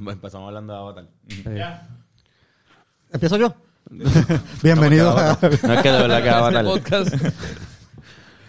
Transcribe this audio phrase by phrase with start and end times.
[0.08, 1.04] empezamos hablando de Avatar.
[3.12, 3.54] ¿Empiezo yo?
[4.62, 5.38] Bienvenido a...
[5.40, 6.64] No es que de verdad que Avatar.
[6.64, 7.14] podcast.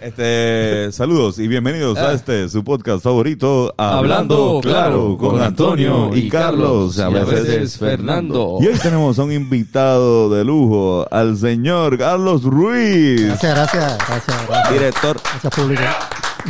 [0.01, 6.27] Este, saludos y bienvenidos a este, su podcast favorito, Hablando Hablando Claro, con Antonio y
[6.27, 8.57] Carlos, y a veces Fernando.
[8.61, 14.47] Y hoy tenemos a un invitado de lujo, al señor Carlos Ruiz, Gracias, gracias, gracias,
[14.47, 14.73] gracias.
[14.73, 15.83] director, Gracias, público.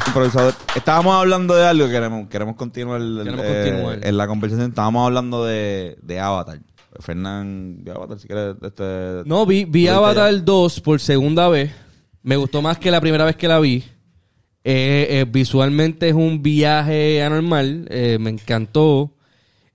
[0.07, 0.53] Improvisador.
[0.75, 3.99] Estábamos hablando de algo, queremos, queremos continuar, el- Queremos eh, continuar.
[4.07, 4.69] en la conversación.
[4.69, 6.59] Estábamos hablando de, de Avatar.
[6.99, 9.23] Fernán, de Avatar, si quieres, este...
[9.25, 11.71] No, vi, vi Avatar 2 por segunda vez.
[12.21, 13.83] Me gustó más que la primera vez que la vi.
[14.63, 17.87] Eh, eh, visualmente es un viaje anormal.
[17.89, 19.13] eh, me encantó.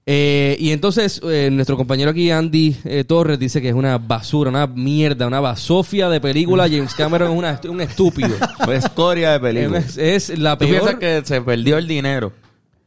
[0.09, 4.51] Eh, y entonces, eh, nuestro compañero aquí, Andy eh, Torres, dice que es una basura,
[4.51, 6.69] una mierda, una basofia de película.
[6.69, 8.29] James Cameron es una- un estúpido.
[8.65, 9.79] Fue escoria de película.
[9.81, 10.71] es, es la ¿Tú peor.
[10.81, 12.33] piensas que se perdió el dinero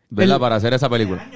[0.09, 0.35] ¿verdad?
[0.37, 1.29] El- para hacer esa película?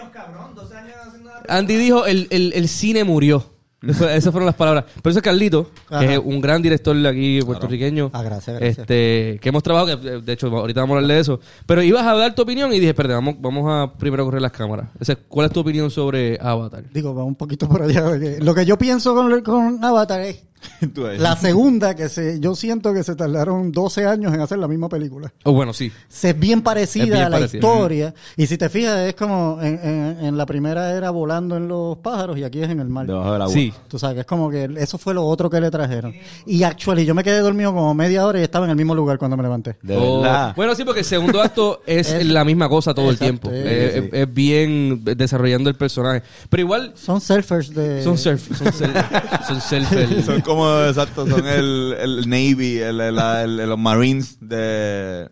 [1.50, 3.53] Andy dijo, el, el, el cine murió.
[3.88, 4.86] Eso- esas fueron las palabras.
[5.02, 8.10] Pero eso es Carlito, que es un gran director aquí puertorriqueño.
[8.14, 8.80] Ah, gracias, gracias.
[8.80, 11.40] Este, que hemos trabajado, que de hecho ahorita vamos a hablar de eso.
[11.66, 14.52] Pero ibas a dar tu opinión y dije, espérate, vamos, vamos a primero correr las
[14.52, 14.88] cámaras.
[15.00, 16.84] O sea, ¿Cuál es tu opinión sobre Avatar?
[16.94, 18.04] Digo, va un poquito por allá.
[18.40, 20.44] Lo que yo pienso con, con Avatar es.
[21.18, 24.90] la segunda que se, yo siento que se tardaron 12 años en hacer la misma
[24.90, 25.32] película.
[25.44, 25.92] Oh, bueno, sí.
[26.10, 27.58] Se es bien parecida Es bien a la parecida.
[27.60, 28.14] historia.
[28.38, 31.98] Y si te fijas, es como en, en- en la primera era volando en los
[31.98, 33.06] pájaros y aquí es en el mar.
[33.08, 33.54] Debajo del agua.
[33.54, 33.74] Sí.
[33.88, 36.14] Tú sabes, es como que eso fue lo otro que le trajeron.
[36.46, 39.18] Y actually, yo me quedé dormido como media hora y estaba en el mismo lugar
[39.18, 39.78] cuando me levanté.
[39.82, 40.54] De Oh, verdad.
[40.56, 43.50] Bueno, sí, porque el segundo acto es, Es- la misma cosa todo Exacto, el tiempo.
[43.50, 44.00] sí, es, sí.
[44.12, 46.24] es- es bien desarrollando el personaje.
[46.50, 48.04] Pero igual, Son surfers de...
[48.04, 48.96] son surf, son surf,
[49.48, 54.38] son surf- Son como, exacto, son el, el Navy, el, el- el- el- los Marines
[54.42, 55.30] de...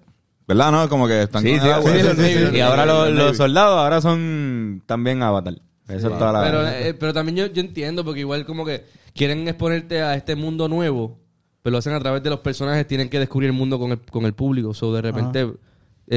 [0.48, 0.90] ¿Verdad, no?
[0.90, 1.92] Como que están Sí, con sí, el agua.
[1.92, 2.48] sí, Sí, los sí, Navy.
[2.52, 5.54] sí, Y ahora los, soldados ahora son también Avatar.
[5.88, 8.84] Eso es toda la Pero, eh, pero también yo, yo entiendo, porque igual como que
[9.14, 11.20] quieren exponerte a este mundo nuevo,
[11.62, 14.00] pero lo hacen a través de los personajes, tienen que descubrir el mundo con el,
[14.00, 14.74] con el público.
[14.74, 15.48] So, de repente,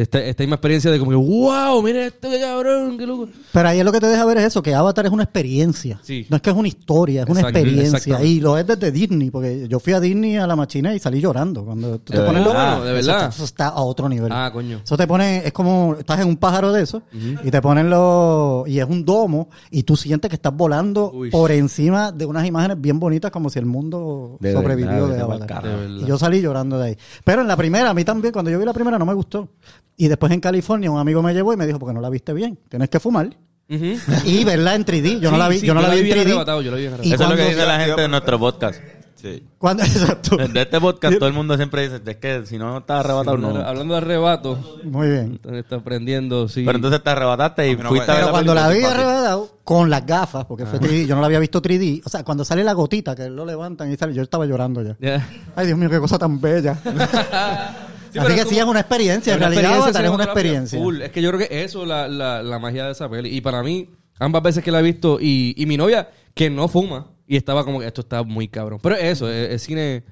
[0.01, 3.29] esta, esta misma experiencia de como que, wow, mira esto, qué cabrón, qué loco.
[3.53, 6.01] Pero ahí es lo que te deja ver es eso, que Avatar es una experiencia.
[6.03, 6.27] Sí.
[6.29, 8.23] No es que es una historia, es una Exacto, experiencia.
[8.25, 11.21] Y lo es desde Disney, porque yo fui a Disney a la machina y salí
[11.21, 11.65] llorando.
[11.65, 13.23] Cuando tú te De pones lo- verdad, de eso verdad.
[13.25, 14.33] está- Eso está a otro nivel.
[14.33, 14.81] Ah, coño.
[14.85, 17.03] Eso te pone, es como, estás en un pájaro de eso,
[17.45, 21.31] y te ponen los, y es un domo, y tú sientes que estás volando Uy.
[21.31, 25.23] por encima de unas imágenes bien bonitas, como si el mundo De sobrevivió verdad, de
[25.23, 25.63] Avatar.
[25.63, 25.89] verdad.
[26.01, 26.97] Y yo salí llorando de ahí.
[27.25, 29.49] Pero en la primera, a mí también, cuando yo vi la primera, no me gustó.
[29.97, 32.33] Y después en California, un amigo me llevó y me dijo, porque no la viste
[32.33, 33.31] bien, tienes que fumar.
[34.25, 35.21] Y verla en 3D.
[35.21, 36.23] Yo no Sí, la vi, sí, yo no la vi en bien 3D.
[36.27, 38.09] arrebatado, yo la vi bien Y Eso es lo que cuando- dice la gente de
[38.09, 38.81] nuestro podcast.
[39.15, 39.43] Sí.
[39.57, 40.37] Cuando, exacto.
[40.37, 43.57] De este podcast todo el mundo siempre dice, es que si no estás arrebatado, no.
[43.57, 45.41] Hablando de arrebato, Muy bien.
[45.55, 46.63] está aprendiendo, sí.
[46.67, 48.85] Pero entonces te arrebataste y no fuiste me- a ver Pero la cuando la vi
[48.85, 52.03] arrebatado, con las gafas, porque fue 3D, yo no la había visto 3D.
[52.05, 54.95] O sea, cuando sale la gotita, que lo levantan y sale, yo estaba llorando ya.
[55.01, 55.27] Ya.
[55.57, 56.77] Ay, Dios mío, qué cosa tan bella.
[58.15, 59.35] Sí, Así pero que es sí, es una experiencia.
[59.35, 61.05] En realidad, experiencia Avatar es una experiencia.
[61.05, 63.37] Es que yo creo que eso es la, la, la magia de esa peli.
[63.37, 66.69] Y para mí, ambas veces que la he visto, y, y mi novia, que no
[66.69, 68.79] fuma, y estaba como que esto está muy cabrón.
[68.81, 70.05] Pero eso, es, es cine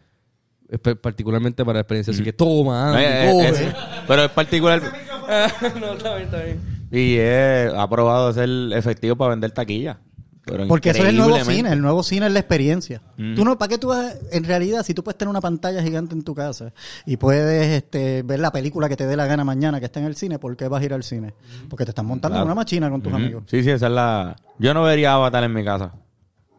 [0.68, 2.12] es particularmente para la experiencia.
[2.12, 3.74] Así que toma, eh, eh, es-
[4.08, 4.80] pero es particular
[5.80, 6.60] no, está bien, está bien.
[6.91, 10.00] y es, ha probado ser efectivo para vender taquilla.
[10.44, 13.00] Pero Porque eso es el nuevo cine, el nuevo cine es la experiencia.
[13.16, 13.36] Mm.
[13.36, 14.16] Tú no, ¿para qué tú vas?
[14.32, 16.72] En realidad, si tú puedes tener una pantalla gigante en tu casa
[17.06, 20.06] y puedes este, ver la película que te dé la gana mañana que está en
[20.06, 21.32] el cine, ¿por qué vas a ir al cine?
[21.70, 22.42] Porque te están montando Claro.
[22.44, 23.22] en una machina con tus Ujú.
[23.22, 23.44] amigos.
[23.47, 24.36] Sí, sí, esa es la...
[24.58, 25.92] Yo no vería Avatar en mi casa.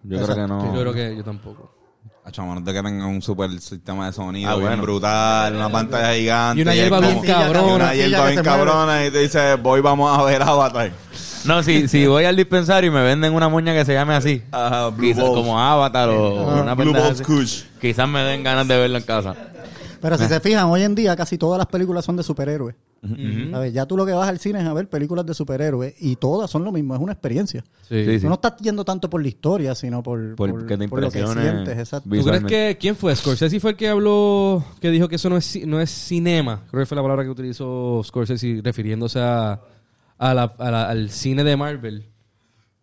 [0.03, 0.73] Yo creo que no...
[0.73, 1.73] Yo creo que yo tampoco.
[2.25, 4.81] A menos de que tengan un super sistema de sonido Ah, bien bueno.
[4.83, 6.59] brutal, una pantalla gigante.
[6.59, 7.67] Y una hierba bien cabrona.
[7.67, 10.91] y Una hierba bien cabrona y te dice, voy, vamos a ver Avatar.
[11.45, 14.41] No, si, si voy al dispensario y me venden una moña que se llame así,
[14.51, 15.35] Ajá, Blue quizás Balls.
[15.35, 17.63] como Avatar o Ah, una Blue pendeja Balls así, Kush.
[17.81, 19.35] quizás me den ganas de verlo en casa.
[20.01, 22.75] Pero si se fijan, hoy en día casi todas las películas son de superhéroes.
[23.51, 23.73] ¿Sabes?
[23.73, 26.49] Ya tú lo que vas al cine es a ver películas de superhéroes y todas
[26.49, 27.62] son lo mismo, es una experiencia.
[27.89, 28.06] Sí.
[28.06, 30.88] Sí, Tú no estás yendo tanto por la historia, sino por, Por por- que te
[30.88, 31.77] por lo que impresione sientes.
[31.79, 32.03] Exacto.
[32.06, 32.50] ¿Tú crees Visualmente.
[32.71, 33.13] que quién fue?
[33.15, 36.62] Scorsese fue el que habló, que dijo que eso no es, ci- no es cinema.
[36.71, 39.59] Creo que fue la palabra que utilizó Scorsese refiriéndose a,
[40.18, 42.01] a la- a la- al cine de Marvel.
[42.01, 42.10] Sí,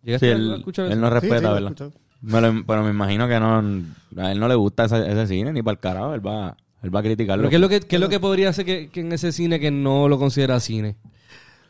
[0.07, 0.81] ¿Llegaste a él, no Sí, sí,
[1.13, 1.61] respeta, ¿verdad?
[1.71, 1.91] escuchado.
[2.21, 3.57] Me lo- pero me imagino que no,
[4.23, 6.13] a él no le gusta ese, ese cine ni para el carajo.
[6.13, 7.41] Él va, él va a criticarlo.
[7.43, 9.31] ¿Pero qué es lo que, qué es lo que podría hacer que, que en ese
[9.31, 10.95] cine que no lo considera cine?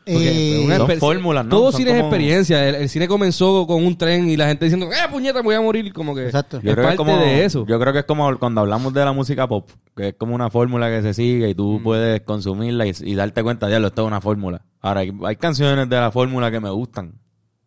[0.04, 1.50] Eh, fórmulas, ¿no?
[1.50, 2.68] Todo Son cine es como- experiencia.
[2.68, 5.54] El, el cine comenzó con un tren y la gente diciendo, ¡eh, puñeta, me voy
[5.54, 5.92] a morir!
[5.92, 6.56] Como que Exacto.
[6.58, 7.66] es Yo creo, que parte es como, de eso.
[7.66, 10.50] yo creo que es como cuando hablamos de la música pop, que es como una
[10.50, 14.02] fórmula que se sigue y tú puedes consumirla y, y darte cuenta, ya lo esto
[14.02, 14.62] es una fórmula.
[14.80, 17.14] Ahora, hay, hay canciones de la fórmula que me gustan.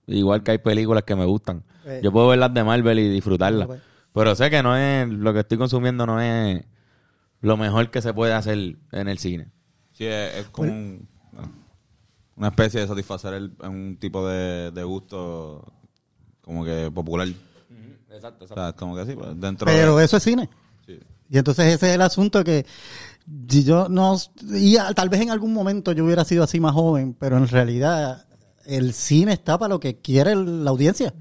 [0.08, 1.64] Igual que hay películas que me gustan.
[1.86, 2.02] Eh.
[2.04, 3.68] Yo puedo ver las de Marvel y disfrutarlas.
[3.68, 3.82] Pues.
[4.14, 6.64] Pero sé que no es, lo que estoy consumiendo no es
[7.42, 9.48] lo mejor que se puede hacer en el cine.
[9.94, 11.08] Sí, es, es como un-
[12.36, 15.64] una especie de satisfacer el- un tipo de, de gusto
[16.42, 17.28] como que popular.
[18.12, 20.06] Exacto, O sea, es como que sí, pues, dentro Pero de...
[20.06, 20.50] eso es cine.
[20.86, 20.98] Sí.
[21.30, 22.66] Y entonces ese es el asunto que
[23.50, 24.16] si yo no
[24.54, 27.48] y a- tal vez en algún momento yo hubiera sido así más joven, pero en
[27.48, 28.26] realidad
[28.66, 31.14] el cine está para lo que quiere el- la audiencia.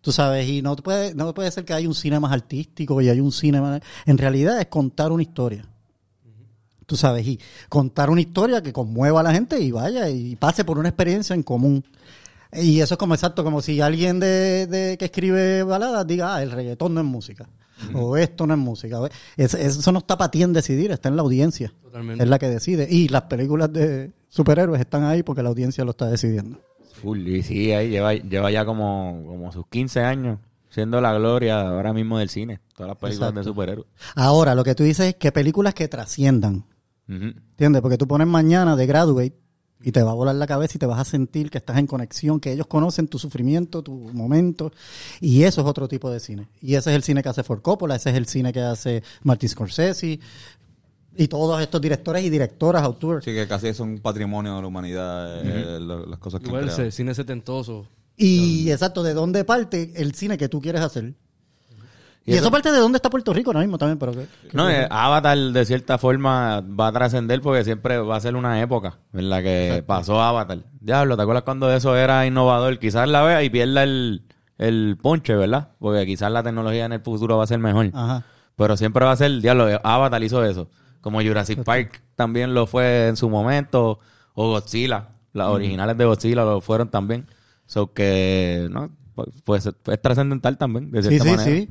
[0.00, 3.10] Tú sabes, y no puede, no puede ser que hay un cine más artístico y
[3.10, 3.82] hay un cine más...
[4.06, 5.68] En realidad es contar una historia.
[6.90, 7.38] Tú sabes, y
[7.68, 11.34] contar una historia que conmueva a la gente y vaya y pase por una experiencia
[11.34, 11.84] en común.
[12.52, 16.42] Y eso es como exacto, como si alguien de, de- que escribe baladas diga, ah,
[16.42, 17.48] el reggaetón no es música.
[17.94, 18.98] O esto no es música.
[19.36, 21.72] es- eso no está para ti en decidir, está en la audiencia.
[21.80, 22.24] Totalmente.
[22.24, 22.88] Es la que decide.
[22.90, 26.58] Y las películas de superhéroes están ahí porque la audiencia lo está decidiendo.
[27.00, 30.40] Full, y sí, ahí lleva, lleva ya como, como sus 15 años
[30.70, 32.58] siendo la gloria ahora mismo del cine.
[32.76, 33.40] Todas las películas Exacto.
[33.40, 33.86] de superhéroes.
[34.16, 36.64] Ahora, lo que tú dices es que películas que trasciendan.
[37.10, 37.82] ¿Entiendes?
[37.82, 39.34] Porque tú pones mañana de Graduate
[39.82, 41.86] y te va a volar la cabeza y te vas a sentir que estás en
[41.86, 44.70] conexión, que ellos conocen tu sufrimiento, tu momento.
[45.20, 46.48] Y eso es otro tipo de cine.
[46.60, 49.02] Y ese es el cine que hace Ford Coppola, ese es el cine que hace
[49.22, 50.20] Martin Scorsese
[51.16, 53.24] y todos estos directores y directoras, autores.
[53.24, 56.50] Sí, que casi son un patrimonio de la humanidad, eh, lo- las cosas que han
[56.50, 56.82] Igual creado.
[56.82, 57.86] ese cine setentoso.
[58.16, 61.14] Y exacto, ¿de dónde parte el cine que tú quieres hacer?
[62.26, 64.12] Y, Y eso eso- parte de dónde está Puerto Rico ahora mismo también, pero
[64.52, 68.60] No, eh, Avatar de cierta forma va a trascender porque siempre va a ser una
[68.60, 70.58] época en la que pasó Avatar.
[70.80, 72.78] Diablo, ¿te acuerdas cuando eso era innovador?
[72.78, 74.24] Quizás la vea y pierda el,
[74.58, 75.70] el ponche, ¿verdad?
[75.78, 77.90] Porque quizás la tecnología en el futuro va a ser mejor.
[77.94, 78.24] Ajá.
[78.54, 80.68] Pero siempre va a ser, diablo, Avatar hizo eso.
[81.00, 83.98] Como Jurassic Park también lo fue en su momento.
[84.34, 85.08] O Godzilla.
[85.32, 87.26] Las originales de Godzilla lo fueron también.
[87.66, 88.90] So que, ¿no?
[89.44, 91.50] Pues es trascendental también, de Sí, cierta sí, manera.
[91.56, 91.68] sí.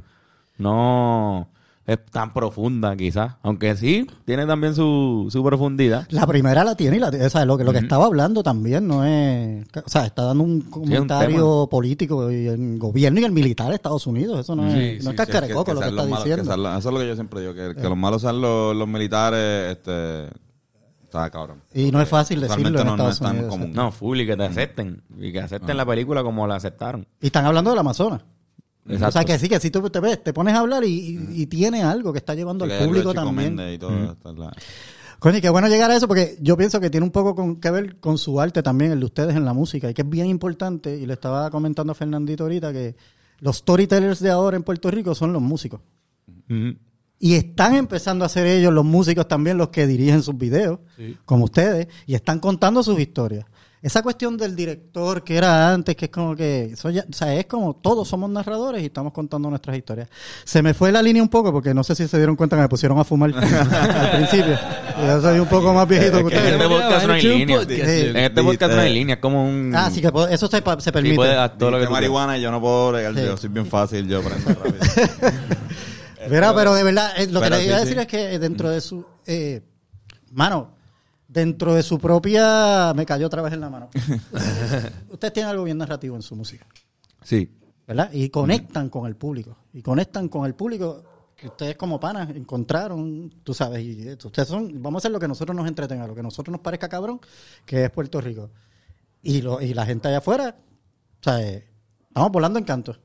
[0.59, 1.47] No
[1.87, 3.33] es tan profunda, quizás.
[3.41, 6.05] Aunque sí, tiene también su, su profundidad.
[6.11, 8.87] La primera la tiene y la o sea, lo que, lo que estaba hablando también
[8.87, 13.69] no es, o sea, está dando un comentario político y el gobierno y el militar
[13.69, 16.57] de Estados Unidos, eso no es, Sí, no sí, es cascarecoco lo que está diciendo.
[16.57, 18.87] los- eso es lo que yo siempre digo, que, que los malos sean los, los
[18.87, 20.27] militares, este,
[21.31, 21.63] cabrón.
[21.73, 23.49] Y no es fácil decirlo Realmente en no- no Estados es tan Unidos.
[23.49, 23.71] común.
[23.73, 25.01] No, full y que te acepten.
[25.17, 27.07] Y que acepten la película como la aceptaron.
[27.19, 28.21] Y están hablando del Amazonas.
[28.93, 29.07] Exacto.
[29.07, 31.41] O sea, que sí, que si tú te ves, te pones a hablar y, y-
[31.41, 33.73] y tiene algo que está llevando Que al público también.
[33.73, 34.53] Y todo, está la-
[35.19, 37.57] Coño, y qué bueno llegar a eso porque yo pienso que tiene un poco con-
[37.59, 40.09] que ver con su arte también, el de ustedes en la música, y que es
[40.09, 42.95] bien importante, y le estaba comentando a Fernandito ahorita que
[43.39, 45.81] los storytellers de ahora en Puerto Rico son los músicos.
[47.21, 50.79] Y están empezando a ser ellos, los músicos también, los que dirigen sus videos,
[51.25, 53.45] como ustedes, y están contando sus historias.
[53.81, 57.33] Esa cuestión del director que era antes, que es como que, eso ya- o sea,
[57.35, 60.09] es como todos somos narradores y estamos contando nuestras historias.
[60.43, 62.63] Se me fue la línea un poco porque no sé si se dieron cuenta que
[62.63, 64.57] me pusieron a fumar al principio.
[65.05, 66.61] Yo soy un poco más viejito que Es que en ustedes.
[66.61, 67.61] este podcast no hay línea.
[67.61, 69.15] En este podcast no hay línea.
[69.15, 69.73] Es como un...
[69.73, 71.15] Ah, sí, que puedo- eso se, permite.
[71.15, 73.21] puedes dar todo lo que marihuana y yo no puedo bregar, Sí.
[73.21, 74.75] yo soy bien fácil, yo prendo rápido.
[76.29, 78.01] Mira, pero de verdad, eh, lo que le iba a decir sí.
[78.01, 79.05] es que eh, dentro de su.
[79.25, 79.61] Eh,
[80.31, 80.75] mano,
[81.29, 82.91] dentro de su propia.
[82.93, 83.89] Me cayó otra vez en la mano.
[85.09, 86.65] Ustedes tienen algo bien narrativo en su música,
[87.23, 87.49] Sí.
[87.87, 88.11] ¿verdad?
[88.11, 89.55] Y conectan con el público.
[89.71, 91.03] Y conectan con el público
[91.35, 93.81] que ustedes como panas encontraron, tú sabes.
[93.85, 94.81] Y ustedes son.
[94.81, 97.21] Vamos a hacer lo que nosotros nos entretenga, lo que a nosotros nos parezca cabrón,
[97.65, 98.49] que es Puerto Rico.
[99.23, 101.67] Y, lo, y la gente allá afuera, o sea, eh,
[102.09, 102.97] estamos volando en canto.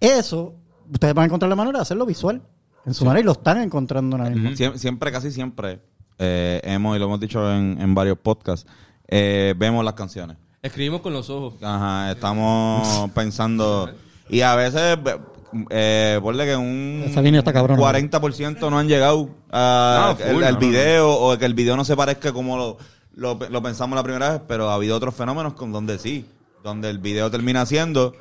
[0.00, 0.54] Eso,
[0.90, 2.42] ustedes van a encontrar la manera de hacerlo visual
[2.86, 4.54] en su manera y lo están encontrando ahora mismo.
[4.56, 5.80] siempre, siempre, casi siempre,
[6.18, 8.66] eh, hemos, y lo hemos dicho en, en varios podcasts,
[9.06, 10.36] eh, vemos las canciones.
[10.62, 11.54] Escribimos con los ojos.
[11.62, 13.90] Ajá, estamos pensando.
[14.28, 14.98] Y a veces,
[15.70, 17.80] eh, ponle que un Esa línea está cabrona.
[17.80, 21.96] 40% no han llegado No, al, no, no, video o que el video no se
[21.96, 22.78] parezca como lo,
[23.14, 26.26] lo, lo pensamos la primera vez, pero ha habido otros fenómenos con donde sí,
[26.62, 28.14] donde el video termina siendo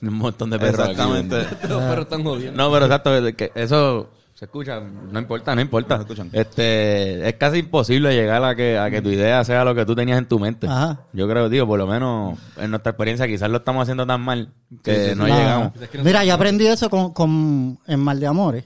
[0.00, 0.92] Un montón de perros aquí.
[0.92, 1.36] exactamente.
[1.68, 2.56] Los perros están jodiendo.
[2.62, 4.08] No, pero exacto, que eso
[4.42, 5.94] se escucha, no importa, no importa.
[5.98, 6.28] No se escuchan.
[6.32, 9.94] Este, es casi imposible llegar a que, a que tu idea sea lo que tú
[9.94, 10.66] tenías en tu mente.
[10.66, 11.02] Ajá.
[11.12, 14.52] Yo creo, digo, por lo menos en nuestra experiencia quizás lo estamos haciendo tan mal
[14.82, 15.30] que Sí, sí, no sí.
[15.32, 15.72] llegamos.
[15.80, 18.64] Es que no Mira, yo aprendí eso con, con- en Mal de Amores.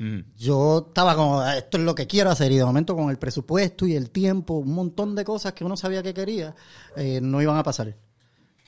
[0.00, 0.24] Ujú.
[0.36, 2.50] Yo estaba como, "Ah, esto es lo que quiero hacer.
[2.50, 5.76] Y de momento con el presupuesto y el tiempo, un montón de cosas que uno
[5.76, 6.56] sabía que quería,
[6.96, 7.94] eh, no iban a pasar.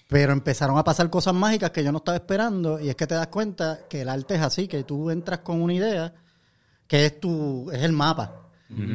[0.08, 2.78] Pero empezaron a pasar cosas mágicas que yo no estaba esperando.
[2.78, 5.60] Y es que te das cuenta que el arte es así, que tú entras con
[5.60, 6.14] una idea
[6.86, 8.42] que es tu, es el mapa.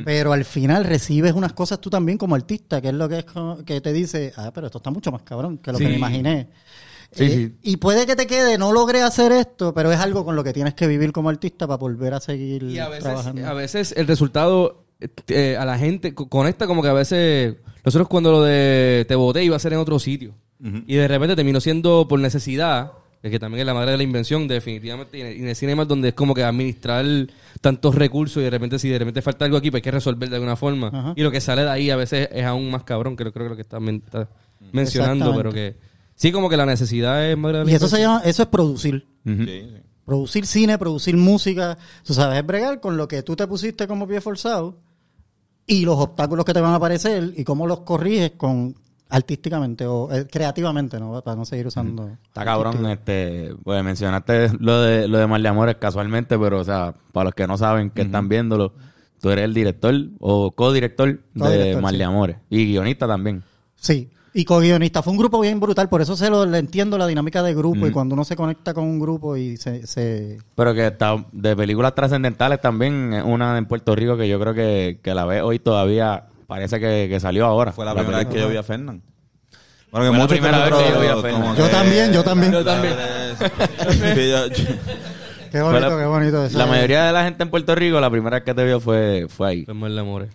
[0.03, 3.25] Pero al final recibes unas cosas tú también como artista, que es lo que es
[3.25, 5.95] como- que te dice, ah, pero esto está mucho más cabrón que lo que me
[5.95, 6.49] imaginé.
[7.13, 7.55] Sí, Eh, sí.
[7.71, 10.51] Y puede que te quede, no logré hacer esto, pero es algo con lo que
[10.53, 13.47] tienes que vivir como artista para volver a seguir Y a veces, trabajando.
[13.47, 14.83] a veces el resultado
[15.27, 19.15] eh, a la gente co- conecta como que a veces nosotros cuando lo de te
[19.15, 20.35] voté iba a ser en otro sitio
[20.85, 22.91] y de repente terminó siendo por necesidad es
[23.29, 26.07] que también es la madre de la invención definitivamente y en- el cine más donde
[26.09, 27.05] es como que administrar
[27.61, 30.27] tantos recursos y de repente si de repente falta algo aquí pues hay que resolver
[30.29, 31.13] de alguna forma Ajá.
[31.15, 33.45] y lo que sale de ahí a veces es aún más cabrón que creo, creo
[33.45, 34.27] que lo que estás men- estás
[34.71, 35.37] mencionando Exactamente.
[35.37, 35.77] pero que
[36.15, 38.17] sí como que la necesidad es madre de la Y eso se invención.
[38.19, 39.05] llama, eso es producir.
[39.25, 39.43] Ujú.
[39.43, 39.77] Sí, sí.
[40.03, 41.77] Producir cine, producir música.
[42.03, 44.77] Tú sabes, es bregar con lo que tú te pusiste como pie forzado
[45.67, 48.75] y los obstáculos que te van a aparecer y cómo los corriges con
[49.11, 51.21] artísticamente o eh, creativamente, ¿no?
[51.21, 52.09] Para no seguir usando.
[52.23, 56.63] Está cabrón, este, pues mencionaste lo de lo de Mal de Amores casualmente, pero o
[56.63, 58.73] sea, para los que no saben que están viéndolo,
[59.19, 61.97] tú eres el director o codirector de Codirector, Mal sí.
[61.97, 63.43] de Amores y guionista también.
[63.75, 64.09] Sí.
[64.33, 65.03] Y co-guionista.
[65.03, 67.85] Fue un grupo bien brutal, por eso se lo le entiendo la dinámica de grupo
[67.85, 69.85] y cuando uno se conecta con un grupo y se...
[69.85, 74.53] se Pero que está de películas trascendentales también, una en Puerto Rico que yo creo
[74.53, 77.71] que, que la ve hoy todavía parece que, que salió ahora.
[77.71, 79.01] Fue la primera vez que yo vi a Fernán.
[79.89, 81.55] Bueno, que Fue la muchos primera vez que yo vi a como Fernan.
[81.55, 82.51] Yo que- también, yo también.
[82.51, 82.93] Yo también.
[83.89, 84.65] Sí, yo- yo-
[85.49, 86.45] Qué Fue bonito, la- qué bonito.
[86.45, 88.79] eso La mayoría de la gente en Puerto Rico, la primera vez que te vio
[88.81, 89.65] fue, fue ahí.
[89.73, 90.29] Mal de amores.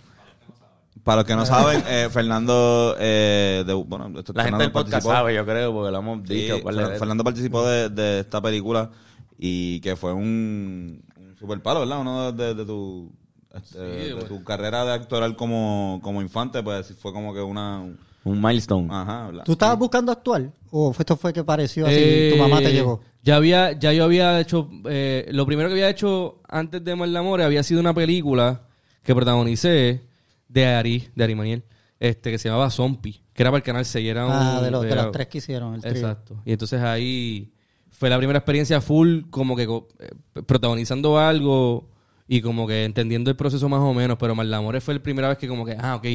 [1.04, 4.72] Para los que no saben, eh, Fernando, eh, de- bueno, esto- La gente Fernando del
[4.72, 6.56] podcast participó- sabe, yo creo, porque lo hemos Sí, dicho.
[6.56, 6.98] de.
[6.98, 8.90] Fernando participó de, de esta película
[9.38, 12.00] y que fue un, un super palo, ¿verdad?
[12.00, 13.12] Uno de, de tu
[13.56, 17.84] este, de tu carrera de actoral como, como infante, pues fue como que una...
[18.24, 18.88] Un milestone.
[18.90, 19.30] Ajá.
[19.44, 20.50] ¿Tú estabas buscando actuar?
[20.72, 21.94] ¿O fue- esto fue que pareció así?
[21.96, 23.00] Eh, ¿Tu mamá te llegó?
[23.22, 27.12] Ya había, ya yo había hecho, eh, lo primero que había hecho antes de Mal
[27.12, 28.62] de Amores había sido una película
[29.04, 30.02] que protagonicé
[30.48, 31.64] de Ari, de Ari Maniel,
[32.00, 34.60] este, que se llamaba Zombie, que era para el canal 6, y era un- Ah,
[34.60, 35.92] de los, de los tres que hicieron, el trío.
[35.92, 36.42] Exacto.
[36.44, 37.52] Y entonces ahí
[37.90, 39.62] fue la primera experiencia full, como que
[40.00, 41.88] eh, protagonizando algo
[42.28, 45.00] y como que entendiendo el proceso más o menos, pero Mal de Amores fue la
[45.02, 46.06] primera vez que como que, ah, ok,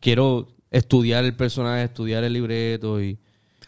[0.00, 3.18] quiero estudiar el personaje, estudiar el libreto y,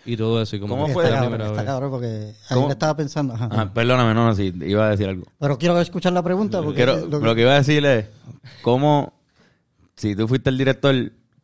[0.04, 0.56] y todo eso.
[0.56, 1.04] Y como ¿Cómo que fue?
[1.04, 1.70] la Está primera cabrón, está vez.
[1.72, 2.66] cabrón porque ahí ¿Cómo?
[2.66, 3.34] le estaba pensando.
[3.34, 3.48] ajá.
[3.50, 5.24] Ah, perdóname, no, no, sí, iba a decir algo.
[5.38, 6.76] Pero quiero escuchar la pregunta porque...
[6.76, 8.06] Quiero- lo- lo que iba a decir es,
[8.62, 9.14] ¿cómo,
[9.96, 10.94] si tú fuiste el director,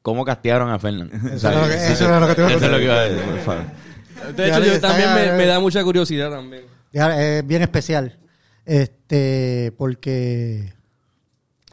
[0.02, 1.10] cómo castearon a Fernán?
[1.32, 2.84] Eso era lo que- eso era lo que te iba a Eso es lo que
[2.84, 3.64] iba a decir, por favor.
[4.36, 6.62] De hecho, yo también me, me da mucha curiosidad también.
[6.92, 8.16] Es bien especial.
[8.64, 10.72] Este, porque.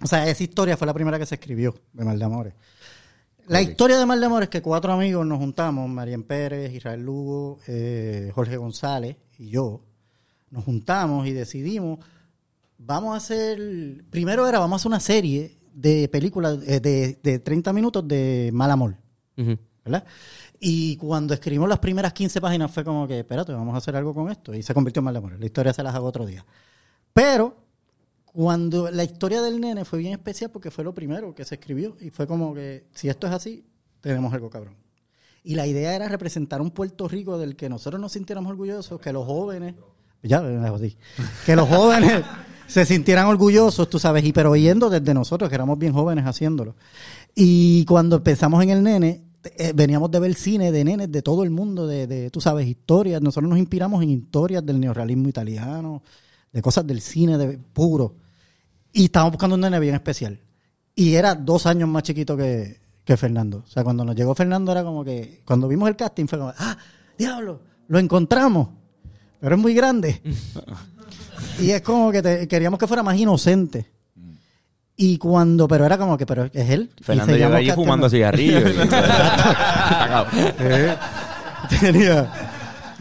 [0.03, 2.53] O sea, esa historia fue la primera que se escribió de Mal de Amores.
[3.47, 7.03] La historia de Mal de Amores es que cuatro amigos nos juntamos, Marian Pérez, Israel
[7.03, 9.81] Lugo, eh, Jorge González y yo.
[10.49, 11.99] Nos juntamos y decidimos,
[12.77, 17.39] vamos a hacer, primero era, vamos a hacer una serie de películas eh, de, de
[17.39, 18.97] 30 minutos de Mal Amor.
[19.83, 20.05] ¿verdad?
[20.59, 24.13] Y cuando escribimos las primeras 15 páginas fue como que, espérate, vamos a hacer algo
[24.13, 24.53] con esto.
[24.53, 25.39] Y se convirtió en Mal de Amores.
[25.39, 26.45] La historia se las hago otro día.
[27.13, 27.55] Pero
[28.25, 31.97] cuando la historia del nene fue bien especial porque fue lo primero que se escribió
[31.99, 33.65] y fue como que, si esto es así,
[33.99, 34.75] tenemos algo cabrón.
[35.43, 39.11] Y la idea era representar un Puerto Rico del que nosotros nos sintiéramos orgullosos, que
[39.11, 39.75] los jóvenes,
[40.21, 40.95] ya me jodí,
[41.45, 42.23] que los jóvenes
[42.67, 46.75] se sintieran orgullosos, tú sabes, y pero oyendo desde nosotros, que éramos bien jóvenes haciéndolo.
[47.35, 49.23] Y cuando empezamos en el nene,
[49.57, 52.67] eh, veníamos de ver cine de nenes de todo el mundo, de, de, tú sabes,
[52.67, 53.21] historias.
[53.21, 56.03] Nosotros nos inspiramos en historias del neorrealismo italiano,
[56.51, 58.15] de cosas del cine de, puro.
[58.93, 60.39] Y estábamos buscando un nene bien especial.
[60.95, 63.63] Y era dos años más chiquito que, que Fernando.
[63.65, 66.53] O sea, cuando nos llegó Fernando era como que, cuando vimos el casting fue como,
[66.57, 66.77] ah,
[67.17, 68.69] diablo, lo encontramos.
[69.39, 70.21] Pero es muy grande.
[71.59, 73.89] y es como que te- queríamos que fuera más inocente.
[74.97, 76.91] Y cuando, pero era como que, pero es él.
[77.01, 78.63] Fernando seguíamos allí fumando cigarrillos.
[78.63, 78.77] y-.
[80.59, 80.95] Eh,
[81.79, 82.50] tenía,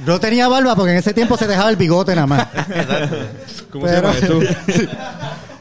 [0.07, 2.49] no tenía barba porque en ese tiempo se dejaba el bigote nada más.
[3.71, 4.43] ¿Cómo Pero- se llama tú?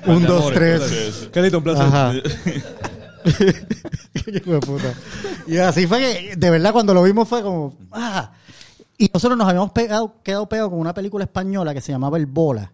[0.11, 1.29] Un, dos, tres.
[1.31, 1.85] Carlito, un placer.
[1.85, 2.13] Ajá.
[4.13, 4.93] Qué hijo de puta.
[5.45, 8.31] Y así fue que, de verdad, cuando lo vimos fue como, ah.
[8.97, 12.25] Y nosotros nos habíamos pegado, quedado pegados con una película española que se llamaba El
[12.25, 12.71] Bola.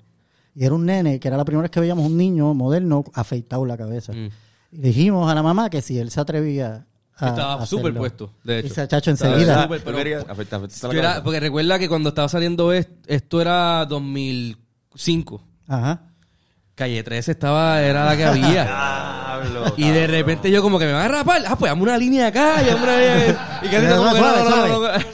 [0.55, 3.65] Y era un nene, que era la primera vez que veíamos un niño moderno afeitado
[3.65, 4.13] la cabeza.
[4.13, 4.29] Mm.
[4.72, 6.86] Y dijimos a la mamá que si él se atrevía
[7.17, 7.27] a.
[7.29, 8.67] Estaba súper puesto, de hecho.
[8.67, 9.63] Y se chacho enseguida.
[9.63, 10.22] súper, ¿Tú pero-?
[10.22, 11.24] Afecta- afecta la Yo era- cabeza.
[11.24, 15.41] porque recuerda que cuando estaba saliendo est- esto era 2005.
[15.67, 16.01] Ajá.
[16.75, 19.41] Calle 13 estaba, era la que había.
[19.77, 21.41] y de repente yo como que me van a rapar.
[21.48, 23.60] Ah, pues dame una línea acá y dame una línea.
[23.63, 24.19] Y Carlito No, como que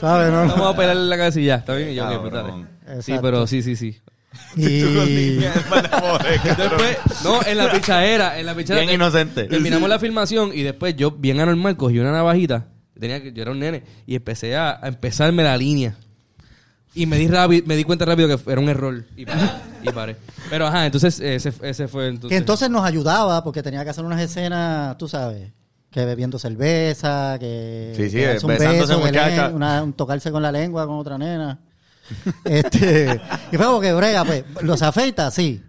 [0.00, 0.46] no.
[0.48, 1.54] Vamos a pelar la cabeza y ya.
[1.56, 1.90] Está bien.
[1.90, 3.04] Y yo, ok, pues.
[3.04, 4.00] Sí, pero sí, sí, sí.
[4.56, 4.80] Y
[5.36, 8.84] Después, no, en la pichadera, en la pichadera.
[8.86, 9.44] Bien inocente.
[9.44, 12.66] Terminamos la filmación y después yo, bien anormal, cogí una navajita.
[12.98, 13.82] Tenía que, yo era un nene.
[14.06, 15.96] Y empecé a, a empezarme la línea.
[16.94, 19.04] Y me di rápido, me di cuenta rápido que era un error.
[19.16, 19.40] Y paré.
[19.82, 20.16] y paré.
[20.50, 22.28] Pero ajá, entonces ese, ese fue entonces.
[22.30, 25.50] que entonces nos ayudaba porque tenía que hacer unas escenas, tú sabes,
[25.90, 29.48] que bebiendo cerveza, que Sí, sí, que un besándose beso, que muchacha.
[29.48, 31.58] le- una- un tocarse con la lengua con otra nena.
[32.44, 35.62] este, y fue como que brega, pues, los afeita, sí.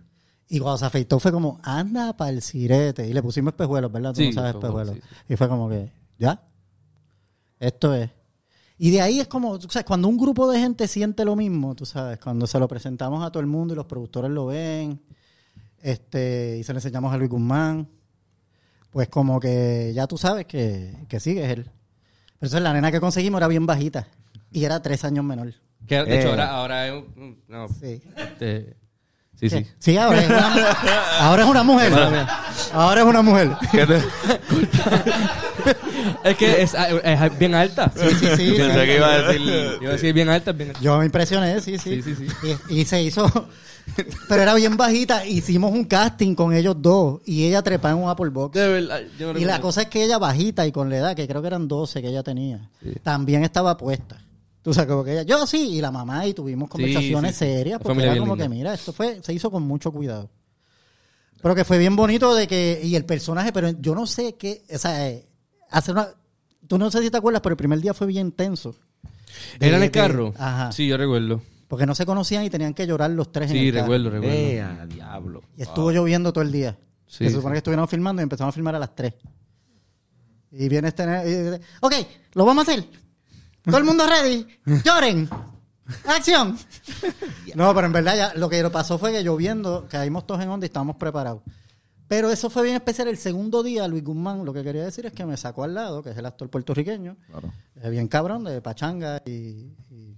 [0.49, 3.07] Y cuando se afeitó fue como, anda para el sirete.
[3.07, 4.13] Y le pusimos espejuelos, ¿verdad?
[4.13, 4.97] Tú Sí, no sabes espejuelos.
[5.27, 6.41] Y fue como que, ya.
[7.59, 8.09] Esto es.
[8.77, 11.73] Y de ahí es como, o sea, cuando un grupo de gente siente lo mismo,
[11.75, 15.01] tú sabes, cuando se lo presentamos a todo el mundo y los productores lo ven,
[15.79, 17.87] este, y se lo enseñamos a Luis Guzmán,
[18.89, 21.63] pues como que ya tú sabes que, que es él.
[21.63, 21.71] Pero
[22.41, 24.07] entonces la nena que conseguimos era bien bajita
[24.51, 25.53] y era tres años menor.
[25.87, 26.31] Que, de hecho, Eh.
[26.31, 28.01] ahora, ahora es un- no, Sí.
[28.15, 28.75] este,
[29.39, 29.65] sí, sí.
[29.79, 30.71] Sí, ahora es una,
[31.19, 31.93] ahora es una mujer.
[32.73, 33.51] Ahora es una mujer.
[33.71, 34.03] ¿Qué te-
[36.23, 37.91] Es que es, es bien alta.
[37.95, 38.53] Sí, sí, sí.
[38.57, 38.85] Pensé sí.
[38.85, 39.41] que iba a decir...
[39.81, 40.81] Iba a decir bien alta, bien alta.
[40.81, 42.01] Yo me impresioné, sí, sí.
[42.01, 42.27] Sí, sí,
[42.69, 43.47] Y, y se hizo,
[44.29, 45.25] pero era bien bajita.
[45.25, 48.53] Hicimos un casting con ellos dos y ella trepa en un Apple Box.
[48.55, 51.15] De verdad, yo no Y la cosa es que ella bajita y con la edad,
[51.15, 52.69] que creo que eran 12 que ella tenía,
[53.03, 54.17] también estaba puesta.
[54.63, 57.51] Tú sabes, como que ella, yo sí, y la mamá, y tuvimos conversaciones sí, sí.
[57.51, 60.29] serias, porque era como que, mira, esto fue, se hizo con mucho cuidado.
[61.41, 64.63] Pero que fue bien bonito de que, y el personaje, pero yo no sé qué,
[64.73, 65.27] o sea, eh,
[65.69, 66.07] hacer una,
[66.65, 68.73] tú no sé si te acuerdas, pero el primer día fue bien tenso.
[69.59, 70.33] De- ¿Era en el de- carro?
[70.37, 70.71] ajá.
[70.71, 71.41] Sí, yo recuerdo.
[71.67, 73.83] Porque no se conocían y tenían que llorar los tres en Sí, el carro.
[73.87, 74.35] recuerdo, recuerdo.
[74.37, 75.41] ¡Eh, diablo!
[75.57, 76.77] Y estuvo lloviendo todo el día.
[77.07, 77.35] Sí, se sí.
[77.35, 79.13] supone que estuviéramos filmando y empezamos a filmar a las 3.
[80.51, 81.05] Y viene este...
[81.05, 81.93] nene y dice, ok,
[82.33, 82.85] lo vamos a hacer.
[83.63, 84.45] Todo el mundo ready.
[84.83, 85.29] Lloren.
[86.07, 86.57] Acción.
[87.55, 90.65] No, pero en verdad ya, lo que pasó fue que lloviendo, caímos todos en onda
[90.65, 91.43] y estábamos preparados.
[92.07, 93.07] Pero eso fue bien especial.
[93.07, 96.01] El segundo día, Luis Guzmán, lo que quería decir es que me sacó al lado,
[96.01, 97.15] que es el actor puertorriqueño,
[97.81, 99.71] eh, bien cabrón, de Pachanga y...
[99.91, 100.17] y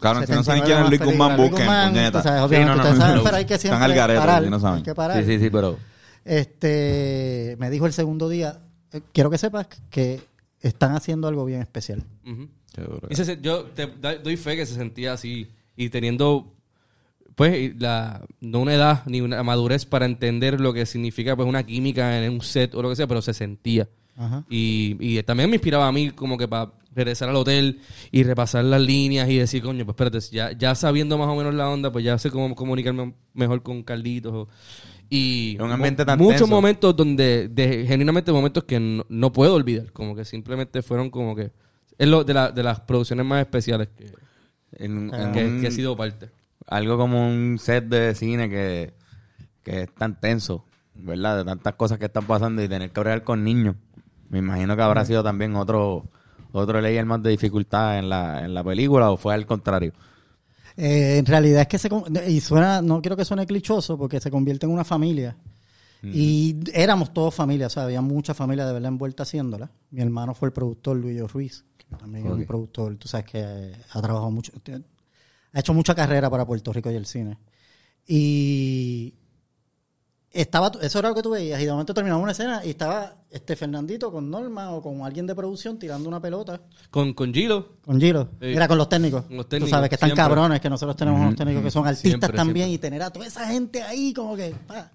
[0.00, 2.22] Cabrón, si no saben 79 quién es Luis Guzmán, busquen, Guzmán, puñeta.
[2.22, 3.24] Sí, no, no, ustedes no, saben, no.
[3.24, 4.76] pero hay que Están siempre al garete, parar, si no saben.
[4.76, 5.18] hay que parar.
[5.18, 5.78] Sí, sí, sí, pero...
[6.24, 8.60] Este, me dijo el segundo día,
[8.92, 10.22] eh, quiero que sepas que
[10.60, 12.04] están haciendo algo bien especial.
[12.24, 12.57] Duro.
[13.10, 13.86] Y se yo te
[14.22, 16.54] doy fe que se sentía así y teniendo
[17.34, 21.48] pues y la no una edad ni una madurez para entender lo que significa pues
[21.48, 23.88] una química en un set o lo que sea, pero se sentía.
[24.16, 24.44] Ajá.
[24.50, 28.64] Y, y también me inspiraba a mí como que para regresar al hotel y repasar
[28.64, 31.92] las líneas y decir, coño, pues espérate, ya, ya sabiendo más o menos la onda,
[31.92, 34.32] pues ya sé cómo comunicarme mejor con Carlitos.
[34.32, 34.48] o-
[35.10, 36.48] y Un ambiente tan muchos tenso.
[36.48, 41.36] momentos donde, de, genuinamente momentos que no, no puedo olvidar, como que simplemente fueron como
[41.36, 41.52] que...
[41.98, 44.12] Es lo de, la- de las producciones más especiales que,
[44.72, 46.30] En, en que, un- que he sido parte.
[46.66, 48.94] algo como un set de cine que,
[49.64, 51.38] que es tan tenso, ¿verdad?
[51.38, 53.74] De tantas cosas que están pasando y tener que hablar con niños.
[54.30, 56.04] Me imagino que habrá sido también otro
[56.52, 59.92] otro layer más de dificultad en la, en la película o fue al contrario.
[60.76, 61.88] Eh, en realidad es que se
[62.28, 65.36] y suena, no quiero que suene clichoso porque se convierte en una familia.
[66.00, 69.68] Y éramos todos familia, o sea, había mucha familia de verdad envuelta haciéndola.
[69.90, 73.42] Mi hermano fue el productor Luis Ruiz, que también es un productor, tú sabes que
[73.92, 74.52] ha trabajado mucho,
[75.52, 77.38] ha hecho mucha carrera para Puerto Rico y el cine.
[78.06, 79.14] Y
[80.30, 83.16] estaba, eso era lo que tú veías, y de momento terminaba una escena y estaba
[83.30, 86.60] este Fernandito con Norma o con alguien de producción tirando una pelota.
[86.90, 88.30] Con, con Gilo, Con Giro.
[88.40, 88.46] Sí.
[88.46, 89.24] Era con los técnicos.
[89.24, 90.22] Con los Tú técnicos, sabes que están siempre.
[90.24, 92.74] cabrones, que nosotros tenemos unos técnicos que son artistas Siempre, también siempre.
[92.74, 94.54] y tener a toda esa gente ahí como que...
[94.66, 94.90] pa.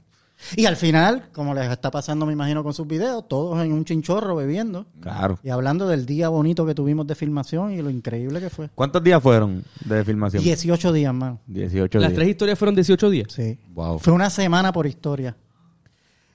[0.55, 3.85] Y al final, como les está pasando, me imagino, con sus videos, todos en un
[3.85, 5.39] chinchorro bebiendo Claro.
[5.43, 8.69] y hablando del día bonito que tuvimos de filmación y lo increíble que fue.
[8.75, 10.43] ¿Cuántos días fueron de filmación?
[10.43, 11.37] 18 días más.
[11.47, 12.15] 18 las días.
[12.17, 13.27] tres historias fueron 18 días.
[13.31, 13.57] Sí.
[13.73, 13.99] Wow.
[13.99, 15.35] Fue una semana por historia.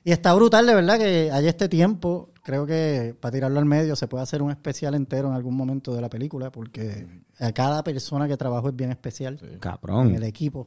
[0.04, 2.30] Y está brutal, de verdad, que hay este tiempo.
[2.42, 5.94] Creo que para tirarlo al medio se puede hacer un especial entero en algún momento
[5.94, 7.06] de la película, porque
[7.38, 10.14] a cada persona que trabajó es bien especial en Cabrón.
[10.14, 10.66] el equipo.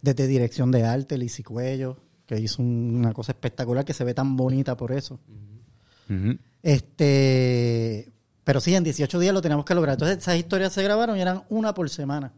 [0.00, 1.96] Desde dirección de arte, Lizzy Cuello,
[2.28, 5.18] que hizo un- una cosa espectacular que se ve tan bonita por eso.
[6.62, 8.12] Este,
[8.44, 9.94] pero sí, en 18 días lo teníamos que lograr.
[9.94, 12.32] Entonces, esas historias se grabaron y eran una por semana.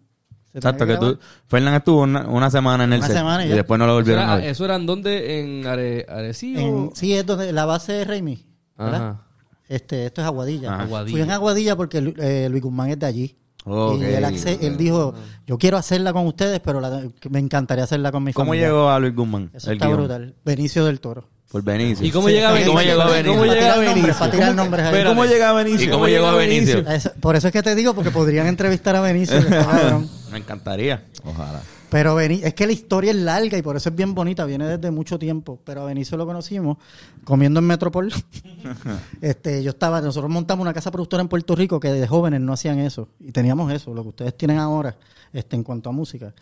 [0.53, 1.13] Se Exacto, que grabar.
[1.15, 1.19] tú...
[1.47, 3.93] Fernan estuvo una, una semana en el Una set semana y y después no lo
[3.93, 4.45] Eso, volvieron a era, ver.
[4.51, 6.61] eso eran donde en Are, Arecibo.
[6.61, 8.45] En- sí, es donde la base de Raimi.
[8.77, 8.95] ¿verdad?
[9.11, 9.27] Ajá.
[9.69, 10.87] Este, esto es Aguadilla.
[11.09, 13.37] Fui en Aguadilla porque eh, Luis Guzmán es de allí.
[13.67, 15.15] Y él, acce- él dijo,
[15.47, 18.69] yo quiero hacerla con ustedes, pero la- me encantaría hacerla con mi ¿Cómo familia.
[18.69, 19.51] llegó a Luis Guzmán?
[19.55, 19.99] Eso el está guion?
[19.99, 20.35] brutal.
[20.45, 21.29] Benicio del Toro.
[21.51, 22.07] Por Benicio.
[22.07, 22.73] ¿Y cómo Sí, llega Benicio?
[22.73, 23.33] ¿Cómo llegó a Benicio?
[23.33, 24.19] Para ¿Cómo llega tirar nombres, Benicio?
[24.21, 24.87] para tirar nombres ahí.
[24.93, 25.09] Espérate.
[25.17, 25.87] ¿Cómo llega Benicio?
[25.87, 26.85] ¿Y cómo llegó a Benicio?
[27.21, 29.37] Por eso es que te digo, porque podrían entrevistar a Benicio.
[30.31, 31.03] Me encantaría.
[31.25, 31.61] Ojalá.
[31.91, 34.67] Pero Beni- es que la historia es larga y por eso es bien bonita, viene
[34.67, 35.59] desde mucho tiempo.
[35.65, 36.79] Pero a Benicio lo conocimos
[37.25, 38.13] comiendo en Metropol.
[39.21, 42.53] este, yo estaba, nosotros montamos una casa productora en Puerto Rico que de jóvenes no
[42.53, 43.09] hacían eso.
[43.19, 44.97] Y teníamos eso, lo que ustedes tienen ahora,
[45.33, 46.33] este, en cuanto a música.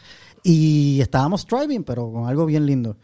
[0.42, 2.96] Y estábamos driving, pero con algo bien lindo.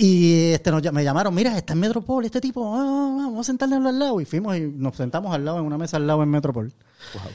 [0.00, 3.44] Y este, nos, me llamaron, mira, está en Metropol este tipo, ah, ah, vamos a
[3.44, 4.20] sentarnos al lado.
[4.20, 6.72] Y fuimos y nos sentamos al lado, en una mesa al lado en Metropol.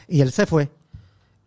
[0.08, 0.69] Y él se fue.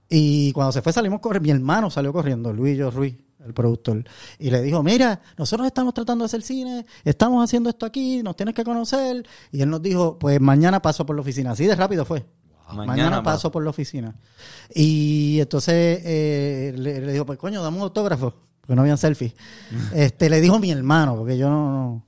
[0.09, 4.05] Y cuando se fue salimos corriendo, mi hermano salió corriendo, Luis Yo Ruiz, el productor,
[4.39, 8.37] y le dijo, mira, nosotros estamos tratando de hacer cine, estamos haciendo esto aquí, nos
[8.37, 9.27] tienes que conocer.
[9.53, 11.53] Y él nos dijo, pues mañana paso por la oficina.
[11.53, 12.25] Así de rápido fue.
[12.69, 13.51] Mañana Mañana, paso.
[13.53, 14.15] por la oficina.
[14.75, 19.35] Y entonces eh, le, le dijo, pues coño, dame un autógrafo, porque no habían selfies.
[19.95, 22.05] este, le dijo mi hermano, porque yo no...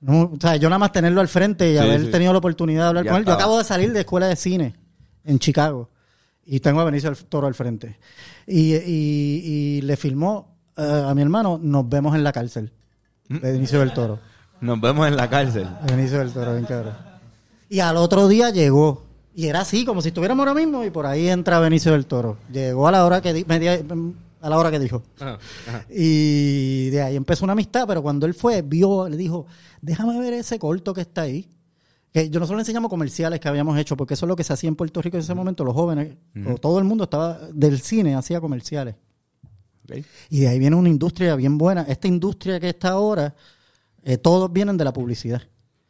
[0.00, 2.10] no- no- o sea, yo nada más tenerlo al frente y Sí, haber sí.
[2.10, 3.26] tenido la oportunidad de hablar Ya con él.
[3.26, 4.74] Yo acabo de salir de escuela de cine
[5.24, 5.90] en Chicago
[6.46, 7.98] y tengo a Benicio del Toro al frente.
[8.46, 12.72] Y, y- y le filmó eh, a mi hermano, nos vemos en la cárcel.
[13.28, 14.18] Benicio del Toro.
[14.60, 15.68] Nos vemos en la cárcel.
[15.88, 16.94] Benicio del Toro, bien cabrón.
[17.68, 19.04] Y al otro día llegó.
[19.34, 22.36] Y era así, como si estuviéramos ahora mismo, y por ahí entra Benicio del Toro.
[22.52, 23.80] Llegó a la hora que, media-
[24.40, 25.02] a la hora que dijo.
[25.20, 25.84] Ajá, ajá.
[25.88, 29.46] Y de ahí empezó una amistad, pero cuando él fue, vio, le dijo,
[29.80, 31.48] déjame ver ese corto que está ahí.
[32.12, 34.52] Que yo nosotros le enseñamos comerciales que habíamos hecho, porque eso es lo que se
[34.52, 37.80] hacía en Puerto Rico en ese momento, los jóvenes, o todo el mundo estaba del
[37.80, 38.96] cine, hacía comerciales.
[40.28, 41.82] Y de ahí viene una industria bien buena.
[41.82, 43.34] Esta industria que está ahora,
[44.02, 45.42] eh, todos vienen de la publicidad.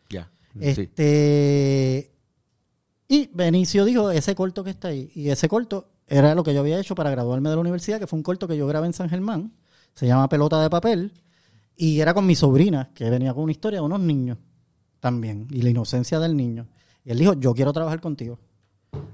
[0.09, 0.31] Ya.
[0.59, 2.11] Este
[3.09, 6.61] y Benicio dijo ese corto que está ahí y ese corto era lo que yo
[6.61, 8.93] había hecho para graduarme de la universidad, que fue un corto que yo grabé en
[8.93, 9.53] San Germán,
[9.95, 11.13] se llama Pelota de papel
[11.77, 14.39] y era con mi sobrina que venía con una historia de unos niños
[15.01, 16.67] también y la inocencia del niño.
[17.05, 18.39] Y él dijo, "Yo quiero trabajar contigo."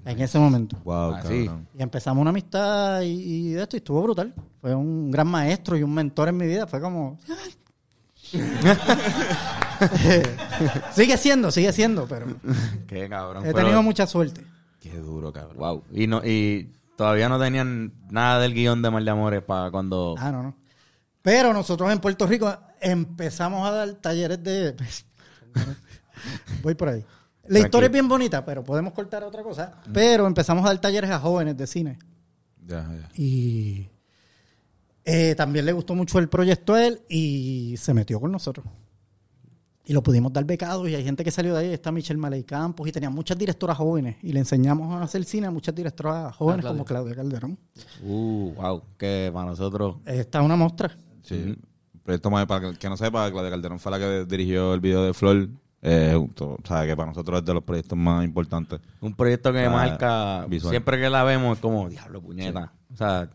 [0.05, 0.77] En ese momento.
[0.85, 1.51] Wow, Ah, sí.
[1.79, 4.33] Y empezamos una amistad y, y de esto y estuvo brutal.
[4.61, 6.67] Fue un gran maestro y un mentor en mi vida.
[6.67, 7.19] Fue como...
[10.95, 12.27] sigue siendo, sigue siendo, pero
[12.87, 13.43] Qué cabrón.
[13.45, 14.45] he pero- tenido mucha suerte.
[14.81, 15.57] Qué duro, cabrón.
[15.59, 15.85] Wow.
[15.93, 20.15] Y, no, y todavía no tenían nada del guion de Mal de Amores para cuando...
[20.19, 20.55] Ah, no, no.
[21.23, 24.77] Pero nosotros en Puerto Rico empezamos a dar talleres de...
[26.63, 27.01] Voy por ahí.
[27.01, 27.05] La
[27.49, 27.67] Tranquilo.
[27.67, 29.75] historia es bien bonita, pero podemos cortar otra cosa.
[29.93, 31.99] Pero empezamos a dar talleres a jóvenes de cine.
[32.67, 33.09] Ya, ya.
[33.15, 33.89] Y
[35.05, 38.67] eh, también le gustó mucho el proyecto a él y se metió con nosotros.
[39.89, 41.73] Y lo pudimos dar becados y hay gente que salió de ahí.
[41.73, 44.17] Está Michelle Maley Campos y tenía muchas directoras jóvenes.
[44.21, 46.77] Y le enseñamos a hacer cine a muchas directoras jóvenes Claudia.
[46.79, 47.57] como Claudia Calderón.
[48.03, 48.83] Uh, wow.
[48.99, 49.99] Que para nosotros...
[50.05, 50.97] Está una muestra.
[51.23, 51.57] Sí.
[52.07, 55.05] Proyecto más, para que, que no sepa, Claudia Calderón fue la que dirigió el video
[55.05, 55.49] de Flor.
[55.83, 58.81] Eh, o sea, que para nosotros es de los proyectos más importantes.
[59.01, 60.47] Un proyecto que marca...
[60.49, 60.71] visual.
[60.71, 62.73] Siempre que la vemos es como, diablo, puñeta.
[62.93, 63.29] O sea,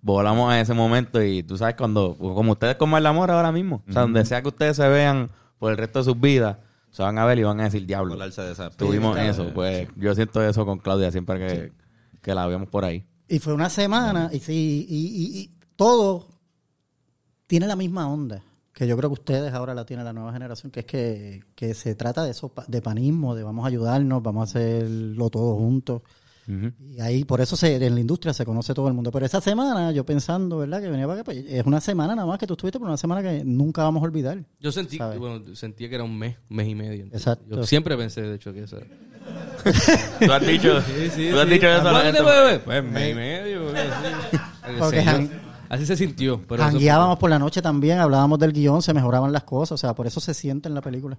[0.00, 2.16] volamos a ese momento y tú sabes cuando...
[2.16, 3.82] Como ustedes con Mal de Amor ahora mismo.
[3.88, 6.56] O sea, donde sea que ustedes se vean por el resto de sus vidas,
[6.90, 8.16] se van a ver y van a decir, diablo.
[8.16, 8.70] De esa.
[8.70, 9.50] Tuvimos Sí, eso.
[9.54, 11.72] Pues yo siento eso con Claudia siempre que,
[12.20, 13.04] que la vemos por ahí.
[13.28, 16.28] Y fue una semana y sí, y, y- y todo
[17.52, 18.42] tiene la misma onda.
[18.72, 21.74] Que yo creo que ustedes ahora la tiene la nueva generación, que es que, que
[21.74, 26.00] se trata de eso, de panismo, de vamos a ayudarnos, vamos a hacerlo todos juntos.
[26.48, 29.10] Y ahí, por eso se, en la industria se conoce todo el mundo.
[29.10, 30.80] Pero esa semana, yo pensando, ¿verdad?
[30.80, 32.96] Que venía para acá, pues, es una semana nada más que tú estuviste, pero una
[32.96, 34.42] semana que nunca vamos a olvidar.
[34.58, 35.18] Yo sentí, ¿Sabes?
[35.18, 37.04] bueno, sentía que era un mes, un mes y medio.
[37.12, 37.54] Exacto.
[37.54, 38.86] Yo siempre pensé, de hecho, que eso era.
[40.26, 41.82] Tú has dicho, tú has dicho eso.
[41.82, 42.58] ¿Cuánto esto- tiempo bebé?
[42.60, 43.60] Pues mes y medio.
[44.78, 45.30] Porque Sí,
[45.72, 46.40] así se sintió.
[46.46, 49.94] Pero Jangueábamos por la noche también, hablábamos del guion, se mejoraban las cosas, o sea,
[49.94, 51.18] por eso se siente en la película.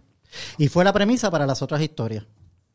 [0.59, 2.25] Y fue la premisa para las otras historias.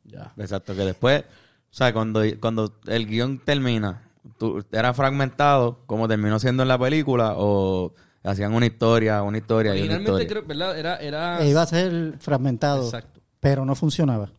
[0.05, 0.33] Ya.
[0.37, 4.03] Exacto, que después, o sea, cuando, cuando el guion termina,
[4.39, 9.77] tú, ¿era fragmentado como terminó siendo en la película o hacían una historia, una historia
[9.77, 10.27] y una historia?
[10.27, 10.77] creo, ¿verdad?
[10.77, 11.41] Era, era...
[11.41, 13.21] E iba a ser fragmentado, Exacto.
[13.39, 14.33] pero no funcionaba.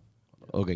[0.52, 0.72] Ok.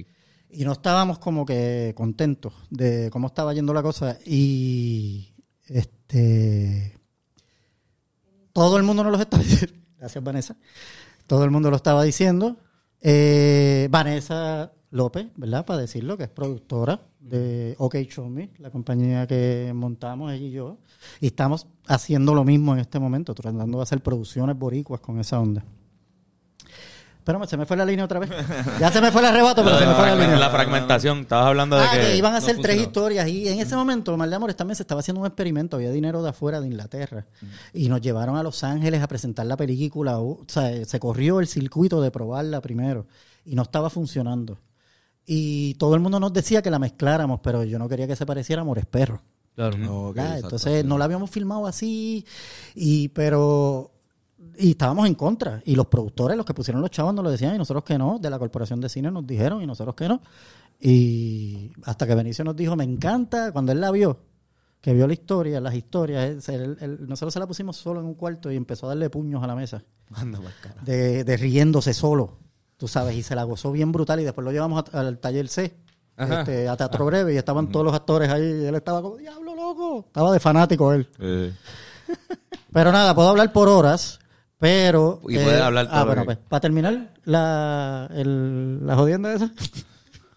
[0.49, 4.19] Y no estábamos como que contentos de cómo estaba yendo la cosa.
[4.23, 5.33] Y
[5.67, 6.97] este
[8.54, 9.76] todo el mundo nos lo estaba diciendo.
[9.97, 10.56] Gracias, Vanessa.
[11.28, 12.58] Todo el mundo lo estaba diciendo.
[13.02, 15.65] Eh, Vanessa López, ¿verdad?
[15.65, 20.78] Para decirlo, que es productora de OK Show la compañía que montamos ella y yo.
[21.19, 25.39] Y estamos haciendo lo mismo en este momento, tratando de hacer producciones boricuas con esa
[25.39, 25.65] onda.
[27.24, 28.30] Pero se me fue la línea otra vez.
[28.80, 30.38] Ya se me fue el arrebato, pero se me fue la línea.
[30.38, 32.18] la fragmentación, estabas hablando de Ah, que, que...
[32.18, 34.84] iban a no hacer tres historias y en ese momento Mal de Amores también se
[34.84, 37.26] estaba haciendo un experimento, había dinero de afuera de Inglaterra
[37.74, 41.48] y nos llevaron a Los Ángeles a presentar la película, o sea, se corrió el
[41.48, 43.08] circuito de probarla primero
[43.46, 44.60] y no estaba funcionando.
[45.26, 48.26] Y todo el mundo nos decía que la mezcláramos, pero yo no quería que se
[48.26, 49.22] pareciera a Amores Perros.
[49.56, 49.78] Claro.
[49.78, 50.26] ¿verdad?
[50.26, 52.26] exacto, Entonces no la habíamos filmado así,
[52.76, 53.92] y pero
[54.58, 55.62] y estábamos en contra.
[55.65, 58.19] Y los productores, los que pusieron los chavos, nos lo decían, y nosotros que no,
[58.19, 60.21] de la corporación de cine nos dijeron, y nosotros que no.
[60.79, 64.19] Y hasta que Benicio nos dijo, me encanta, cuando él la vio,
[64.82, 68.06] que vio la historia, las historias, él- él- él- nosotros se la pusimos solo en
[68.06, 70.39] un cuarto y empezó a darle puños a la mesa, Anda
[70.84, 72.38] de, de riéndose solo,
[72.77, 75.47] tú sabes, y se la gozó bien brutal, y después lo llevamos a- al taller
[75.47, 75.73] C.
[76.15, 76.41] Ajá.
[76.41, 79.56] este, a Teatro Breve y estaban todos los actores ahí y él estaba como, diablo
[79.56, 81.08] loco, estaba de fanático él.
[81.17, 81.51] Eh,
[82.71, 84.19] Pero nada, puedo hablar por horas,
[84.60, 85.20] pero...
[85.28, 89.52] Y puedes hablar todo Ah, bueno, pues, para terminar la, el, la jodienda esa.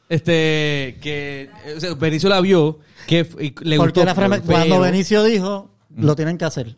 [0.09, 4.05] Este, que eh, o sea, Benicio la vio, que y le Porque gustó.
[4.05, 6.77] la frame- pero- cuando Benicio dijo, lo tienen que hacer.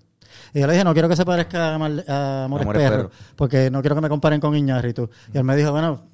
[0.55, 2.97] Y yo le dije, no quiero que se parezca a, Mal- a Amores Amores Perro,
[2.97, 3.11] Perro.
[3.37, 5.11] porque no quiero que me comparen con Iñárritu.
[5.33, 6.07] Y él me dijo, bueno,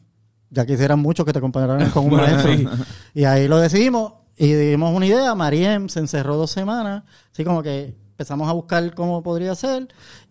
[0.51, 2.51] ya quisieran mucho que te compararan con un maestro.
[3.15, 5.37] y ahí lo decidimos y dimos una idea.
[5.37, 9.87] Mariem se encerró dos semanas, así como que empezamos a buscar cómo podría ser.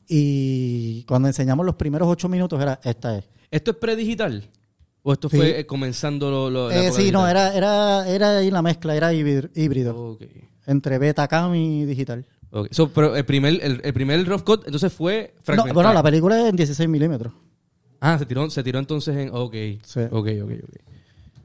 [0.08, 3.26] Y cuando enseñamos los primeros ocho minutos era, esta es.
[3.52, 4.44] ¿Esto es predigital?
[5.04, 8.96] ¿O esto fue eh, comenzando lo, Eh, sí, no, era, era, era ahí la mezcla,
[8.96, 10.24] era híbrido, híbrido Ok.
[10.66, 12.26] entre Betacam y digital.
[12.52, 12.68] Ok.
[12.72, 16.40] So, pero el primer, el, el primer rough cut, entonces fue No, bueno, la película
[16.42, 17.34] es en 16 milímetros.
[18.00, 19.30] Ah, se tiró, se tiró entonces en...
[19.34, 19.54] Ok.
[19.84, 20.02] Sí.
[20.12, 20.76] Ok, ok, ok.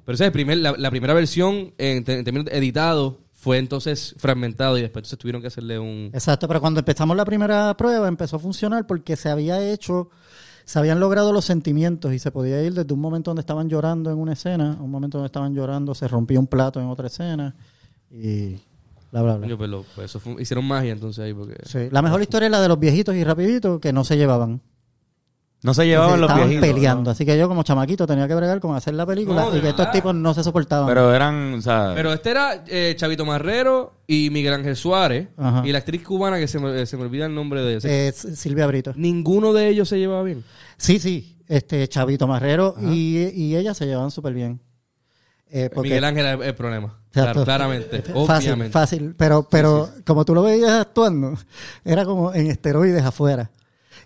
[0.05, 4.17] Pero ese es el primer, la, la primera versión en, en términos editado fue entonces
[4.19, 6.11] fragmentado y después entonces tuvieron que hacerle un...
[6.13, 10.11] Exacto, pero cuando empezamos la primera prueba empezó a funcionar porque se había hecho,
[10.65, 14.11] se habían logrado los sentimientos y se podía ir desde un momento donde estaban llorando
[14.11, 17.07] en una escena a un momento donde estaban llorando, se rompía un plato en otra
[17.07, 17.55] escena
[18.11, 18.57] y
[19.13, 19.47] bla, bla, bla.
[19.47, 21.55] Lo- pues eso fue- hicieron magia entonces ahí porque...
[21.65, 24.61] Sí, La mejor historia es la de los viejitos y rapiditos que no se llevaban.
[25.61, 26.75] No se llevaban Se los estaban viejitos.
[26.75, 27.11] peleando.
[27.11, 29.71] Así que yo como chamaquito tenía que bregar con hacer la película No, y que
[29.71, 30.87] estos tipos no se soportaban.
[30.87, 31.93] Pero eran, o sea...
[31.97, 35.67] Pero este era eh, Chavito Marrero y Miguel Ángel Suárez Ajá.
[35.67, 37.89] y la actriz cubana que se me, se me olvida el nombre de ella.
[37.91, 38.93] Eh, Silvia Brito.
[38.95, 40.45] Ninguno de ellos se llevaba bien.
[40.77, 41.37] Sí, sí.
[41.49, 44.61] Este Chavito Marrero y, y ella se llevaban súper bien.
[45.51, 46.95] Eh, porque- Miguel Ángel es el problema.
[47.09, 47.43] Exacto.
[47.45, 48.03] Claramente.
[48.03, 48.71] Fácil, obviamente.
[48.71, 49.15] fácil.
[49.17, 51.35] Pero, pero como tú lo veías actuando,
[51.85, 53.51] era como en esteroides afuera.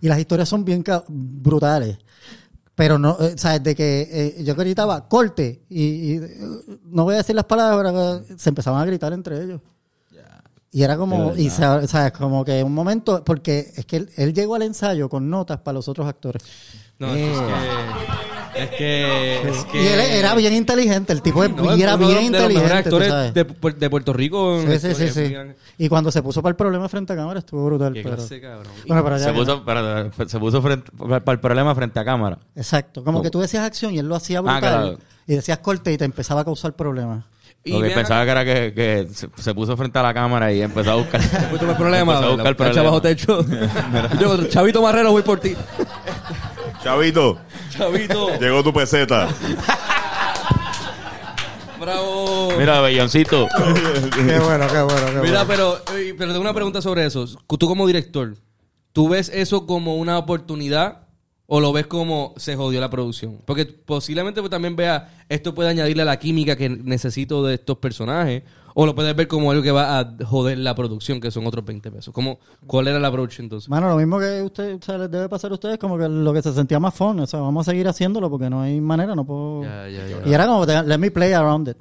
[0.03, 1.97] Y las historias son bien brutales.
[2.75, 6.39] Pero no, eh, sabes, de que eh, yo gritaba corte y, y, eh,
[6.87, 7.95] no voy a decir las palabras,
[8.29, 9.61] eh, se empezaban a gritar entre ellos.
[10.75, 14.33] Y era como, y sa- sabes, como que un momento, porque es que él, él
[14.33, 16.43] llegó al ensayo con notas para los otros actores.
[17.07, 17.53] No, es que...
[18.55, 19.49] Es que...
[19.49, 22.21] Es que Y él era bien inteligente, el tipo No, y era uno de los-
[22.21, 22.69] bien de los inteligente.
[22.91, 23.35] tú actores sabes.
[23.35, 24.61] de, Pu- de Puerto Rico.
[24.79, 25.37] Sí, sí, sí.
[25.79, 27.95] Y cuando se puso para el problema frente a cámara estuvo brutal.
[27.95, 28.73] Qué pero- clase, cabrón.
[28.87, 30.29] Bueno, pero ya se puso, no.
[30.29, 32.39] se puso frente, para el problema frente a cámara.
[32.55, 33.03] Exacto.
[33.03, 34.61] Como que tú decías acción y él lo hacía brutal.
[34.61, 34.99] claro.
[35.27, 37.25] Y decías corte y te empezaba a causar problemas.
[37.65, 40.53] Y Porque ven pensaba que era que, que se, se puso frente a la cámara
[40.53, 41.21] y empezó a buscar.
[41.49, 42.13] Pues tuve problema.
[42.15, 42.85] empezó a buscar la plancha problemas.
[42.85, 44.19] bajo techo.
[44.21, 45.55] Yo, Chavito Marrero, voy por ti.
[46.83, 47.39] Chavito,
[47.71, 48.39] Chavito.
[48.39, 49.29] llegó tu peseta.
[51.81, 52.53] Bravo.
[52.59, 53.49] Mira, belloncito.
[54.15, 57.27] qué bueno, qué bueno, qué Mira, pero, eh, pero tengo una pregunta sobre eso.
[57.59, 58.37] Tú como director,
[58.93, 61.02] ¿tú ves eso como una oportunidad
[61.55, 63.43] o lo ves como se jodió la producción?
[63.45, 67.77] Porque posiblemente pues, también vea, esto puede añadirle a la química que necesito de estos
[67.77, 68.43] personajes,
[68.75, 71.63] o lo puedes ver como algo que va a joder la producción, que son otros
[71.63, 72.15] 20 pesos.
[72.15, 73.69] ¿Cómo, ¿Cuál era la approach entonces?
[73.69, 76.33] Mano, lo mismo que usted, o sea, les debe pasar a ustedes, como que lo
[76.33, 77.21] que se sentía más fun.
[77.21, 79.63] O sea, vamos a seguir haciéndolo porque no hay manera, no puedo.
[79.65, 80.23] Ya, ya, ya.
[80.27, 81.77] Y era como, let me play around it.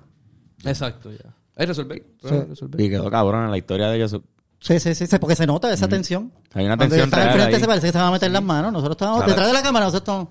[0.65, 1.33] Exacto, ya.
[1.55, 2.03] Ahí resolver.
[2.21, 2.35] Sí.
[2.49, 2.81] resolver.
[2.81, 4.19] Y quedó cabrón en la historia de ellos.
[4.61, 6.31] Sí, sí, sí, porque se nota esa tensión.
[6.53, 7.61] Hay una Cuando tensión están al real frente ahí.
[7.61, 8.71] se parece que se van a meter las manos.
[8.71, 9.31] Nosotros estábamos Claro.
[9.31, 10.27] detrás de la cámara, nosotros estamos.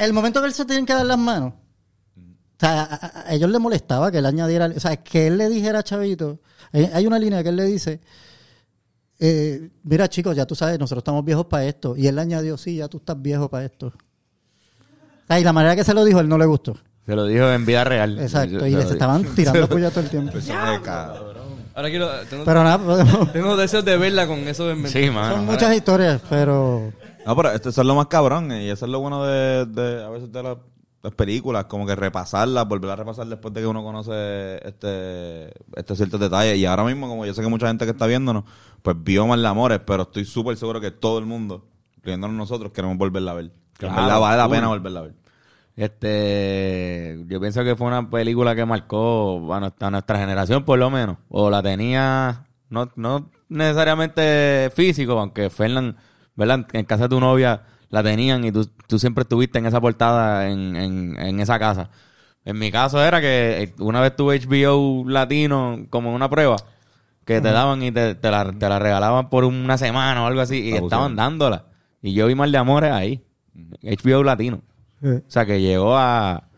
[0.00, 1.52] El momento que él se tienen que dar las manos.
[1.54, 5.80] O sea, a, ellos les molestaba que él añadiera, o sea, que él le dijera
[5.80, 6.40] a Chavito,
[6.72, 8.00] hay, hay una línea que él le dice,
[9.20, 11.96] eh, mira chicos, ya tú sabes, nosotros estamos viejos para esto.
[11.96, 13.88] Y él le añadió, sí, ya tú estás viejo para esto.
[13.88, 16.76] O sea, y la manera que se lo dijo, él no le gustó.
[17.06, 18.18] Se lo dijo en vida real.
[18.18, 20.32] Exacto, Se y les estaban tirando puya todo el tiempo.
[20.82, 21.36] Cabrón.
[21.74, 22.08] Ahora quiero...
[22.30, 25.02] Tengo, Pero nada, podemos- tengo deseos de verla con eso en mente.
[25.04, 25.36] Sí, mano.
[25.36, 26.92] son muchas historias, pero...
[27.26, 28.50] No, pero este, eso es lo más cabrón.
[28.52, 30.56] eh, Y eso es lo bueno de, de a veces de las,
[31.02, 35.98] las películas, como que repasarlas, volver a repasar después de que uno conoce este, estos
[35.98, 36.56] ciertos detalles.
[36.56, 38.44] Y ahora mismo, como yo sé que mucha gente que está viéndonos,
[38.82, 41.66] pues vio Mal de Amores, pero estoy súper seguro que todo el mundo,
[41.98, 43.50] incluyéndonos nosotros, queremos volverla a ver.
[43.78, 45.14] Que en Claro, verdad vale la pena volverla a ver.
[45.76, 50.78] Este, yo pienso que fue una película que marcó a nuestra, a nuestra generación, por
[50.78, 51.18] lo menos.
[51.28, 55.96] O la tenía, no, no necesariamente físico, aunque Fernan,
[56.34, 56.66] ¿verdad?
[56.72, 60.48] En casa de tu novia la tenían y tú, tú siempre estuviste en esa portada
[60.48, 61.90] en, en, en esa casa.
[62.44, 66.56] En mi caso era que eh, una vez tuve HBO latino como una prueba
[67.24, 70.40] que te daban y te, te la, te la regalaban por una semana o algo
[70.40, 71.66] así y estaban dándola.
[72.00, 73.24] Y yo vi Mal de Amores ahí.
[73.82, 74.62] HBO latino.
[75.02, 76.48] O sea, que llegó a,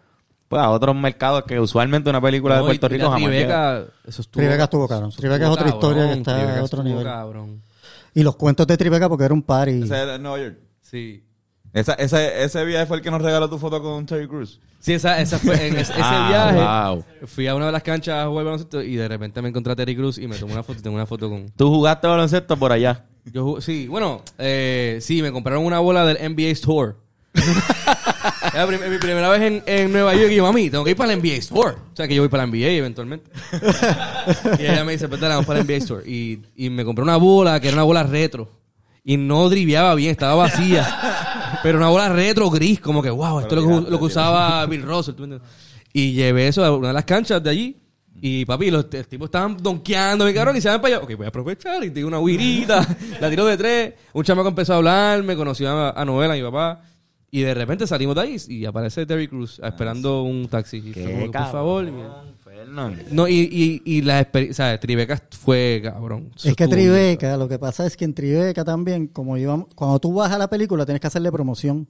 [0.48, 3.10] pues, a otros mercados que usualmente una película de No, y- Puerto y Rico la
[3.12, 3.28] jamás.
[3.28, 4.40] Tribeca, eso estuvo...
[4.42, 5.08] Tribeca estuvo cabrón.
[5.10, 7.04] eso Tribeca es otra historia que está a otro nivel.
[7.04, 7.62] cabrón.
[8.14, 9.82] Y los cuentos de Tribeca porque era un party.
[9.82, 10.58] Ese era en Nueva York.
[10.82, 11.24] Sí.
[11.74, 14.58] Esa, ese, ese viaje fue el que nos regaló tu foto con Terry Cruz.
[14.80, 16.94] Sí, esa, esa fue en ese, ese Ah, viaje.
[16.94, 17.04] wow.
[17.28, 19.76] Fui a una de las canchas a jugar baloncesto y de repente me encontré a
[19.76, 21.50] Terry Cruz y me tomé una foto y tengo una foto con...
[21.50, 23.04] Tú jugaste baloncesto por allá.
[23.26, 26.94] Yo sí, bueno, eh, sí, me compraron una bola del NBA Store.
[28.54, 30.96] Era prim- mi primera vez en, en Nueva York y yo, mami, tengo que ir
[30.96, 31.76] para el NBA Store.
[31.92, 33.30] O sea, que yo voy para la NBA eventualmente.
[34.58, 36.08] y ella me dice, pues dale, vamos para el NBA Store.
[36.10, 38.50] Y, y me compré una bola que era una bola retro.
[39.04, 41.58] Y no driviaba bien, estaba vacía.
[41.62, 44.64] Pero una bola retro gris, como que, wow, esto es lo que, lo que usaba
[44.66, 45.14] Bill Russell.
[45.14, 45.48] ¿tú me entiendes?
[45.92, 47.76] Y llevé eso a una de las canchas de allí.
[48.20, 51.04] Y papi, los t- tipos estaban donkeando, mi cabrón, y se van para allá.
[51.04, 52.84] Ok, voy a aprovechar y tengo una guirita,
[53.20, 53.94] la tiro de tres.
[54.12, 56.82] Un chamaco empezó a hablar, me conoció a, a Novela, mi papá.
[57.30, 60.78] Y de repente salimos de ahí y aparece Terry Cruz esperando un taxi.
[60.78, 61.84] Y fue como que, por favor.
[61.84, 62.24] mira.
[63.10, 64.80] No, y, y, y la experiencia, ¿sabes?
[64.80, 66.30] Tribeca fue cabrón.
[66.34, 69.98] Eso Es que Tribeca, lo que pasa es que en Tribeca también, como íbamos, cuando
[69.98, 71.88] tú vas a la película tienes que hacerle promoción.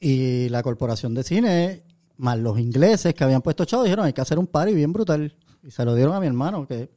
[0.00, 1.82] Y la corporación de cine,
[2.16, 5.34] más los ingleses que habían puesto chavos, dijeron hay que hacer un party bien brutal.
[5.62, 6.90] Y se lo dieron a mi hermano que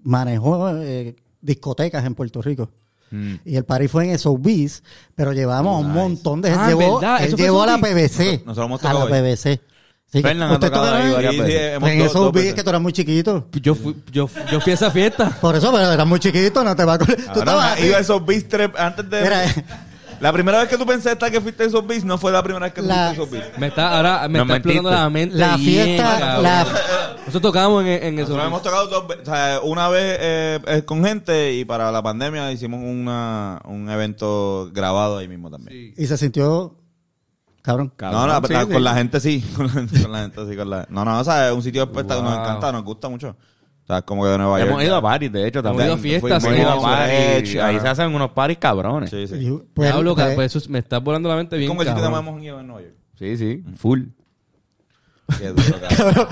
[0.00, 2.70] manejó eh, discotecas en Puerto Rico.
[3.10, 3.34] Mm.
[3.44, 4.82] Y el party fue en SOBs,
[5.14, 6.64] pero llevamos a un montón de gente.
[6.64, 7.18] Ah, llevó, ¿verdad?
[7.20, 7.78] él ¿Eso fue llevó a la?
[7.78, 8.42] PBC.
[8.44, 9.22] Nosotros hemos a la tocado ahí.
[9.36, 9.60] PBC.
[10.06, 11.12] Sí, Fernan ha ¿usted tocado tocaron ahí
[11.46, 12.48] Sí, en dos- dos SOBs veces.
[12.50, 13.48] es que tú eras muy chiquito.
[13.60, 15.30] Yo fui, yo, yo fui a esa fiesta.
[15.40, 16.98] Por eso, pero eras muy chiquito, no te va a...
[16.98, 18.46] Tú estabas iba a esos beats
[18.78, 19.22] antes de...
[19.22, 19.44] Mira,
[20.20, 22.64] La primera vez que tú pensaste que fuiste a esos beats no fue la primera
[22.66, 23.58] vez que tú La- fuiste a esos beats.
[23.58, 25.36] Me está, ahora me No está explotando la mente.
[25.36, 26.42] La bien, fiesta, cabrón.
[26.42, 26.64] la-
[27.26, 28.28] Nosotros tocamos en, en eso.
[28.36, 31.90] Nosotros hemos tocado dos veces, o sea, una vez eh, eh, con gente y para
[31.92, 35.94] la pandemia hicimos una, un evento grabado ahí mismo también.
[35.96, 36.76] Y se sintió...
[37.62, 37.94] Cabrón.
[37.98, 38.72] no, la- sí, la- sí.
[38.72, 41.18] con la gente sí, con la gente, con la gente sí, con la- No, no,
[41.18, 42.44] o sea, es un sitio espectacular, nos Wow.
[42.44, 43.36] encanta, nos gusta mucho.
[43.84, 44.70] O sea, como que de Nueva York.
[44.70, 45.86] Hemos ido a paris, de hecho, Hemos también.
[45.88, 49.10] ido a fiestas, Hemos sí, ido a Edge, Ahí se hacen unos paris cabrones.
[49.10, 49.34] Sí, sí.
[49.36, 51.68] Y, pues, Diablo, pues, pues eso me está volando la mente bien.
[51.68, 52.94] como el sitio más hemos ido en Nueva York.
[53.18, 54.04] Sí, sí, full.
[55.38, 56.26] Qué duro, cabrón.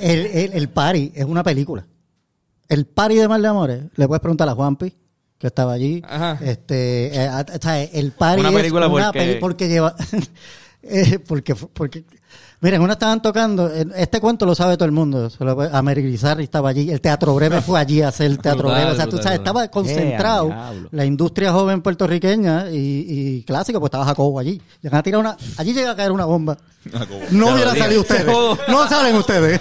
[0.00, 1.86] el, el, el party es una película.
[2.68, 4.92] El party de Mal de Amores, le puedes preguntar a Juanpi,
[5.38, 6.02] que estaba allí.
[6.04, 6.38] Ajá.
[6.44, 9.94] Este, eh, a- o sea, el party Una película es una porque- peli- porque lleva...
[10.82, 12.04] eh, porque, porque...
[12.58, 16.70] Miren, una estaban tocando, eh, este cuento lo sabe todo el mundo, puede- Amerigrizar estaba
[16.70, 19.38] allí, el Teatro Breve fue allí a hacer el Teatro Breve, o sea, tú sabes,
[19.38, 20.88] estaba concentrado Yeah, diablo.
[20.90, 24.60] la industria joven puertorriqueña y, y clásico, pues estaba Jacobo allí.
[24.82, 26.56] Llegan a tirar una, allí llega a caer una bomba.
[27.30, 28.26] No hubiera salido ustedes.
[28.68, 29.60] No salen ustedes.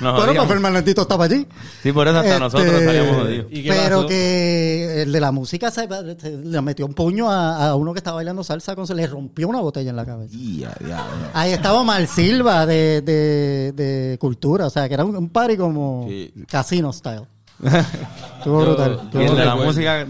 [0.00, 1.46] No, bueno, pues Fernandito estaba allí.
[1.82, 3.46] Sí, por eso hasta Este, nosotros salíamos jodidos.
[3.50, 4.08] ¿Y qué Pero pasó?
[4.08, 5.88] que el de la música se,
[6.20, 9.06] se- le metió un puño a, a uno que estaba bailando salsa, con, se le
[9.06, 10.36] rompió una botella en la cabeza.
[11.34, 15.56] Ahí estaba Mar Silva de, de, de cultura, o sea, que era un, un party
[15.56, 16.32] como Sí.
[16.48, 17.22] casino style.
[18.38, 18.96] Estuvo brutal.
[18.96, 20.06] yo estuvo Y el de la música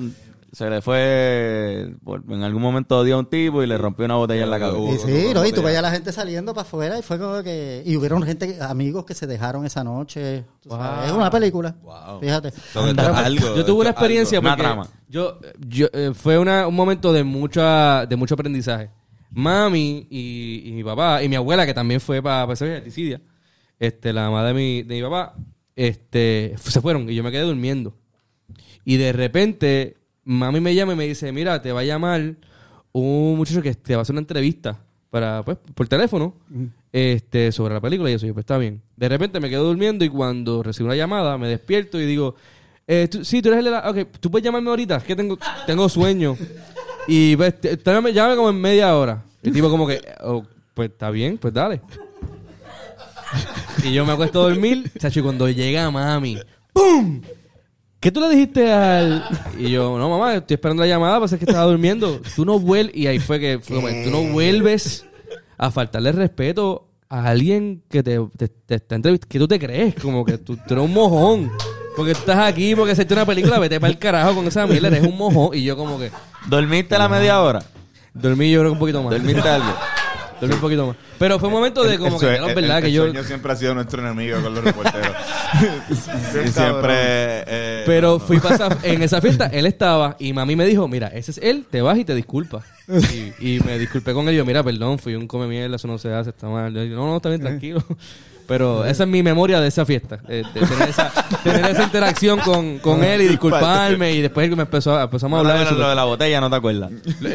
[0.53, 1.95] se le fue.
[2.29, 4.61] en algún momento dio a un tipo y le rompió una botella en la Y
[4.61, 5.07] cabeza.
[5.07, 7.83] sí, no, y tú veías a la gente saliendo para afuera y fue como que...
[7.85, 10.39] Y hubieron gente, amigos que se dejaron esa noche.
[11.05, 11.77] Es una película.
[11.83, 12.21] Wow.
[12.21, 12.53] Fíjate.
[12.75, 14.89] Algo, Yo tuve una experiencia Una porque trama.
[15.11, 18.91] yo, yo eh, fue una, un momento de mucha, de mucho aprendizaje.
[19.31, 23.21] Mami y, y mi papá y mi abuela que también fue para esa gesticidia,
[23.79, 25.35] este, la mamá de mi, de mi papá,
[25.75, 27.95] este, se fueron y yo me quedé durmiendo.
[28.85, 32.35] Y de repente mami me llama y me dice, mira, te va a llamar
[32.93, 34.79] un muchacho que te va a hacer una entrevista
[35.11, 36.35] para, pues, por teléfono,
[36.93, 38.27] este, sobre la película y eso.
[38.27, 38.81] Y yo, pues está bien.
[38.97, 42.35] De repente me quedo durmiendo y cuando recibo una llamada me despierto y digo,
[42.87, 43.91] eh, tú- sí, tú eres el de la...
[43.91, 46.37] Ok, tú puedes llamarme ahorita, es que tengo, tengo sueño.
[47.07, 47.77] Y pues, te-
[48.13, 49.23] llámame, como en media hora.
[49.43, 51.81] El tipo como que, oh, pues está bien, pues dale.
[53.85, 56.39] y yo me acuesto a dormir, chacho, y cuando llega mami,
[56.73, 57.21] ¡pum!
[58.01, 59.25] ¿Qué tú le dijiste al...?
[59.59, 62.21] Y yo, no, mamá, estoy esperando la llamada, pasa que estaba durmiendo.
[62.37, 62.95] Tú no vuelves...
[62.95, 63.59] Y ahí fue que...
[63.59, 65.07] fue como, tú no vuelves
[65.57, 69.29] a faltarle respeto a alguien que te, te, te está entrevistando.
[69.29, 69.95] ¿Qué tú te crees?
[69.95, 71.51] Como que tú, tú eres un mojón.
[71.97, 74.89] Porque tú estás aquí porque hiciste una película, vete para el carajo con esa mierda,
[74.89, 75.57] eres un mojón.
[75.57, 76.11] Y yo como que...
[76.47, 77.63] ¿Dormiste la media hora?
[78.13, 79.13] Dormí yo creo que un poquito más.
[79.13, 79.75] ¿Dormiste algo?
[80.41, 80.97] Dormí un poquito más.
[81.19, 83.05] Pero fue un momento de como El que, no, el- verdad, el que yo...
[83.05, 85.17] sueño siempre ha sido nuestro enemigo con los reporteros.
[85.91, 86.95] y siempre
[87.47, 91.31] eh, Pero fui para en esa fiesta, él estaba y mami me dijo, mira, ese
[91.31, 92.65] es él, te vas y te disculpas.
[93.41, 95.89] Y, y me disculpé con él y yo, mira, perdón, fui un come mierda, eso
[95.89, 96.73] no se hace, está mal.
[96.73, 97.83] Yo, no, no, está bien, tranquilo.
[98.49, 100.21] Pero esa es mi memoria de esa fiesta.
[100.29, 101.11] eh, de tener, esa,
[101.43, 104.13] tener esa interacción con, con él y disculparme.
[104.13, 106.49] Y después me empezó, empezamos a hablar de, de su- lo de la botella, ¿no
[106.49, 106.91] te acuerdas?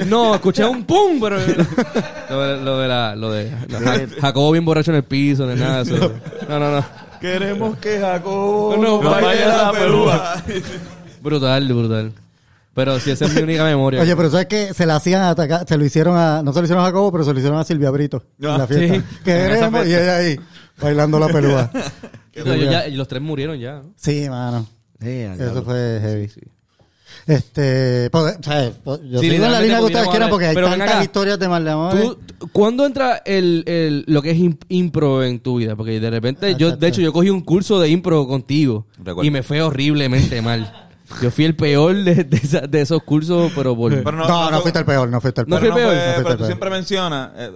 [0.08, 1.38] No, escuché un pum, pero
[2.30, 5.56] lo de, lo de la, lo de Ja- Jacobo bien borracho en el piso, no
[5.56, 6.14] nada de eso.
[6.48, 6.86] No, no, no.
[7.20, 10.44] Queremos que Jacobo No, vaya baile la pelúa.
[11.22, 12.14] Brutal, brutal.
[12.74, 14.02] Pero sí, esa es mi única memoria.
[14.02, 16.64] Oye, pero sabes que se la hacían atacar, se lo hicieron a, no se lo
[16.66, 18.96] hicieron a Jacobo, pero se lo hicieron a Silvia Brito en Ah, la fiesta.
[18.96, 19.04] sí.
[19.26, 20.40] Queremos, y ella ahí,
[20.82, 21.72] bailando la pelúa.
[22.46, 23.82] No, ya- los tres murieron ya.
[23.84, 23.94] ¿no?
[23.98, 24.66] Sí, mano.
[25.02, 26.30] Sí, Eso fue heavy.
[27.28, 30.56] Este, pues, sea, pues, yo Sí, sigo en la línea que ustedes quieran porque hay
[30.56, 31.04] tantas acá.
[31.04, 31.92] historias de mal de amor.
[32.00, 35.76] ¿Tú, tú- ¿Cuándo entra el, el- lo que es im- impro en tu vida?
[35.76, 39.24] Porque de repente, yo, de hecho, yo cogí un curso de impro contigo Recuerdo.
[39.28, 40.88] y me fue horriblemente mal.
[41.22, 43.92] Yo fui el peor de, de esa- de esos cursos, pero por...
[43.92, 45.74] Pero no, no, fuiste el peor, no fuiste el No peor.
[45.74, 46.02] fui Pero, peor.
[46.04, 47.52] fue- No pero el tú siempre mencionas, eh,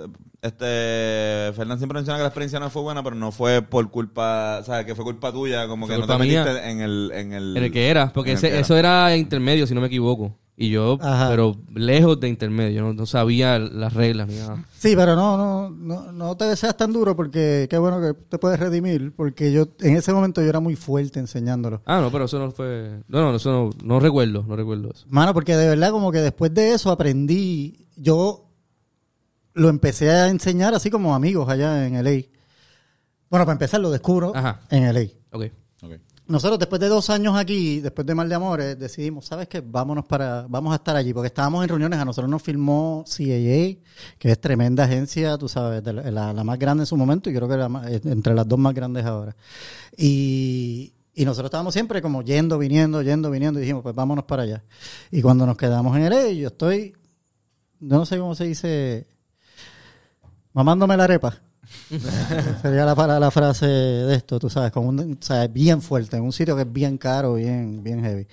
[0.47, 4.59] este, Fernán siempre menciona que la experiencia no fue buena, pero no fue por culpa,
[4.61, 6.43] o sea, que fue culpa tuya, como Fue que no te culpa mía.
[6.43, 8.61] metiste en el, en el, En el que era, porque ese- que era.
[8.61, 10.37] eso era intermedio, si no me equivoco.
[10.57, 11.27] Y yo, Ajá.
[11.29, 14.63] pero lejos de intermedio, no, no sabía las reglas ni nada.
[14.77, 18.37] Sí, pero no, no, no, no te seas tan duro porque qué bueno que te
[18.37, 21.81] puedes redimir, porque yo en ese momento yo era muy fuerte enseñándolo.
[21.85, 23.01] Ah, no, pero eso no fue...
[23.09, 25.05] No, no, eso no, no recuerdo, no recuerdo eso.
[25.09, 28.44] Mano, porque de verdad como que después de eso aprendí, yo
[29.55, 32.11] lo empecé a enseñar así como amigos allá en LA.
[33.29, 34.61] Bueno, para empezar lo descubro Ajá.
[34.69, 35.01] en LA.
[35.31, 35.45] Ok.
[35.81, 35.91] Ok.
[36.27, 39.61] Nosotros después de dos años aquí, después de Mal de Amores, decidimos, ¿sabes qué?
[39.61, 43.77] Vámonos para, vamos a estar allí, porque estábamos en reuniones, a nosotros nos filmó CAA,
[44.17, 47.35] que es tremenda agencia, tú sabes, de la, la- más grande en su momento y
[47.35, 49.35] creo que la eh, entre las dos más grandes ahora.
[49.95, 54.43] Y, y nosotros estábamos siempre como yendo, viniendo, yendo, viniendo, y dijimos, pues vámonos para
[54.43, 54.63] allá.
[55.11, 56.95] Y cuando nos quedamos en LA, yo estoy,
[57.79, 59.07] no sé cómo se dice,
[60.55, 61.35] mamándome la arepa.
[62.61, 66.31] Sería la, frase de esto, tú sabes, con un, o sea, bien fuerte, en un
[66.31, 68.27] sitio que es bien caro, bien, bien heavy.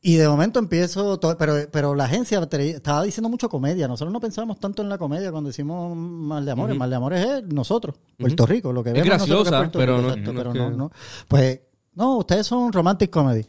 [0.00, 3.88] Y de momento empiezo, todo- pero, pero la agencia estaba diciendo mucho comedia.
[3.88, 6.76] Nosotros no pensábamos tanto en la comedia cuando hicimos Mal de Amores.
[6.76, 9.96] Mal de Amores es nosotros, Puerto Rico, lo que Es vemos nosotros graciosa, Puerto pero
[9.96, 10.90] Rico, no- exacto, no pero es no, que- no.
[11.28, 11.60] Pues,
[11.94, 13.46] no, ustedes son romantic comedy.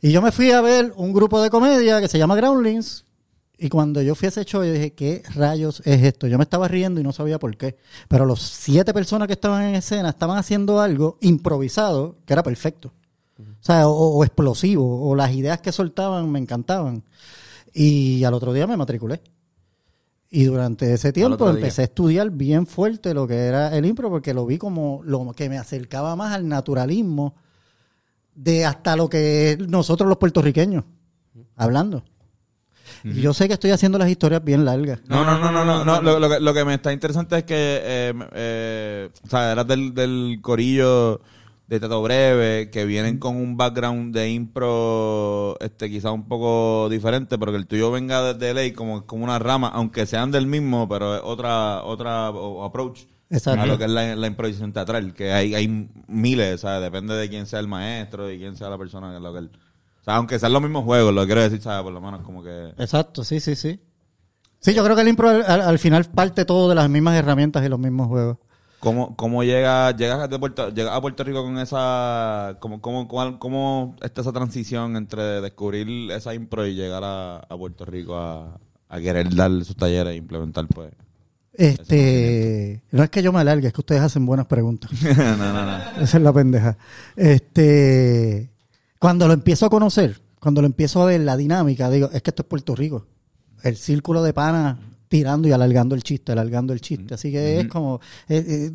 [0.00, 3.04] Y yo me fui a ver un grupo de comedia que se llama Groundlings.
[3.60, 6.28] Y cuando yo fui a ese show, yo dije, ¿qué rayos es esto?
[6.28, 7.76] Yo me estaba riendo y no sabía por qué.
[8.06, 12.92] Pero los siete personas que estaban en escena estaban haciendo algo improvisado que era perfecto.
[13.38, 17.02] O sea, o, o explosivo, o las ideas que soltaban me encantaban.
[17.74, 19.20] Y al otro día me matriculé.
[20.30, 24.34] Y durante ese tiempo empecé a estudiar bien fuerte lo que era el impro, porque
[24.34, 27.34] lo vi como lo que me acercaba más al naturalismo
[28.34, 30.84] de hasta lo que nosotros los puertorriqueños,
[31.56, 32.04] hablando.
[33.04, 35.00] Yo sé que estoy haciendo las historias bien largas.
[35.08, 36.02] No, no, no, no, no, no.
[36.02, 39.66] Lo, lo que, lo que me está interesante es que, eh, eh, o sea, eras
[39.66, 41.20] del, del corillo
[41.68, 47.38] de Tato Breve, que vienen con un background de impro, este, quizá un poco diferente,
[47.38, 50.88] pero que el tuyo venga desde ley como, como una rama, aunque sean del mismo,
[50.88, 53.02] pero es otra, otra approach.
[53.30, 53.60] Exacto.
[53.60, 57.14] A lo que es la, la improvisación teatral, que hay, hay miles, o sea, depende
[57.14, 59.50] de quién sea el maestro y quién sea la persona que es lo que él.
[60.08, 61.82] Sea, aunque sean los mismos juegos, lo que quiero decir, ¿sabes?
[61.82, 62.72] Por lo menos como que.
[62.78, 63.78] Exacto, sí, sí, sí.
[64.58, 67.14] Sí, yo creo que el impro al, al- al final parte todo de las mismas
[67.14, 68.38] herramientas y los mismos juegos.
[68.80, 73.38] ¿Cómo, cómo llega, llegas, de Puerto, llegas a Puerto Rico con esa, cómo, cómo, cuál-
[73.38, 78.58] cómo está esa transición entre descubrir esa impro y llegar a, a Puerto Rico a,
[78.88, 80.90] a querer dar sus talleres e implementar, pues?
[81.52, 84.90] Este, no es que yo me alargue, es que ustedes hacen buenas preguntas.
[85.02, 85.76] no, no, no.
[86.00, 86.78] Esa es la pendeja.
[87.16, 88.50] Este,
[88.98, 92.30] cuando lo empiezo a conocer, cuando lo empiezo a ver la dinámica, digo, es que
[92.30, 93.06] esto es Puerto Rico.
[93.62, 94.78] El círculo de panas
[95.08, 97.14] tirando y alargando el chiste, alargando el chiste.
[97.14, 98.72] Así que es como, eh, eh,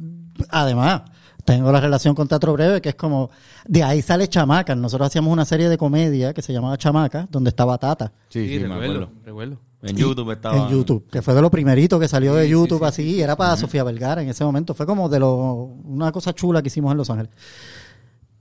[0.50, 1.04] además,
[1.46, 3.30] tengo la relación con Teatro Breve, que es como,
[3.68, 4.78] de ahí sale Chamacas.
[4.78, 8.12] Nosotros hacíamos una serie de comedia que se llamaba Chamacas, donde estaba Tata.
[8.30, 9.60] Sí, sí, me recuerdo, recuerdo.
[9.82, 10.58] En YouTube estaba.
[10.58, 13.58] En YouTube, que fue de lo primerito que salió de YouTube así, y era para
[13.58, 14.74] Sofía Vergara en ese momento.
[14.74, 17.32] Fue como de lo, una cosa chula que hicimos en Los Ángeles.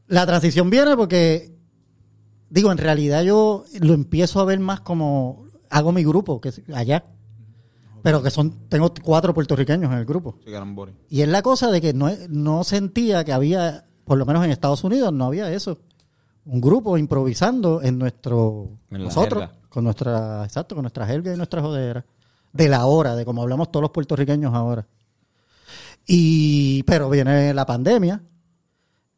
[0.07, 1.52] La transición viene porque,
[2.53, 6.61] digo, en realidad yo lo empiezo a ver más como hago mi grupo, que es
[6.75, 7.05] allá.
[8.03, 10.37] Pero que son, tengo cuatro puertorriqueños en el grupo.
[10.45, 10.53] Sí.
[11.09, 14.51] Y es la cosa de que no, no sentía que había, por lo menos en
[14.51, 15.79] Estados Unidos, no había eso.
[16.45, 19.59] Un grupo improvisando en nuestro, En nosotros, jerga.
[19.69, 22.05] con nuestra, exacto, con nuestra jerga y nuestra jodera.
[22.53, 24.87] De la hora, de como hablamos todos los puertorriqueños ahora.
[26.07, 28.21] Y, pero viene la pandemia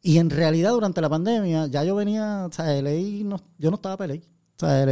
[0.07, 3.75] Y en realidad durante la pandemia ya yo venía, o sea, LA, no, yo no
[3.77, 4.21] estaba para LA.
[4.21, 4.85] O sea,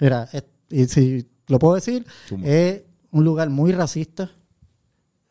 [0.00, 2.06] mira, es- y si lo puedo decir,
[2.44, 4.30] es un lugar muy racista,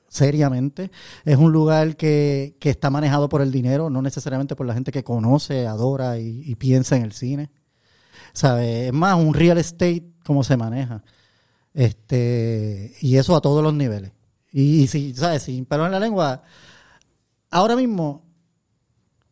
[0.10, 0.92] seriamente.
[1.24, 4.92] Es un lugar que, que está manejado por el dinero, no necesariamente por la gente
[4.92, 7.50] que conoce, adora y, y piensa en el cine.
[8.34, 8.88] ¿Sabe?
[8.88, 11.02] Es más un real estate como se maneja.
[11.74, 14.12] Este, y eso a todos los niveles.
[14.52, 15.44] Y, y si, ¿sabes?
[15.44, 16.44] Sin pelo en la lengua,
[17.50, 18.26] ahora mismo,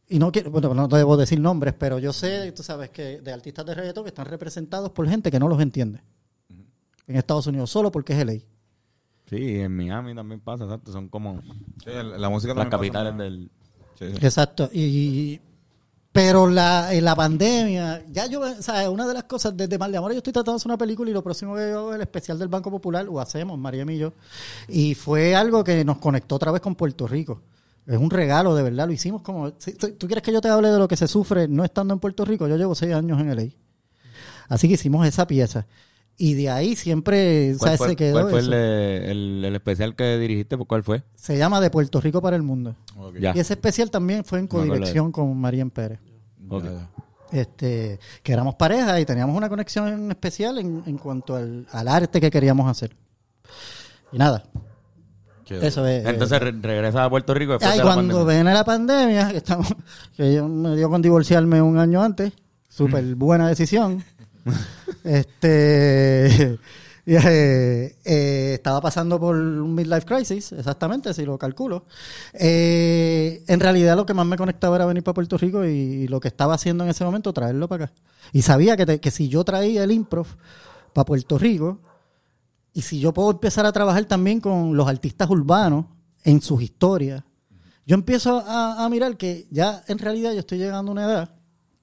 [0.09, 3.31] y no quiero, bueno, no debo decir nombres, pero yo sé, tú sabes, que de
[3.31, 6.01] artistas de reggaetón que están representados por gente que no los entiende.
[7.07, 8.33] En Estados Unidos, solo porque es LA.
[9.29, 10.91] Sí, en Miami también pasa, exacto.
[10.91, 11.41] Son como
[11.83, 13.21] Sí, la música las pasa capitales más.
[13.21, 13.51] del...
[13.97, 14.25] Sí, sí.
[14.25, 14.69] Exacto.
[14.73, 15.39] Y,
[16.11, 19.91] pero la, en la pandemia, ya yo, o sea, una de las cosas, desde Mal
[19.91, 21.95] de Amor, yo estoy tratando de hacer una película y lo próximo que yo es
[21.95, 24.13] el especial del Banco Popular, o hacemos, María y yo.
[24.67, 27.41] Y fue algo que nos conectó otra vez con Puerto Rico.
[27.89, 29.51] Es un regalo, de verdad, lo hicimos como...
[29.57, 31.99] si- ¿Tú quieres que yo te hable de lo que se sufre no estando en
[31.99, 32.47] Puerto Rico?
[32.47, 33.47] Yo llevo seis años en LA.
[34.47, 35.65] Así que hicimos esa pieza.
[36.17, 38.51] Y de ahí siempre, ¿Cuál Se quedó cuál fue eso.
[38.53, 38.53] el,
[39.09, 40.57] el- el especial que dirigiste?
[40.57, 41.03] ¿Por ¿Cuál fue?
[41.15, 42.75] Se llama De Puerto Rico para el Mundo.
[43.19, 45.99] Y ese especial también fue en codirección con María Pérez.
[46.49, 46.65] Ok.
[47.31, 52.19] este, que éramos pareja y teníamos una conexión especial en, en cuanto al, al arte
[52.19, 52.95] que queríamos hacer.
[54.11, 54.43] Y nada,
[55.55, 56.05] eso es.
[56.05, 58.35] Entonces re- regresas a Puerto Rico después Ay, de la cuando pandemia.
[58.35, 59.67] viene la pandemia, que, estamos,
[60.15, 62.33] que yo me dio con divorciarme un año antes,
[62.69, 64.03] súper buena decisión.
[65.03, 66.57] este
[67.05, 71.85] y, eh, eh, estaba pasando por un midlife crisis, exactamente, si lo calculo.
[72.33, 76.19] Eh, en realidad lo que más me conectaba era venir para Puerto Rico y, lo
[76.19, 77.93] que estaba haciendo en ese momento traerlo para acá.
[78.31, 80.27] Y sabía que, te- que si yo traía el improv
[80.93, 81.79] para Puerto Rico,
[82.73, 85.85] y si yo puedo empezar a trabajar también con los artistas urbanos
[86.23, 87.23] en sus historias,
[87.85, 91.35] yo empiezo a, a mirar que ya en realidad yo estoy llegando a una edad,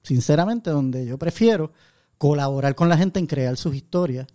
[0.03, 1.71] sinceramente, donde yo prefiero
[2.17, 4.27] colaborar con la gente en crear sus historias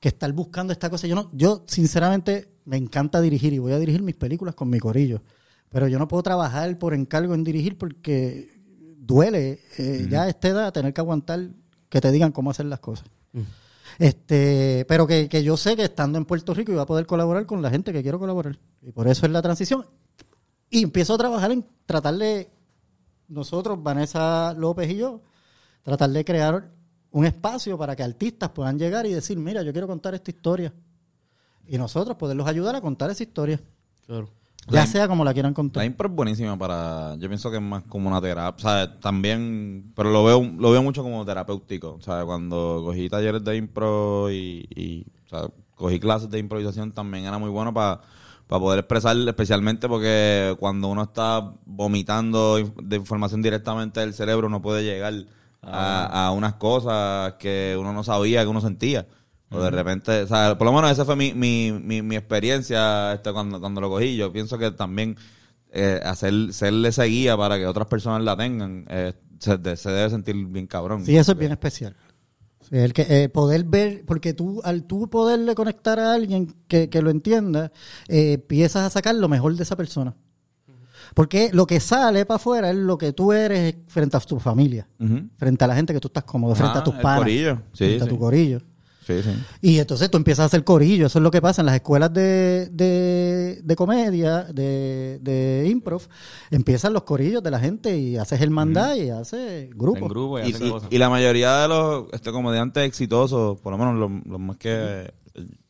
[0.00, 1.06] que estar buscando esta cosa.
[1.06, 4.78] Yo no, yo sinceramente me encanta dirigir y voy a dirigir mis películas con mi
[4.78, 5.22] corillo,
[5.68, 8.58] pero yo no puedo trabajar por encargo en dirigir porque
[8.98, 11.50] duele eh, ya a esta edad tener que aguantar
[11.88, 13.08] que te digan cómo hacer las cosas.
[13.98, 17.46] Este, pero que, que yo sé que estando en Puerto Rico iba a poder colaborar
[17.46, 18.58] con la gente que quiero colaborar.
[18.82, 19.86] Y por eso es la transición.
[20.70, 22.50] Y empiezo a trabajar en tratar de,
[23.28, 25.20] nosotros, Vanessa López y yo,
[25.82, 26.70] tratar de crear
[27.10, 30.72] un espacio para que artistas puedan llegar y decir, mira, yo quiero contar esta historia.
[31.66, 33.60] Y nosotros poderlos ayudar a contar esa historia.
[34.06, 34.30] Claro.
[34.70, 35.84] Ya La- sea como la quieran La contar.
[35.84, 37.16] impro es buenísima para.
[37.18, 38.56] Yo pienso que es más como una terapia.
[38.56, 39.92] O sea, también.
[39.96, 41.94] Pero lo veo, lo veo mucho como terapéutico.
[41.94, 44.66] O sea, cuando cogí talleres de impro y.
[44.74, 48.00] y, o sea, cogí clases de improvisación también era muy bueno para
[48.48, 54.82] poder expresar, especialmente porque cuando uno está vomitando de información directamente del cerebro, no puede
[54.84, 55.12] llegar
[55.62, 59.06] a, a unas cosas que uno no sabía, que uno sentía.
[59.50, 63.14] O de repente, o sea, por lo menos esa fue mi, mi, mi, mi experiencia
[63.14, 64.14] este, cuando, cuando lo cogí.
[64.16, 65.16] Yo pienso que también
[65.70, 69.90] eh, hacer, serle esa guía para que otras personas la tengan, eh, se, de- se
[69.90, 71.04] debe sentir bien cabrón.
[71.06, 71.96] Sí, eso es bien especial.
[72.60, 76.90] Sí, el que eh, poder ver, porque tú, al tú poderle conectar a alguien que,
[76.90, 77.72] que lo entienda,
[78.08, 80.14] eh, empiezas a sacar lo mejor de esa persona.
[81.14, 84.86] Porque lo que sale para afuera es lo que tú eres frente a tu familia,
[85.38, 87.62] frente a la gente que tú estás cómodo, frente Ah, a tus panas, corillo.
[87.72, 88.60] Sí, frente a tu corillo.
[89.08, 89.30] Sí, sí.
[89.62, 92.12] Y entonces tú empiezas a hacer corillo, eso es lo que pasa en las escuelas
[92.12, 96.02] de, de, de comedia, de, de improv,
[96.50, 99.98] empiezan los corillos de la gente y haces hermandad y haces grupo.
[99.98, 100.88] En grupo y, Y, hacen y- cosas.
[100.92, 105.10] y la mayoría de los este, comediantes exitosos, por lo menos los, los más que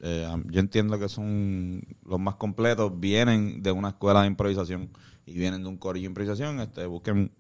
[0.00, 4.90] eh, yo entiendo que son los más completos, vienen de una escuela de improvisación
[5.26, 6.58] y vienen de un corillo de improvisación.
[6.60, 7.30] Este, busquen,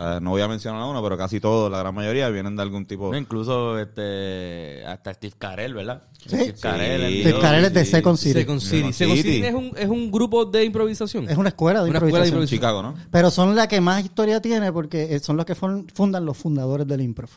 [0.00, 2.62] sea, no voy a mencionar a uno, pero casi todos, la gran mayoría, vienen de
[2.62, 6.02] algún tipo No, incluso este, hasta Steve Carell, ¿verdad?
[6.18, 6.28] Sí.
[6.28, 7.12] Steve Carell.
[7.12, 7.20] Sí.
[7.22, 7.40] Steve.
[7.40, 7.90] Carell es de sí.
[7.90, 8.32] Second City.
[8.40, 8.76] Second City.
[8.76, 9.42] Second Second City.
[9.44, 11.28] Es un, es un grupo de improvisación.
[11.28, 12.58] Es una escuela de Una escuela de improvisación.
[12.58, 12.94] Chicago, ¿no?
[13.10, 16.36] Pero son la que más historia tiene porque eh, son los que fun- fundan los
[16.36, 17.30] fundadores del improv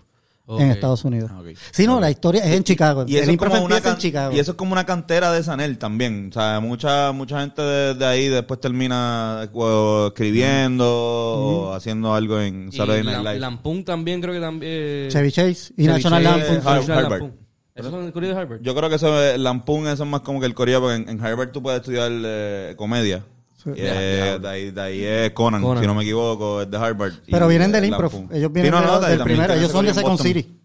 [0.46, 1.32] En Estados Unidos.
[1.34, 1.58] Ah, ok.
[1.72, 3.06] Sí, no, la historia es en Chicago.
[3.08, 4.36] Y eso, es una en Chicago.
[4.36, 6.30] y eso es como una cantera de Sanel también.
[6.30, 12.42] O sea, mucha mucha gente de, de ahí después termina o escribiendo o haciendo algo
[12.42, 13.40] en Y Saturday Night Live.
[13.40, 15.10] Lampoon también creo que también...
[15.10, 17.44] Chevy Chase y Chevy National Chase, Lampoon.
[17.76, 18.62] ¿Esos son el corrido de Harvard?
[18.62, 21.26] Yo creo que eso, Lampoon, eso es más como que el corillo, porque en, en
[21.26, 23.24] Harvard tú puedes estudiar eh, comedia.
[23.64, 23.70] Sí.
[23.76, 25.82] Eh, de, ahí, de ahí es Conan, Conan.
[25.84, 27.14] si no me equivoco, es de Harvard.
[27.30, 28.14] Pero Y, vienen del improv.
[28.32, 29.54] Ellos vienen Sí, no, de- no, de- del también primero.
[29.60, 30.28] Ellos son de Second Boston.
[30.28, 30.60] City.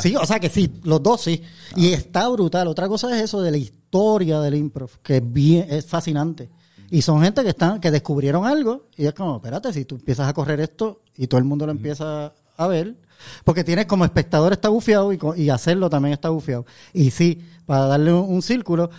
[0.00, 1.42] Sí, o sea que sí, los dos sí.
[1.76, 2.68] Y está brutal.
[2.68, 6.48] Otra cosa es eso de la historia del improv, que es bien, es fascinante.
[6.90, 10.28] Y son gente que están, que descubrieron algo y es como, espérate, si tú empiezas
[10.28, 12.96] a correr esto y todo el mundo lo empieza a ver,
[13.44, 16.66] porque tienes como espectador está bufiado y, hacerlo también está bufiado.
[16.92, 18.90] Y sí, para darle un, un círculo,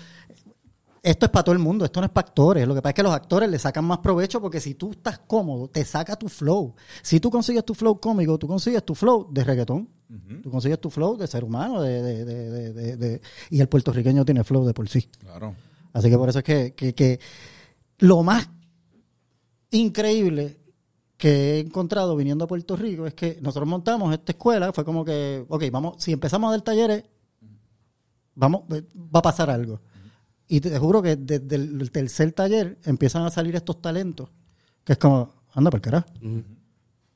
[1.04, 2.66] esto es para todo el mundo, esto no es para actores.
[2.66, 5.20] Lo que pasa es que los actores le sacan más provecho porque si tú estás
[5.20, 6.76] cómodo, te saca tu flow.
[7.02, 9.90] Si tú consigues tu flow cómico, tú consigues tu flow de reggaetón.
[10.42, 11.82] Tú consigues tu flow de ser humano.
[11.82, 15.02] De, de- de- de- de- de- y el puertorriqueño tiene flow de por sí.
[15.20, 15.56] Claro.
[15.92, 17.20] Así que por eso es que, que- que
[18.00, 18.48] lo más
[19.72, 20.60] increíble
[21.18, 25.04] que he encontrado viniendo a Puerto Rico es que nosotros montamos esta escuela, fue como
[25.06, 27.04] que, ok, vamos, si empezamos a dar talleres,
[28.36, 29.82] vamos, va a pasar algo.
[30.48, 34.30] Y te juro que desde el tercer taller empiezan a salir estos talentos,
[34.84, 36.08] que es como, anda por carajo.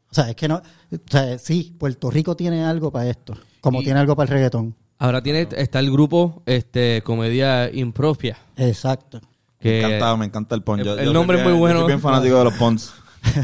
[0.09, 3.81] O sea, es que no, o sea, sí, Puerto Rico tiene algo para esto, como
[3.81, 4.75] Y- tiene algo para el reggaetón.
[4.99, 8.37] Ahora tiene, está el grupo este comedia impropia.
[8.55, 9.21] Exacto.
[9.59, 10.79] Que Me encanta, me encanta el pon.
[10.79, 11.75] el- Yo- el yo soy nombre es bien- muy bueno.
[11.75, 12.93] Yo soy bien fanático de los pons.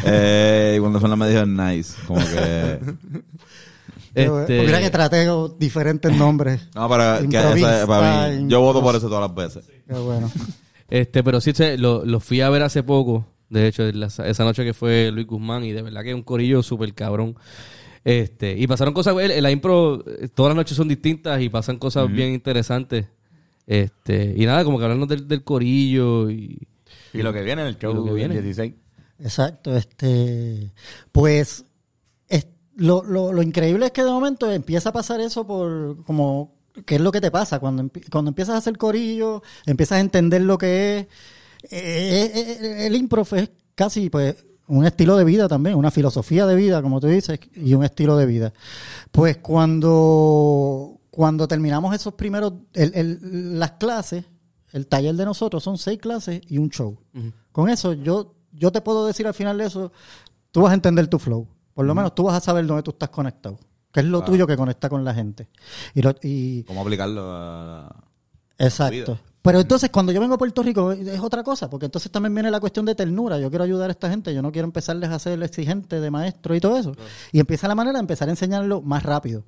[0.06, 2.80] eh, y cuando Fernando me dijo nice, como que...
[4.16, 6.68] este, Mira que traté diferentes nombres.
[6.76, 9.72] No, para, que Improvisa, esa- para mí, yo voto por eso todas las veces.
[9.88, 10.32] Qué bueno.
[10.90, 13.26] Este, pero sí, se- lo, lo fui a ver hace poco.
[13.50, 16.22] De hecho, la- esa noche que fue Luis Guzmán y de verdad que es un
[16.24, 17.36] corillo súper cabrón.
[18.04, 21.78] Este, y pasaron cosas, el- la impro, eh, todas las noches son distintas y pasan
[21.80, 23.08] cosas bien interesantes.
[23.66, 26.60] Este, y nada, como que hablando del, del corillo y...
[27.14, 28.36] Y lo que viene en el show Y lo que viene.
[28.36, 28.74] del 16.
[29.20, 29.76] Exacto.
[29.76, 30.72] Este,
[31.12, 31.66] pues es-
[32.76, 36.52] lo, lo, lo increíble es que de momento empieza a pasar eso por como
[36.86, 40.42] qué es lo que te pasa cuando cuando empiezas a hacer corillo, empiezas a entender
[40.42, 41.08] lo que es
[41.72, 44.36] eh, eh, eh, el impro es casi pues
[44.68, 48.16] un estilo de vida también, una filosofía de vida, como tú dices, y un estilo
[48.18, 48.54] de vida.
[49.12, 54.26] Pues cuando cuando terminamos esos primeros el- el- las clases,
[54.72, 56.98] el taller de nosotros son seis clases y un show.
[57.52, 59.92] Con eso yo yo te puedo decir al final de eso,
[60.52, 61.48] tú vas a entender tu flow.
[61.74, 63.58] Por lo menos tú vas a saber dónde tú estás conectado.
[63.92, 65.48] Que es lo tuyo que conecta con la gente.
[65.94, 67.96] Y, lo- y ¿Cómo aplicarlo a...
[68.58, 69.20] Exacto.
[69.42, 72.50] Pero entonces cuando yo vengo a Puerto Rico es otra cosa, porque entonces también viene
[72.50, 73.38] la cuestión de ternura.
[73.40, 76.56] Yo quiero ayudar a esta gente, yo no quiero empezarles a ser exigente de maestro
[76.56, 76.96] y todo eso.
[77.34, 79.44] Y empieza la manera de empezar a enseñarlo más rápido.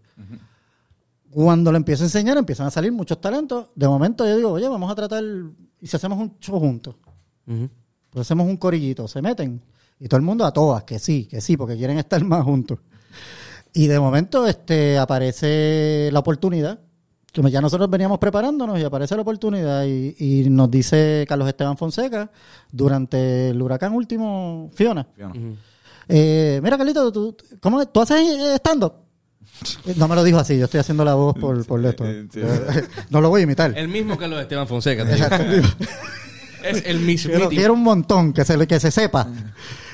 [1.31, 3.67] Cuando lo empiezo a enseñar empiezan a salir muchos talentos.
[3.75, 5.23] De momento yo digo, oye, vamos a tratar,
[5.81, 6.95] y si hacemos un show juntos,
[7.45, 9.61] pues hacemos un corillito, se meten.
[9.99, 12.79] Y todo el mundo a todas, que sí, que sí, porque quieren estar más juntos.
[13.73, 16.79] Y de momento este aparece la oportunidad.
[17.35, 21.77] Como ya nosotros veníamos preparándonos y aparece la oportunidad y, y nos dice Carlos Esteban
[21.77, 22.31] Fonseca
[22.71, 25.05] durante el huracán último, Fiona.
[25.13, 25.33] Fiona.
[26.07, 27.85] eh, mira, Carlito, ¿tú, cómo?
[27.87, 28.25] ¿tú haces
[28.59, 28.93] stand-up?
[29.85, 32.05] Eh, No me lo dijo así, yo estoy haciendo la voz por, por esto.
[33.09, 33.77] No lo voy a imitar.
[33.77, 35.05] El mismo Carlos Esteban Fonseca.
[35.05, 35.67] te digo.
[36.63, 37.31] es el mismo.
[37.31, 39.27] Quiero, quiero un montón, que se, que se sepa.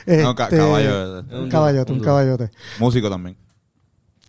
[0.06, 2.52] No, ca- Este, caballo, eh, Un caballote, un caballote.
[2.80, 3.38] Músico también.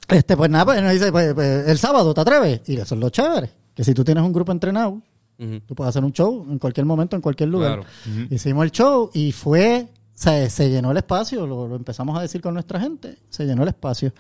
[0.08, 2.60] Este, pues nada, pues nos dice, pues, pues, el sábado, ¿te atreves?
[2.66, 3.50] Y eso es lo chévere.
[3.74, 5.00] Que si tú tienes un grupo entrenado,
[5.38, 5.60] Ujú.
[5.66, 7.80] tú puedes hacer un show en cualquier momento, en cualquier lugar.
[8.04, 8.26] Claro.
[8.30, 12.22] Hicimos el show y fue, o sea, se llenó el espacio, lo, lo empezamos a
[12.22, 14.12] decir con nuestra gente, se llenó el espacio.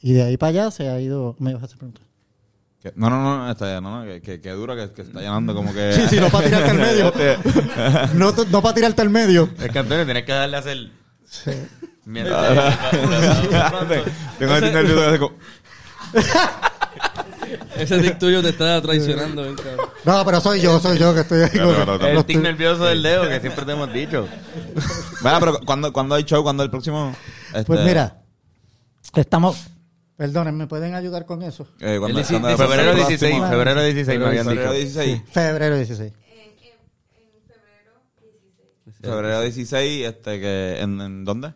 [0.00, 1.34] Y de ahí para allá se ha ido.
[1.40, 2.04] Me ibas a hacer preguntas.
[2.82, 5.52] Que- No, no, no, está, no, no, que, que, que dura que, que está llenando
[5.54, 5.92] como que...
[5.96, 7.12] Sí, sí, no para tirarte al medio.
[8.14, 9.48] no, t- no para tirarte al medio.
[9.60, 10.90] Es que Antonio tienes que darle a hacer.
[12.04, 12.76] Mientras.
[14.38, 15.36] Tengo que tener el video de como-
[17.76, 19.42] Ese tic tuyo te está traicionando.
[19.56, 19.86] cabrón.
[20.04, 21.50] No, pero soy yo, soy yo que estoy ahí.
[21.50, 24.26] Claro, con- claro, El tic nervioso del dedo que siempre te hemos dicho.
[25.20, 26.42] Bueno, pero ¿cuándo, ¿cuándo hay show?
[26.42, 27.14] ¿Cuándo el próximo?
[27.48, 28.18] Este, Pues mira,
[29.14, 29.66] estamos.
[30.18, 31.62] Perdonen, ¿me pueden ayudar con eso?
[31.78, 34.82] eh, cuando- El cuando- dieci- Febrero cuando- 16, febrero 16 me habían Febrero dicho.
[34.82, 35.22] 16.
[35.32, 36.12] Febrero 16.
[39.00, 41.54] Febrero 16, este, que, ¿en, en dónde?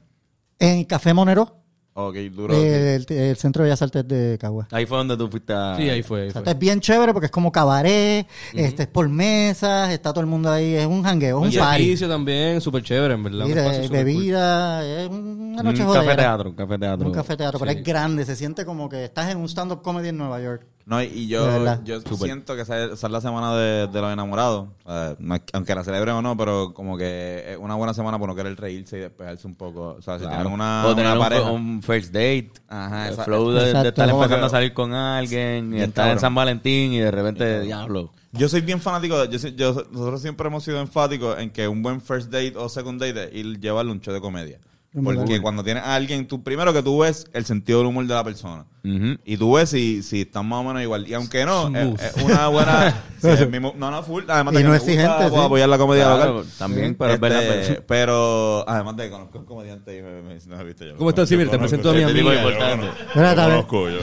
[0.61, 1.62] En Café Monero,
[1.95, 2.55] Ok, duro.
[2.55, 4.67] eh, el, el Centro de Bellas Artes de Cagua.
[4.71, 5.77] Ahí fue donde tú fuiste a...
[5.77, 6.23] Sí, ahí fue.
[6.23, 6.53] Ahí O sea, fue.
[6.53, 10.51] es bien chévere porque es como cabaret, este es por mesas, está todo el mundo
[10.51, 11.83] ahí, es un jangueo, Un un party.
[11.83, 13.47] servicio también, súper chévere, en verdad.
[13.47, 13.91] Y un de cool.
[13.91, 15.19] bebida, es una
[15.61, 16.17] Un noche café jodera.
[16.17, 17.07] teatro, un café teatro.
[17.09, 20.09] Un café teatro, pero es grande, se siente como que estás en un stand-up comedy
[20.09, 20.67] en Nueva York.
[20.85, 21.45] No, y- yo,
[21.85, 24.69] yo siento que esa esa es la semana de, de los enamorados.
[25.19, 28.29] No es- aunque la celebren o no, pero como que es una buena semana por
[28.29, 29.97] no querer reírse y despejarse un poco.
[29.99, 30.37] O sea, si Claro.
[30.39, 31.51] tienen una, o tener una un, pareja.
[31.51, 32.51] un first date.
[32.69, 36.19] Ajá, el esa- flow de, estar empezando que- a salir con alguien y estar en.
[36.19, 38.11] San Valentín y de repente, diablo.
[38.33, 39.19] Yo soy bien fanático.
[39.19, 42.55] de- yo, soy- yo- nosotros siempre hemos sido enfáticos en que un buen first date
[42.57, 44.59] o second date es ir llevarle un show de comedia.
[45.03, 48.15] Porque cuando tienes a alguien, tú primero que tú ves el sentido del humor de
[48.15, 48.67] la persona.
[49.25, 51.09] Y tú ves si, si están más o menos igual.
[51.09, 53.03] Y aunque no, es, es una buena.
[53.23, 54.25] sí, el mismo- no, no, full.
[54.29, 55.37] Además de Y que no me exigente, gusta, sí.
[55.47, 56.51] apoyar la comedia Claro, local.
[56.59, 60.39] también, pero es verdad, Este, pero- además de que conozco un comediante y me, me,
[60.47, 60.97] no he visto yo.
[60.97, 61.49] ¿Cómo estás, Simir?
[61.49, 62.89] Te presento a mi es importante.
[63.15, 63.99] Conozco yo.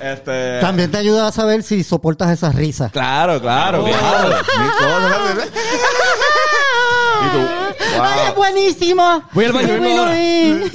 [0.00, 0.60] Este.
[0.60, 2.92] también te ayuda a saber si soportas esas risas.
[2.92, 4.30] Claro, claro, claro.
[7.32, 7.38] Tú,
[8.04, 8.36] ¡Ay, es wow.
[8.36, 9.22] buenísimo!
[9.32, 10.20] Voy al baño, ¡Qué vengo bueno ahora.
[10.20, 10.72] es!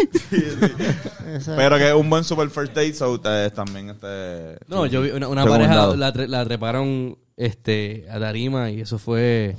[1.45, 4.57] Pero que es un buen super first date, so eh, también este.
[4.67, 5.89] No, yo vi una, una Recomendado.
[5.91, 9.55] pareja, la, tre- la treparon este, a Tarima y eso fue...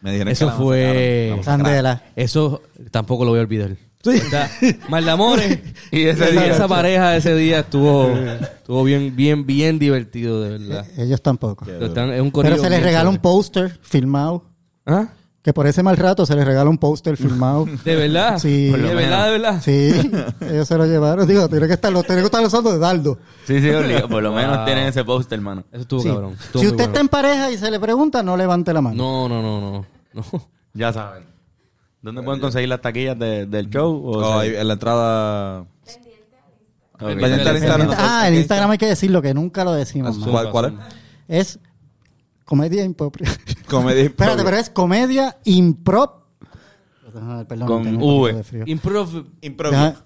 [0.00, 1.64] Me dijeron Eso la fue- masacraron.
[1.64, 2.02] Candela.
[2.16, 3.76] Eso tampoco lo voy a olvidar.
[4.04, 4.50] Está-
[4.88, 5.58] Mal de amores.
[5.92, 10.58] Y ese esa, día- esa pareja ese día estuvo, estuvo bien, bien, bien divertido, de
[10.58, 10.86] verdad.
[10.98, 11.64] Ellos tampoco.
[11.70, 13.22] Están- es un Pero corillo se les bien regala un chévere.
[13.22, 14.44] póster filmado.
[14.86, 15.06] ¿Ah?
[15.42, 17.66] Que por ese mal rato se les regala un póster filmado.
[17.84, 18.38] ¿De verdad?
[18.38, 18.68] Sí.
[18.70, 19.60] ¿De verdad, de verdad?
[19.60, 19.92] Sí,
[20.48, 21.26] ellos se lo llevaron.
[21.26, 23.18] Digo, tiene que estar, lo tiene que estar usando de Dardo.
[23.44, 24.08] Sí, sí, obligado.
[24.08, 25.64] por lo menos tienen ese póster, hermano.
[25.72, 26.08] Eso estuvo Sí.
[26.08, 26.34] cabrón.
[26.40, 26.92] Estuvo Si usted bueno.
[26.92, 28.96] está en pareja y se le pregunta, no levante la mano.
[28.96, 29.86] No, no, no, no.
[30.32, 30.48] no.
[30.74, 31.24] Ya saben.
[32.02, 33.94] ¿Dónde pueden conseguir las taquillas de- del show?
[33.94, 35.60] O Oh, sea, en la entrada.
[36.92, 36.98] ok.
[36.98, 37.88] Pendiente al El Instagram.
[37.90, 40.18] Insta- ah, el Instagram hay que decirlo, que nunca lo decimos.
[40.18, 40.30] man.
[40.30, 40.64] ¿Cuál, cuál
[41.28, 41.46] es?
[41.56, 41.58] Es
[42.52, 43.16] comedia improp.
[43.66, 44.02] Comedia.
[44.12, 46.24] Espérate, pero es comedia improp.
[47.00, 48.32] Perdón, Con tengo un poquito V.
[48.34, 48.64] de frío.
[48.66, 49.24] Improv.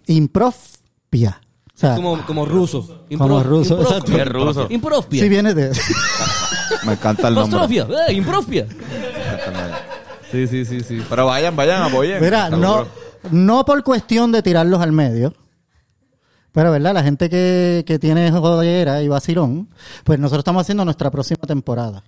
[0.07, 1.41] Improvpia.
[1.75, 3.05] O sea, Como, como ruso.
[3.19, 4.17] Como ruso, Improv- exacto.
[4.17, 4.67] Es ruso.
[4.71, 5.23] Improvpia.
[5.25, 5.77] si viene de...
[6.87, 7.59] Me encanta el nombre.
[7.59, 7.89] Apostrofia.
[8.09, 8.67] Eh, improvpia.
[10.31, 11.03] Sí, sí, sí, sí.
[11.09, 12.23] Pero vayan, vayan, apoyen.
[12.23, 12.87] Mira, no,
[13.33, 15.35] no por cuestión de tirarlos al medio.
[16.53, 16.95] Pero, ¿verdad?
[16.95, 19.69] La gente que, que tiene jodera y vacilón,
[20.05, 22.05] pues nosotros estamos haciendo nuestra próxima temporada.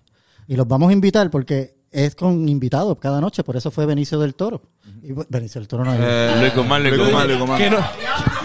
[0.48, 3.44] Y los vamos a invitar porque es con invitados cada noche.
[3.44, 4.62] Por eso fue Benicio del Toro.
[5.02, 7.26] Y, Benicio del Toro no es- Eh, Luis Guzmán, Luis Guzmán.
[7.28, 7.58] Luis Guzmán.
[7.58, 7.84] ¿Qué, no-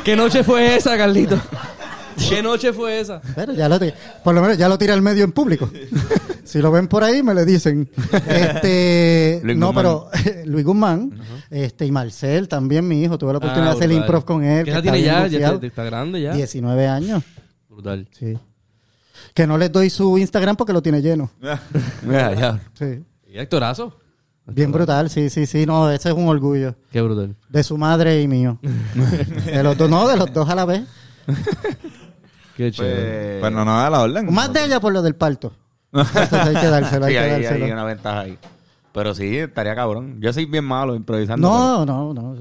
[0.04, 1.40] ¿Qué noche fue esa, Carlito?
[2.30, 3.22] ¿Qué noche fue esa?
[3.36, 3.80] Pero ya lo
[4.24, 5.72] por lo menos ya lo tira al medio en público.
[6.44, 7.90] si lo ven por ahí, me le dicen.
[8.28, 9.84] Este, Luis no, Guzmán.
[9.84, 10.10] pero
[10.46, 14.04] Luis Guzmán, este, y Marcel también, mi hijo, tuve la oportunidad de hacer brutal.
[14.06, 14.64] improv con él.
[14.66, 15.28] ¿Qué edad está tiene ya?
[15.28, 16.34] ya te- está grande ya.
[16.34, 17.24] 19 años.
[17.70, 18.08] Brutal.
[18.12, 18.38] Sí.
[19.34, 21.30] Que no les doy su Instagram porque lo tiene lleno.
[22.04, 22.60] Mira, ya.
[22.74, 23.04] Sí.
[23.28, 23.98] ¿Y actorazo?
[24.46, 25.66] Bien brutal, sí, sí, sí.
[25.66, 26.76] No, ese es un orgullo.
[26.92, 27.36] Qué brutal.
[27.50, 28.60] De su madre y mío.
[29.46, 30.84] de los dos, no, de los dos a la vez.
[32.58, 33.40] Qué chévere.
[33.40, 34.32] Pues, Pues no, no, a la orden.
[34.34, 35.54] Más de ella por lo del parto.
[35.94, 37.66] Eso hay que dárselo, hay sí, que dárselo.
[37.66, 38.38] hay una ventaja ahí.
[38.92, 40.18] Pero sí, estaría cabrón.
[40.20, 41.48] Yo soy bien malo improvisando.
[41.48, 42.36] No, no, no.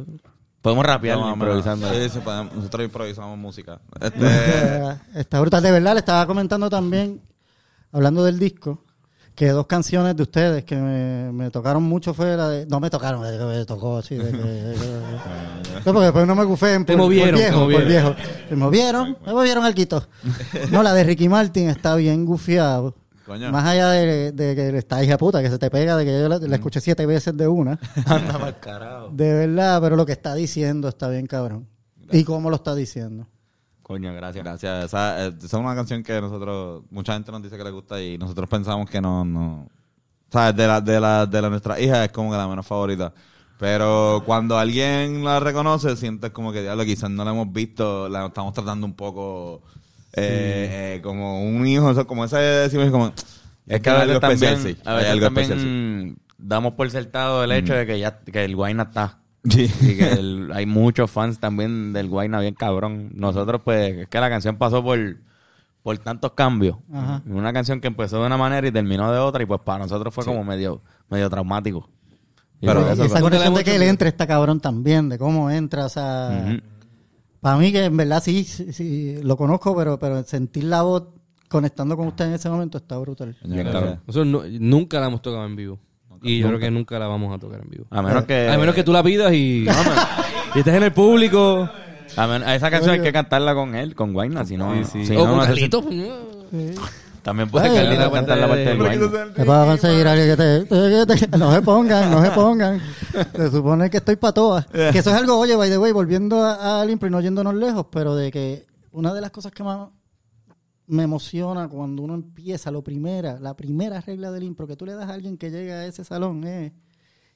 [0.63, 1.93] Podemos rapear No, improvisando.
[1.93, 3.81] Sí, sí, podemos- nosotros improvisamos música.
[4.01, 5.63] Este, Está brutal.
[5.63, 7.21] De verdad, le estaba comentando también,
[7.91, 8.85] hablando del disco,
[9.35, 12.67] que dos canciones de ustedes que me, me tocaron mucho fue la de...
[12.67, 14.15] No me tocaron, me, me tocó así.
[14.15, 14.77] de- de- de-
[15.85, 17.89] No, porque después no me gufeen Te por, movieron, por te viejo, por movieron.
[17.89, 18.15] viejo.
[18.49, 20.07] Se movieron, me movieron al quito.
[20.71, 22.95] No, la de Ricky Martin está bien gufiado.
[23.27, 23.53] Coño.
[23.53, 26.29] Más allá de, de que está hija puta, que se te pega, de que yo
[26.29, 27.79] la, la escuché siete veces de una.
[28.07, 29.11] Anda pa'l carajo.
[29.13, 31.69] De verdad, pero lo que está diciendo está bien cabrón.
[32.11, 33.27] ¿Y cómo lo está diciendo?
[33.83, 34.45] Coño, gracias.
[34.45, 34.85] Gracias.
[34.87, 38.01] Esa, eh, esa es una canción que nosotros, mucha gente nos dice que le gusta
[38.01, 39.69] y nosotros pensamos que no, no.
[40.31, 40.57] ¿Sabes?
[40.57, 43.13] De la, de la, de la nuestra hija es como que la menos favorita.
[43.59, 48.27] Pero cuando alguien la reconoce, sientes como que, diablo, quizás no la hemos visto, la
[48.27, 49.63] estamos tratando un poco
[50.15, 53.13] eh, eh, como un hijo, eso, como ese decimos como.
[53.67, 54.83] Es que a veces especial, también, sí.
[54.85, 56.17] a Hay veces algo también especial, sí.
[56.39, 59.19] damos por sentado el hecho de que ya que el Guayna está.
[59.49, 59.71] Sí.
[59.81, 63.11] Y que el- hay muchos fans también del Guayna bien cabrón.
[63.15, 64.99] Nosotros pues es que la canción pasó por
[65.83, 66.77] por tantos cambios.
[66.93, 67.23] Ajá.
[67.27, 70.15] Una canción que empezó de una manera y terminó de otra y pues para nosotros
[70.15, 71.89] fue como medio medio traumático.
[72.61, 75.87] Y Pero eso- esa hemos de que él entre está cabrón también, de cómo entra,
[75.87, 76.61] o sea...
[77.43, 81.03] Para mí que en verdad sí, sí, sí, lo conozco, pero, pero sentir la voz
[81.49, 83.37] conectando con usted en ese momento está brutal.
[83.45, 83.67] Bien.
[84.07, 85.79] Nosotros nu- nunca la hemos tocado en vivo.
[86.23, 87.85] Y yo creo que nunca la vamos a tocar en vivo.
[87.91, 89.67] a menos que A menos que tú la pidas y,
[90.55, 91.69] y estés en el público.
[92.17, 95.05] a, men- a esa canción hay que cantarla con él, con Guayna, si no, si
[95.17, 95.85] o no, con no se- Carlitos.
[97.23, 99.35] También puede Ay, Carlito ay, cantar la ay, parte del ay, Guayna.
[99.35, 102.31] Te vas a conseguir a alguien que te, que te- No se pongan, no se
[102.33, 102.81] pongan.
[103.37, 104.67] Se supone que estoy para todas.
[104.67, 107.55] Que eso es algo, oye, by the way, volviendo a- al impro y no yéndonos
[107.55, 109.89] lejos, pero de que una de las cosas que más
[110.89, 114.95] me emociona cuando uno empieza, lo primera, la primera regla del impro que tú le
[114.95, 116.73] das a alguien que llega a ese salón es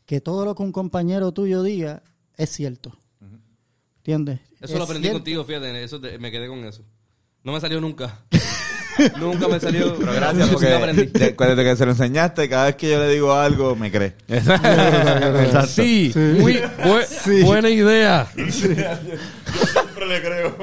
[0.05, 2.03] que todo lo que un compañero tuyo diga
[2.37, 2.99] es cierto.
[3.99, 4.41] ¿Entiendes?
[4.61, 5.19] Eso Es lo aprendí cierto.
[5.21, 5.83] contigo, fíjate.
[5.85, 6.83] Eso te- me quedé con eso.
[7.45, 8.25] No me salió nunca.
[9.19, 9.97] Nunca me salió.
[9.99, 11.07] Pero gracias porque aprendí.
[11.07, 14.15] de- desde que se lo enseñaste, cada vez que yo le digo algo, me cree.
[14.29, 15.67] Exacto.
[15.67, 18.27] Sí, muy bu- buena idea.
[18.49, 20.57] Siempre le creo.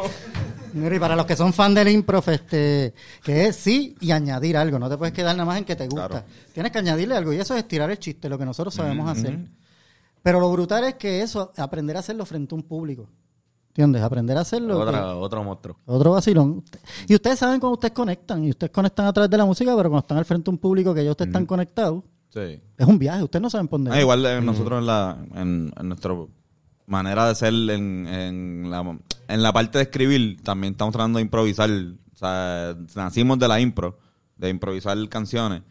[0.74, 4.58] Mira, y para los que son fan del improv, este, que es sí y añadir
[4.58, 4.80] algo.
[4.80, 6.08] No te puedes quedar nada más en que te gusta.
[6.08, 6.26] Claro.
[6.54, 9.38] Tienes que añadirle algo y eso es estirar el chiste, lo que nosotros sabemos hacer.
[10.24, 13.08] Pero lo brutal es que eso, aprender a hacerlo frente a un público.
[13.76, 14.04] ¿Entiendes?
[14.04, 14.80] Aprender a hacerlo.
[14.80, 15.78] Otra- que- otro monstruo.
[15.86, 16.64] Otro vacilón.
[17.08, 18.44] Y ustedes saben cuando ustedes conectan.
[18.44, 20.58] Y ustedes conectan a través de la música, pero cuando están al frente de un
[20.60, 22.60] público que ya ustedes están conectados, Sí.
[22.78, 23.24] es un viaje.
[23.24, 23.92] Ustedes no saben por dónde.
[23.98, 26.14] Ah, igual eh, nosotros en la en, en nuestra
[26.86, 28.98] manera de ser en, en la
[29.28, 33.60] en la parte de escribir también estamos tratando de improvisar o sea nacimos de la
[33.60, 33.98] impro
[34.36, 35.62] de improvisar canciones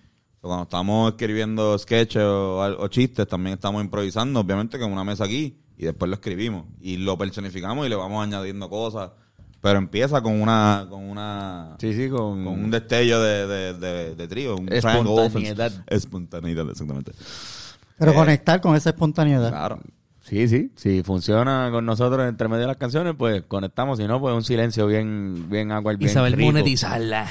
[0.41, 5.59] Pero cuando estamos escribiendo sketches o, chistes también estamos improvisando obviamente con una mesa aquí
[5.83, 9.11] y después lo escribimos y lo personificamos y le vamos añadiendo cosas
[9.61, 14.15] pero empieza con una con una Sí, sí, con, con un destello de, de, de,
[14.15, 15.67] de trío un Espontaneidad.
[15.67, 15.83] offense.
[15.89, 17.13] espontaneidad exactamente
[17.99, 19.51] Pero conectar con esa espontaneidad.
[19.51, 19.81] claro
[20.25, 20.71] Sí, sí.
[20.77, 23.99] Si funciona con nosotros entre medio de las canciones, pues conectamos.
[23.99, 26.47] Si no, pues un silencio bien, bien agua, Y bien saber rico.
[26.53, 27.27] monetizarla.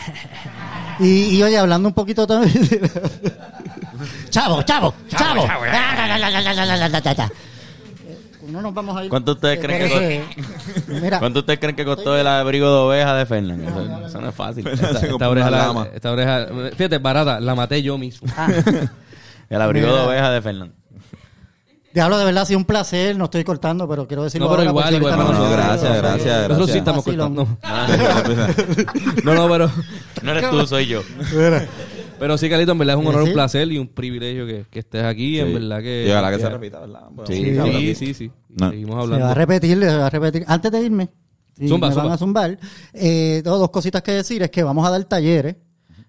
[1.00, 2.54] Y, y oye, hablando un poquito también.
[4.30, 5.48] chavo, chavo, chavo.
[8.48, 9.10] No nos vamos a ir.
[9.10, 10.24] ¿Cuánto ustedes creen que
[10.88, 13.64] que Mira, ¿Cuánto ustedes creen que costó el abrigo de oveja de Fernan?
[13.64, 14.68] Eso, eso no es fácil.
[15.02, 18.28] Esta oreja, Una la- esta oreja, fíjate, barata, la maté yo mismo.
[19.50, 20.06] El abrigo de Mira.
[20.08, 20.74] oveja de Fernan.
[21.94, 23.18] diablo, de verdad ha sido un placer.
[23.18, 26.42] No estoy cortando, pero quiero decirlo No, pero ahora, igual, igual, no, no- gracias, gracias,
[26.50, 27.48] Nosotros sí estamos cortando.
[29.24, 29.72] No, no, pero,
[30.24, 31.02] No eres tú, soy yo.
[32.22, 33.28] Pero sí, Calito, en verdad es un honor, sí.
[33.30, 35.40] un placer y un privilegio que, que estés aquí.
[35.40, 36.06] En verdad que.
[36.08, 37.08] Y ojalá que se repita, ¿verdad?
[37.12, 38.14] Bueno, Sí, Sí, sí, sí.
[38.14, 38.32] sí.
[38.50, 38.70] No.
[38.70, 39.34] Seguimos Se va a hablando.
[39.34, 40.44] repetir, se va a repetir.
[40.48, 41.10] Antes de irme,
[41.58, 42.60] si Zumba, me van a zumbar,
[42.94, 44.44] eh, tengo dos cositas que decir.
[44.44, 45.56] Es que vamos a dar talleres.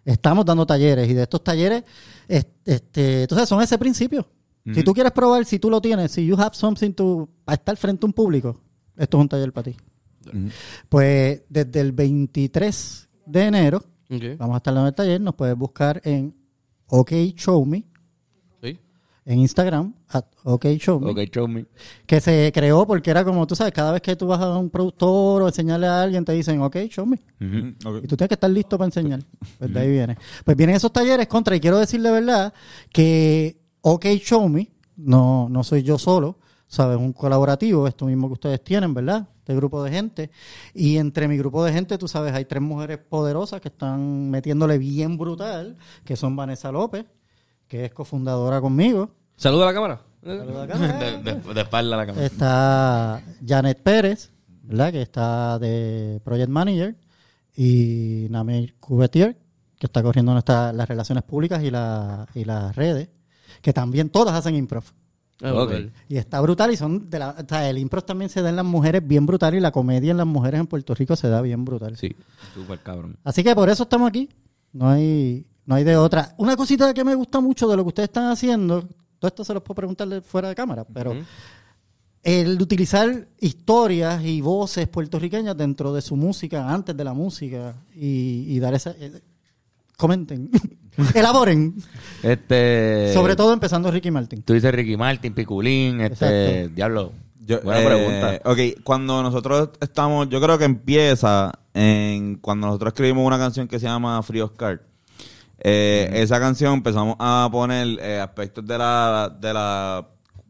[0.04, 1.84] Estamos dando talleres y de estos talleres,
[2.28, 4.26] es- este, entonces son ese principio.
[4.74, 7.76] Si tú quieres probar, si tú lo tienes, si you have something to, para estar
[7.76, 8.60] frente a un público,
[8.96, 9.76] esto es un taller para ti.
[10.88, 13.82] Pues desde el 23 de enero,
[14.38, 16.34] Vamos a estar dando el taller, nos puedes buscar en
[16.88, 17.84] OK Show Me,
[18.62, 18.78] Sí.
[19.24, 21.64] en Instagram, at OK Show Me Ok, show me.
[22.06, 24.68] que se creó porque era como, tú sabes, cada vez que tú vas a un
[24.68, 27.18] productor o enseñarle a alguien, te dicen, ok, show me.
[27.40, 29.20] Y tú tienes que estar listo para enseñar.
[29.58, 30.18] Pues de ahí viene.
[30.44, 32.52] Pues vienen esos talleres contra, y quiero decirle verdad
[32.92, 36.38] que OK Show Me, no, no soy yo solo,
[36.72, 36.96] ¿sabes?
[36.96, 39.28] Un colaborativo, esto mismo que ustedes tienen, ¿verdad?
[39.40, 40.30] Este grupo de gente.
[40.72, 44.78] Y entre mi grupo de gente, tú sabes, hay tres mujeres poderosas que están metiéndole
[44.78, 47.04] bien brutal, que son Vanessa López,
[47.68, 49.10] que es cofundadora conmigo.
[49.36, 50.00] Saluda a la cámara.
[50.22, 52.24] De, de- de espalda a la cámara.
[52.26, 54.30] Está Janet Pérez,
[54.62, 54.92] ¿verdad?
[54.92, 56.96] Que está de Project Manager.
[57.54, 59.36] Y Namir Cubetier,
[59.78, 63.10] que está corriendo nuestra, las relaciones públicas y, la, y las redes.
[63.60, 64.84] Que también todas hacen improv.
[65.42, 65.66] Ah.
[66.08, 68.56] Y está brutal y son de la, o sea, el improv también se da en
[68.56, 71.40] las mujeres bien brutal y la comedia en las mujeres en Puerto Rico se da
[71.42, 71.96] bien brutal.
[71.96, 72.14] Sí.
[72.54, 73.16] Súper cabrón.
[73.24, 74.28] Así que por eso estamos aquí.
[74.72, 76.34] No hay, no hay de otra.
[76.38, 78.82] Una cosita que me gusta mucho de lo que ustedes están haciendo,
[79.18, 81.14] todo esto se los puedo preguntarle fuera de cámara, pero
[82.22, 88.44] el utilizar historias y voces puertorriqueñas dentro de su música, antes de la música, y,
[88.48, 88.90] y dar esa...
[88.92, 89.20] eh,
[89.96, 90.50] comenten,
[91.14, 91.74] elaboren,
[92.22, 93.12] Este.
[93.14, 94.42] sobre todo empezando Ricky Martin.
[94.42, 96.60] Tú dices Ricky Martin, Piculín, este.
[96.60, 96.74] Exacto.
[96.74, 97.12] Diablo.
[97.44, 98.50] Yo, Buena eh, pregunta.
[98.50, 103.80] Ok, cuando nosotros estamos, yo creo que empieza en cuando nosotros escribimos una canción que
[103.80, 104.82] se llama Free Oscar.
[105.58, 110.06] Eh, Esa canción empezamos a poner eh, aspectos de la, de la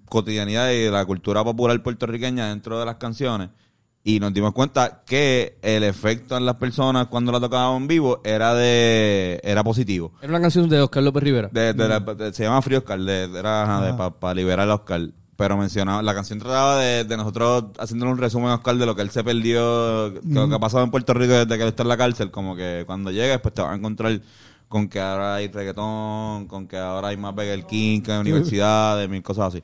[0.06, 3.48] cotidianidad y de la cultura popular puertorriqueña dentro de las canciones.
[4.04, 8.20] Y nos dimos cuenta que el efecto en las personas cuando la tocábamos en vivo
[8.24, 10.12] era de era positivo.
[10.20, 11.48] Era una canción de Oscar López Rivera.
[11.52, 15.02] De, de la- de- se llama Free Oscar, de, de- era para liberar a Oscar.
[15.36, 18.94] Pero mencionaba, la canción trataba de, de nosotros haciéndole un resumen a Oscar de lo
[18.94, 21.68] que él se perdió, que lo que ha pasado en Puerto Rico desde que él
[21.68, 22.30] está en la cárcel.
[22.30, 24.20] Como que cuando llegues, pues te vas a encontrar
[24.72, 29.06] con que ahora hay reggaetón, con que ahora hay más Burger King que en universidades,
[29.06, 29.62] mil cosas así.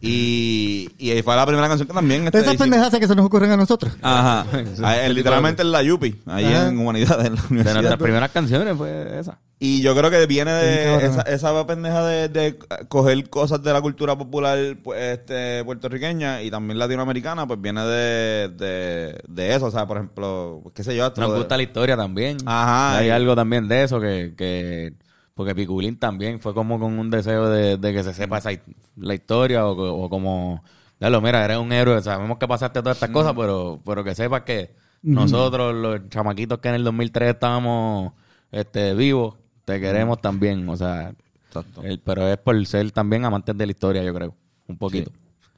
[0.00, 2.24] Y, y ahí fue la primera canción que también.
[2.26, 3.92] este, Esas pendejas que se nos ocurren a nosotros.
[4.02, 4.44] Ajá.
[4.82, 6.68] Ahí, literalmente en la Yupi, ahí Ajá.
[6.68, 7.74] en Humanidades, en la De universidad.
[7.74, 9.38] nuestras primeras canciones fue esa.
[9.60, 13.80] Y yo creo que viene de esa, esa pendeja de, de coger cosas de la
[13.80, 19.66] cultura popular pues, este, puertorriqueña y también latinoamericana, pues viene de, de, de eso.
[19.66, 21.06] O sea, por ejemplo, qué sé yo.
[21.06, 22.36] hasta Nos de- gusta la historia también.
[22.44, 22.98] Ajá.
[22.98, 24.92] Hay y- algo también de eso que, que
[25.34, 28.50] porque Piculín también fue como con un deseo de, de que se sepa esa,
[28.96, 30.62] la historia o, o como,
[30.98, 34.42] lo mira, eres un héroe, sabemos que pasaste todas estas cosas, pero, pero que sepas
[34.42, 38.12] que nosotros, los chamaquitos que en el 2003 estábamos
[38.52, 40.68] este, vivo, te queremos también.
[40.68, 41.12] O sea,
[41.48, 41.82] Exacto.
[41.82, 44.34] el- pero es por ser también amantes de la historia, yo creo.
[44.68, 45.10] Un poquito.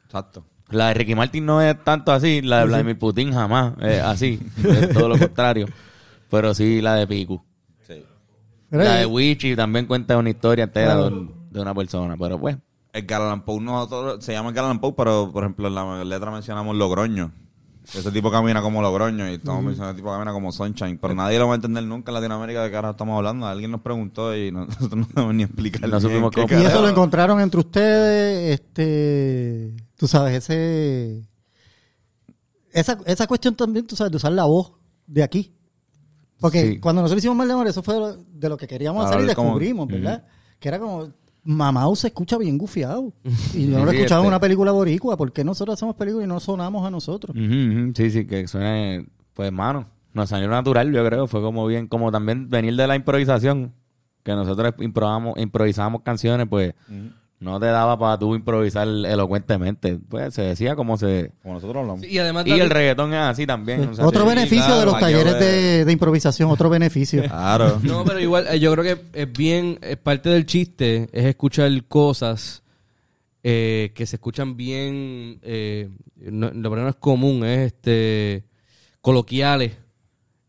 [0.05, 0.45] Exacto.
[0.71, 4.41] La de Ricky Martin no es tanto así, la de Vladimir Putin jamás es así,
[4.65, 5.67] es todo lo contrario.
[6.29, 7.41] Pero sí la de Piku.
[7.87, 8.03] Sí.
[8.71, 11.11] La de Wichi también cuenta una historia entera Claro.
[11.11, 12.57] de, un- de una persona, pero pues.
[12.93, 16.05] Edgar Allan Poe no todo- se llama Edgar Allan Poe, pero por ejemplo en la
[16.05, 17.31] letra mencionamos Logroño.
[17.95, 20.99] Ese tipo camina como Logroño y estamos mencionando ese tipo camina como Sunshine.
[20.99, 23.47] Pero nadie lo va a entender nunca en Latinoamérica de qué ahora estamos hablando.
[23.47, 25.89] Alguien nos preguntó y nosotros no sabemos ni explicar.
[25.89, 26.61] No supimos qué cómo.
[26.61, 31.22] y eso lo encontraron entre ustedes, este, tú sabes, ese,
[32.72, 34.72] esa, esa cuestión también, tú sabes, de usar la voz
[35.07, 35.53] de aquí.
[36.39, 36.80] Porque Sí.
[36.80, 39.20] cuando nosotros hicimos Mal de Amor, eso fue de lo, de lo que queríamos hacer
[39.22, 40.24] y descubrimos, ¿verdad?
[40.59, 41.09] Que era como,
[41.47, 43.13] Mamau se escucha bien gufiado.
[43.55, 45.17] Y yo no lo Sí, escuchaba en este- una película boricua.
[45.17, 47.37] ¿Por qué nosotros hacemos películas y no sonamos a nosotros?
[47.37, 51.27] sí, sí, que suene, pues hermano, nos salió natural, yo creo.
[51.27, 53.73] Fue como bien, como también venir de la improvisación,
[54.23, 56.75] que nosotros improvisamos, improvisábamos canciones, pues
[57.39, 59.99] no te daba para tú improvisar elocuentemente.
[60.09, 61.32] Pues se decía como se.
[61.43, 62.01] Como nosotros hablamos.
[62.01, 63.89] Sí, y además Y también- el reggaetón es así también.
[63.89, 64.28] o sea, otro sí.
[64.28, 67.22] beneficio claro, de los talleres de, de improvisación, otro beneficio.
[67.28, 67.78] Claro.
[67.82, 71.70] No, pero igual eh, yo creo que es bien, es parte del chiste es escuchar
[71.89, 72.62] cosas
[73.43, 78.45] eh, que se escuchan bien, eh, no, lo primero no es común, es este
[79.01, 79.76] coloquiales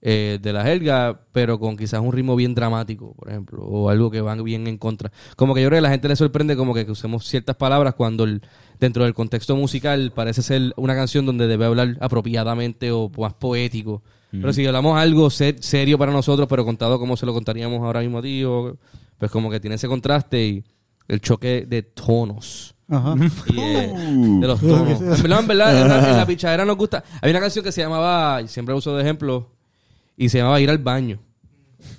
[0.10, 4.10] eh, de la jerga, pero con quizás un ritmo bien dramático, por ejemplo, o algo
[4.10, 5.12] que van bien en contra.
[5.36, 7.94] Como que yo creo que a la gente le sorprende como que, usemos ciertas palabras
[7.94, 8.42] cuando el-
[8.80, 14.02] dentro del contexto musical parece ser una canción donde debe hablar apropiadamente o más poético.
[14.32, 18.00] Pero si hablamos algo ser- serio para nosotros, pero contado como se lo contaríamos ahora
[18.00, 18.78] mismo a ti, o-
[19.18, 20.64] pues como que tiene ese contraste y
[21.10, 22.76] el choque de tonos.
[22.90, 23.14] Ajá.
[23.48, 23.94] Y, eh,
[24.40, 25.02] de los tonos.
[25.02, 27.04] En verdad, en verdad, en la, en la pichadera nos gusta.
[27.22, 29.57] Hay una canción que se llamaba, y siempre uso de ejemplo,
[30.18, 31.20] y se llamaba Ir al baño.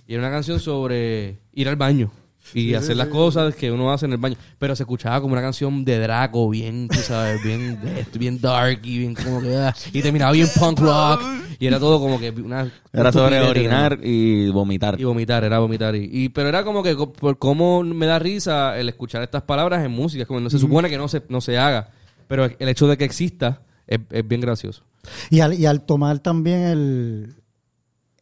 [0.07, 2.11] Y era una canción sobre ir al baño
[2.55, 4.37] y hacer las cosas que uno hace en el baño.
[4.59, 7.79] Pero se escuchaba como una canción de Draco, bien, tú sabes, bien,
[8.19, 9.55] bien dark y bien como que.
[9.57, 11.23] ah, y terminaba bien punk rock.
[11.61, 12.71] Y era todo como que una.
[12.93, 14.99] Era sobre orinar y vomitar.
[14.99, 15.95] y vomitar, era vomitar.
[15.97, 19.85] Y, y- pero era como que por cómo me da risa el escuchar estas palabras
[19.85, 20.23] en música.
[20.23, 21.91] Es como no se supone que no se, no se haga.
[22.29, 24.85] Pero el hecho de que exista es, es bien gracioso.
[25.31, 27.35] Y al, y al tomar también el,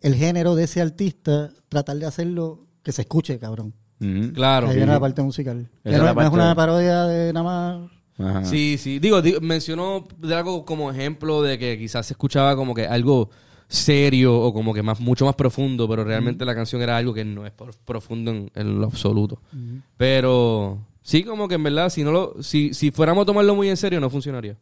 [0.06, 3.74] el género de ese artista, tratar de hacerlo que se escuche, cabrón.
[4.34, 4.68] Claro.
[4.68, 5.68] Ahí viene la parte musical.
[5.82, 7.44] Esa Que es no, la no es una de- parodia de nada
[7.78, 7.90] más.
[8.18, 8.44] Ajá.
[8.44, 8.98] Sí, sí.
[8.98, 13.30] Digo, di- mencionó algo como ejemplo de que quizás se escuchaba como que algo
[13.68, 17.24] serio o como que más mucho más profundo, pero realmente la canción era algo que
[17.24, 17.52] no es
[17.84, 19.40] profundo en, en lo absoluto.
[19.96, 23.68] Pero sí, como que en verdad, si no lo, si, si fuéramos a tomarlo muy
[23.68, 24.56] en serio, no funcionaría.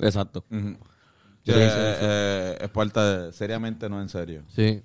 [0.00, 0.44] Exacto.
[0.50, 0.76] Ujú.
[1.46, 4.42] Sí, Eh, sí, eh, es parte de seriamente, no en serio.
[4.54, 4.82] Sí.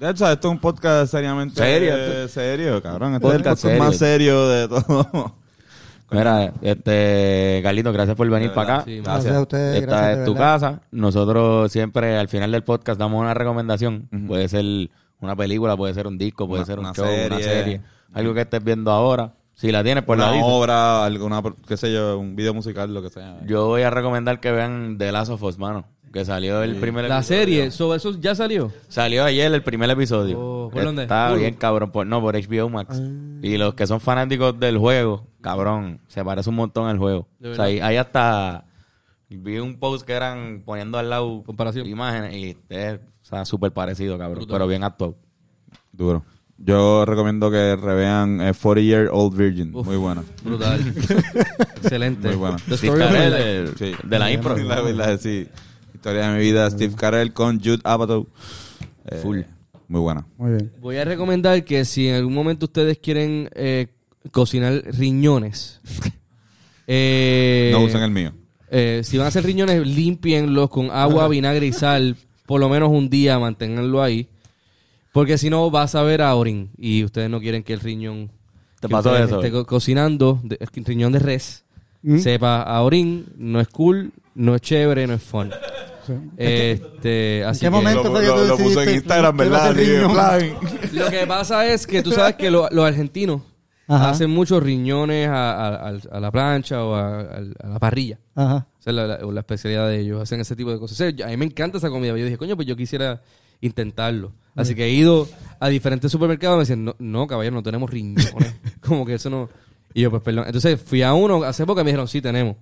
[0.00, 3.14] Ya sabes, esto es un podcast seriamente Serio, eh, serio, cabrón.
[3.14, 4.48] Este es el Podcast más serio.
[4.48, 5.34] de todo.
[6.10, 8.84] Mira, este, Carlito, gracias por venir De para acá.
[8.84, 9.80] Sí, Gracias a ustedes.
[9.80, 10.80] Esta gracias, de es tu casa.
[10.92, 14.08] Nosotros siempre al final del podcast damos una recomendación.
[14.28, 14.64] Puede ser
[15.20, 17.42] una película, puede ser un disco, puede Una- ser un una show, una serie.
[17.44, 17.80] serie.
[18.12, 19.32] Algo que estés viendo ahora.
[19.54, 20.48] Si la tienes, pues la una dices.
[20.52, 23.38] obra, alguna, qué sé yo, un video musical, lo que sea.
[23.46, 25.86] Yo voy a recomendar que vean The Last of Us, mano.
[26.16, 27.40] Que salió el primer La episodio.
[27.40, 28.72] serie, sobre eso ya salió.
[28.88, 30.40] Salió ayer el primer episodio.
[30.40, 31.02] Oh, ¿por dónde?
[31.02, 31.40] Está Hulu.
[31.40, 31.90] bien, cabrón.
[31.90, 33.02] Por, no, por HBO Max.
[33.42, 37.28] Y los que son fanáticos del juego, cabrón, se parece un montón al juego.
[37.38, 38.64] ¿De O sea, ahí, ahí hasta
[39.28, 41.86] vi un post que eran poniendo al lado Comparación.
[41.86, 44.36] imágenes y es o sea, súper parecido, cabrón.
[44.38, 44.54] Brutal.
[44.54, 45.16] Pero bien actuado.
[45.92, 46.24] Duro.
[46.56, 49.72] Yo recomiendo que revean eh, 40 Year Old Virgin.
[49.72, 50.22] Muy buena.
[50.42, 50.80] Brutal.
[51.82, 52.28] Excelente.
[52.28, 52.56] Muy buena.
[52.66, 53.92] The Story of el- Sí.
[54.02, 54.56] de la impro.
[54.56, 55.46] La, la- sí.
[55.96, 58.26] Historia de mi vida, Steve Carell con Jude Apatow.
[59.06, 59.40] Eh, Full.
[59.88, 60.26] Muy buena.
[60.36, 60.72] Muy bien.
[60.80, 63.86] Voy a recomendar que si en algún momento ustedes quieren eh,
[64.30, 65.80] cocinar riñones,
[66.86, 68.32] eh, No usen el mío.
[68.70, 72.16] eh, si van a hacer riñones, límpienlos con agua, vinagre y sal,
[72.46, 74.28] por lo menos un día, manténganlo ahí.
[75.12, 78.30] Porque si no, vas a ver a orín y ustedes no quieren que el riñón
[78.80, 79.36] ¿Te pasó eso?
[79.36, 81.64] esté co- cocinando, de- el riñón de res,
[82.18, 85.50] sepa a orín, no es cool, no es chévere, no es fun.
[86.36, 88.04] Este, así qué que- momento?
[88.04, 89.74] Lo, fue que lo- tú lo puso en Instagram, ¿verdad?
[90.92, 93.42] Lo que pasa es que tú sabes que lo- los argentinos
[93.88, 94.10] Ajá.
[94.10, 98.18] hacen muchos riñones a, a- a- la plancha o a, a- la parrilla.
[98.34, 98.66] Ajá.
[98.80, 100.22] Esa es la, la- la especialidad de ellos.
[100.22, 101.00] Hacen ese tipo de cosas.
[101.00, 102.10] O sea, a mí me encanta esa comida.
[102.16, 103.20] Yo dije, coño, pues yo quisiera
[103.60, 104.32] intentarlo.
[104.54, 105.28] Así que he ido
[105.60, 108.32] a diferentes supermercados y me dicen, no, no caballero, no tenemos riñones.
[108.80, 109.48] Como que eso no...
[109.92, 110.44] Y yo, pues perdón.
[110.46, 112.56] Entonces fui a uno hace poco y me dijeron, sí, tenemos.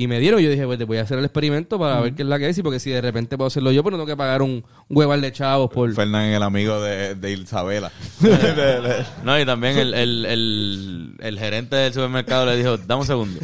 [0.00, 2.14] Y me dieron, y yo dije, pues te voy a hacer el experimento para ver
[2.14, 2.56] qué es la que es.
[2.56, 5.20] Y porque si de repente puedo hacerlo yo, pues no tengo que pagar un hueval
[5.20, 5.92] de chavos por...
[5.92, 7.90] Fernán el amigo de, de Isabela.
[9.24, 13.40] No, y también el, el, el, el gerente del supermercado le dijo, dame un segundo.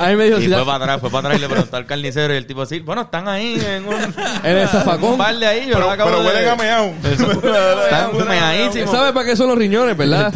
[0.00, 1.48] A mí me dijo, Y si fue da- para atrás, fue para atrás y le
[1.50, 3.94] preguntó al carnicero y el tipo así, bueno, están ahí en un,
[4.44, 5.12] En el zafacón.
[5.12, 5.66] un bar de ahí.
[5.66, 6.94] yo pero lo acabo pero de- huelen a meao.
[7.04, 8.90] Están meadísimos.
[8.90, 10.32] ¿Sabes para qué son los riñones, verdad?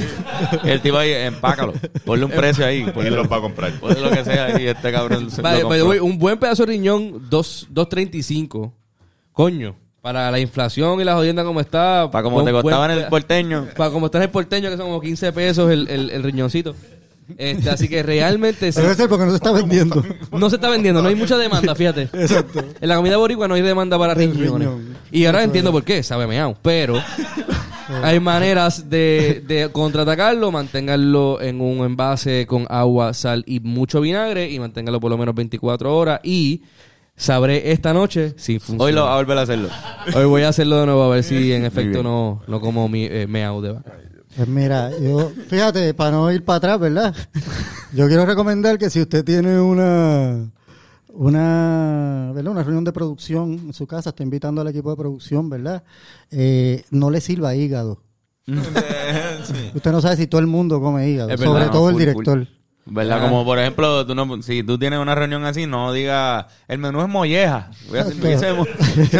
[0.62, 1.72] Y el tipo ahí, empácalo,
[2.04, 3.72] ponle un precio ahí, Y los va a comprar.
[3.80, 5.05] ponle lo que sea y este cabrón
[5.42, 8.72] By- lo by the way, un buen pedazo de riñón, dos- 2.35.
[9.32, 12.10] Coño, para la inflación y la jodienda como está.
[12.10, 13.66] Para como te buen costaba en el porteño.
[13.76, 16.74] Para como está en el porteño, que son como 15 pesos el, el, el riñoncito.
[17.36, 20.00] Este, así que realmente sí, Debe ser porque no se está vendiendo.
[20.30, 22.02] no se está vendiendo, no hay mucha demanda, fíjate.
[22.12, 22.64] Exacto.
[22.80, 24.52] En la comida boricua no hay demanda para riñones.
[24.52, 24.96] riñón.
[25.10, 26.56] Y ahora entiendo por qué, sabe meao.
[26.62, 27.02] Pero
[28.02, 34.50] hay maneras de, de contraatacarlo, manténganlo en un envase con agua, sal y mucho vinagre
[34.50, 36.62] y manténganlo por lo menos 24 horas y
[37.16, 38.84] sabré esta noche si funciona.
[38.84, 39.68] Hoy lo va a volver a hacerlo.
[40.14, 43.04] Hoy voy a hacerlo de nuevo a ver si en efecto no, no como mi,
[43.04, 43.92] eh, meao de vaca.
[44.36, 47.14] Pues mira, yo, fíjate, para no ir para atrás, ¿verdad?
[47.94, 50.50] Yo quiero recomendar que si usted tiene una
[51.16, 52.52] una, ¿verdad?
[52.52, 55.82] una reunión de producción en su casa, está invitando al equipo de producción, ¿verdad?
[56.30, 58.02] Eh, no le sirva hígado.
[58.46, 62.00] Usted no sabe si todo el mundo come hígado, verdad, sobre no, todo el full,
[62.00, 62.48] director.
[62.88, 63.18] ¿Verdad?
[63.18, 63.28] Ah.
[63.28, 67.02] Como por ejemplo, tú no, si tú tienes una reunión así, no diga, el menú
[67.02, 67.70] es molleja.
[67.88, 68.04] Voy a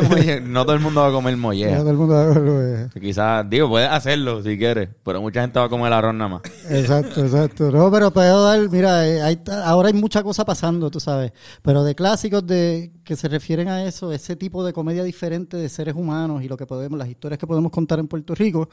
[0.09, 0.41] molleja.
[0.41, 1.79] No todo el mundo va a comer molleja.
[1.79, 2.89] todo el mundo va a verlo, eh.
[3.01, 6.43] Quizás, digo, puedes hacerlo si quieres, pero mucha gente va a comer arroz nada más.
[6.71, 7.73] Exacto, exacto.
[7.73, 11.33] No, pero puedo dar, mira, eh, hay ahora hay mucha cosa pasando, tú sabes.
[11.63, 15.69] Pero de clásicos de que se refieren a eso, ese tipo de comedia diferente de
[15.69, 18.69] seres humanos y lo que podemos, las historias que podemos contar en Puerto Rico,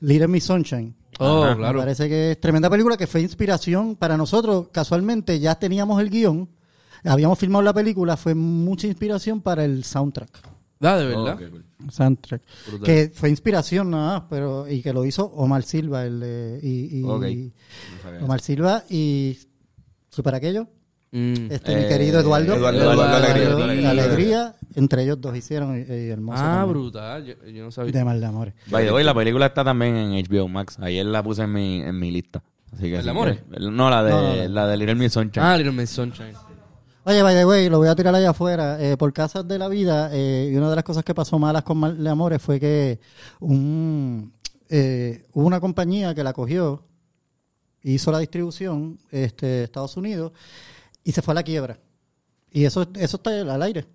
[0.00, 0.94] Little Miss Sunshine.
[1.18, 1.50] Oh, Ajá.
[1.54, 1.78] Me claro.
[1.80, 4.68] parece que es tremenda película que fue inspiración para nosotros.
[4.72, 6.48] Casualmente ya teníamos el guion,
[7.04, 10.40] habíamos filmado la película, fue mucha inspiración para el soundtrack.
[10.82, 11.38] Ah, de verdad.
[11.90, 12.40] Soundtrack.
[12.68, 12.86] Brutal.
[12.86, 17.00] Que fue inspiración nada más, pero y que lo hizo Omar Silva, el de, y,
[17.00, 17.24] y- Ok.
[18.22, 19.38] Omar Silva y
[20.08, 20.68] super aquello,
[21.12, 21.50] Mm.
[21.50, 23.52] este mi Eh, querido Eduardo, Eduardo, Eduardo Alegría.
[23.64, 26.72] Alegría, Alegría, entre ellos dos hicieron y, y hermoso Ah, también.
[26.72, 27.24] brutal.
[27.24, 27.92] Yo, yo no sabía.
[27.92, 28.54] de mal de amores.
[28.70, 30.78] The way, la película está también en HBO Max.
[30.80, 32.42] Ayer la puse en mi, en mi lista.
[32.72, 33.38] Así que ¿El si de Amores?
[33.48, 34.48] quieres- No, la de, No, no, no.
[34.48, 35.42] la de Little Miss Sunshine.
[35.44, 36.32] Ah, Little Miss Sunshine.
[37.02, 38.76] Oye, by the way, lo voy a tirar allá afuera.
[38.80, 41.64] Eh, por casas de la vida, eh, y una de las cosas que pasó malas
[41.64, 43.00] con Mal de Amores fue que
[43.40, 44.32] un,
[44.68, 46.84] eh, hubo una compañía que la cogió,
[47.82, 50.32] hizo la distribución, este, Estados Unidos,
[51.04, 51.78] y se fue a la quiebra.
[52.52, 53.86] Y eso, eso está al aire.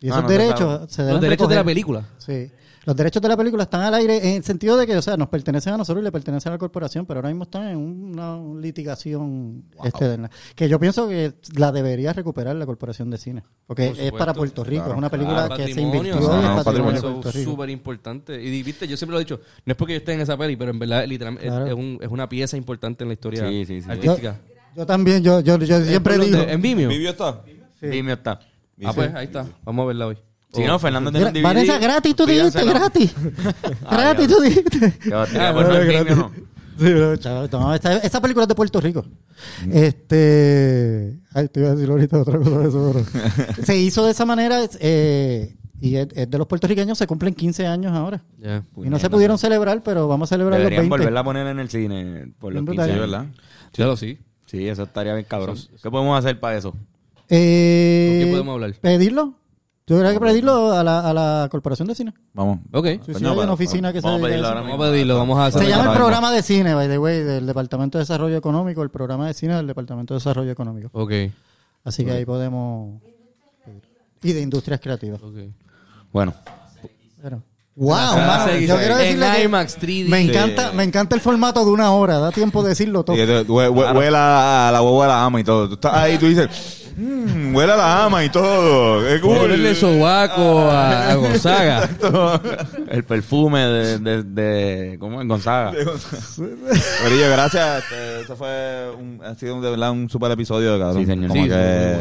[0.00, 2.08] Y Ah, esos no derechos se deben Los derechos de la película.
[2.18, 2.50] Sí.
[2.86, 5.16] Los derechos de la película están al aire en el sentido de que, o sea,
[5.16, 7.78] nos pertenecen a nosotros y le pertenecen a la corporación, pero ahora mismo están en
[7.78, 13.16] una litigación este, de la- que yo pienso que la debería recuperar la corporación de
[13.16, 16.20] cine, porque Por es para Puerto Rico, es una película Ah, que se patrimonio, invirtió
[16.20, 16.98] y es no, patrimonio patrimonio.
[17.20, 17.50] Eso es Rico.
[17.52, 18.42] súper importante.
[18.42, 20.56] Y viste, yo siempre lo he dicho, no es porque yo esté en esa peli,
[20.56, 21.66] pero en verdad literalmente es- Claro.
[21.66, 23.90] es, un- es una pieza importante en la historia Sí, sí, sí.
[23.90, 24.38] Artística.
[24.46, 24.53] yo
[24.86, 26.38] también, yo, yo, yo siempre ¿En digo?
[26.38, 26.88] ¿En Vimeo?
[26.88, 27.40] ¿Vivio está?
[27.80, 28.40] Vimeo está.
[28.84, 29.46] Ah, pues ahí está.
[29.64, 30.18] Vamos a verla hoy.
[30.52, 31.42] Si no, Fernando tiene un DVD.
[31.42, 33.14] Vanessa, gratis tú dijiste, gratis.
[33.86, 34.98] Ah, gratis tú dijiste.
[35.12, 35.88] Ah, bueno, gratis.
[36.04, 36.32] Vimeo, ¿no?
[36.76, 39.04] Sí, no, chaval, no, esa película es de Puerto Rico.
[39.70, 41.18] Este.
[41.32, 44.24] Ay, te iba a decir ahorita otra cosa de eso, pero- Se hizo de esa
[44.26, 48.22] manera eh, y es, es de los puertorriqueños, se cumplen 15 años ahora.
[48.76, 51.02] Y no se pudieron celebrar, pero vamos a celebrar Deberían los 20.
[51.02, 52.90] volverla a poner en el cine por los Bien 15 brutal.
[52.90, 53.00] años.
[53.00, 53.26] ¿verdad?
[53.72, 54.18] Claro, sí.
[54.54, 55.56] Sí, eso estaría bien cabrón.
[55.82, 56.72] ¿Qué podemos hacer para eso?
[57.28, 58.74] Eh, ¿Con quién podemos hablar?
[58.80, 59.34] ¿Pedirlo?
[59.86, 62.14] Yo creo que pedirlo a la, a la Corporación de Cine.
[62.32, 62.60] Vamos.
[62.72, 62.86] Ok.
[62.86, 65.16] Sí, sí, Coño, hay una oficina que vamos se a pedirlo ahora Vamos a pedirlo,
[65.18, 65.62] vamos a hacer.
[65.62, 68.88] Se llama el programa de cine, by the way, del Departamento de Desarrollo Económico, el
[68.90, 70.88] programa de cine del Departamento de Desarrollo Económico.
[70.92, 71.12] Ok.
[71.84, 72.98] Así que ahí podemos...
[74.22, 75.22] Y de industrias creativas.
[75.22, 75.36] ok.
[76.12, 76.32] Bueno,
[77.22, 77.42] Pero-
[77.76, 80.08] Wow, mano, yo quiero decirle En que IMAX 3D.
[80.08, 83.16] me encanta, me encanta el formato de una hora, da tiempo de decirlo todo.
[83.16, 85.66] Y que te- hue- hue- Huele a la huevo de la ama y todo.
[85.68, 89.02] Tú estás ahí y tú dices, mmm, huele a la ama y todo.
[89.20, 89.38] Cool.
[89.38, 91.88] Ponerle sobaco a, a Gonzaga.
[92.90, 95.26] el perfume de, de, de ¿cómo es?
[95.26, 95.72] Gonzaga.
[97.02, 97.82] Corillo, gracias.
[97.82, 100.98] Este, Eso fue un, ha sido de verdad un super episodio, cabrón.
[101.02, 101.28] Sí, señor.
[101.28, 101.96] Como Sí, que,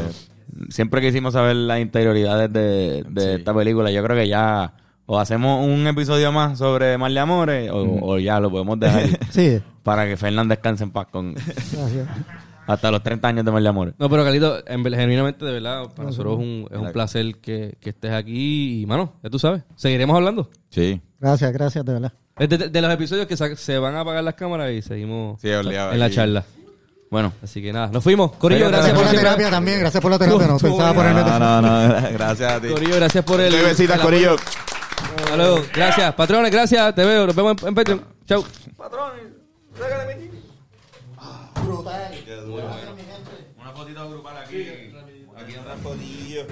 [0.70, 3.90] Siempre quisimos saber las interioridades de, de esta película.
[3.90, 4.72] Yo creo que ya
[5.06, 9.04] o hacemos un episodio más sobre Mal de Amores o, o ya lo podemos dejar
[9.32, 12.08] Sí, para que Fernán descanse en paz con gracias.
[12.68, 13.94] hasta los 30 años de Mal de Amores.
[13.98, 17.76] No, pero Carlito, en genuinamente, de verdad, para nosotros es un, es un placer que,
[17.82, 20.50] que estés aquí y, mano, ya tú sabes, seguiremos hablando.
[20.70, 21.02] sí.
[21.20, 22.14] Gracias, gracias, de verdad.
[22.38, 25.50] De, de- de los episodios que se van a apagar las cámaras y seguimos Sí,
[25.52, 25.94] obligado.
[25.94, 26.44] en la charla.
[27.12, 28.32] Bueno, Así que nada, nos fuimos.
[28.34, 30.48] Corillo, Gracias por por la siempre- terapia también, gracias por la terapia.
[30.48, 31.22] No Estuvo pensaba ponerme...
[31.22, 32.10] No, no, no.
[32.14, 32.68] Gracias a ti.
[32.70, 33.52] Corillo, gracias por el.
[33.52, 34.36] Doy besitas, Corillo.
[35.34, 35.66] Hasta luego.
[35.74, 36.14] Gracias.
[36.14, 36.94] Patrones, gracias.
[36.94, 37.26] Te veo.
[37.26, 38.06] Nos vemos en, en Patreon.
[38.28, 38.46] Chau.
[43.58, 44.68] una fotito grupal aquí.
[45.36, 46.46] Aquí Una fotillo.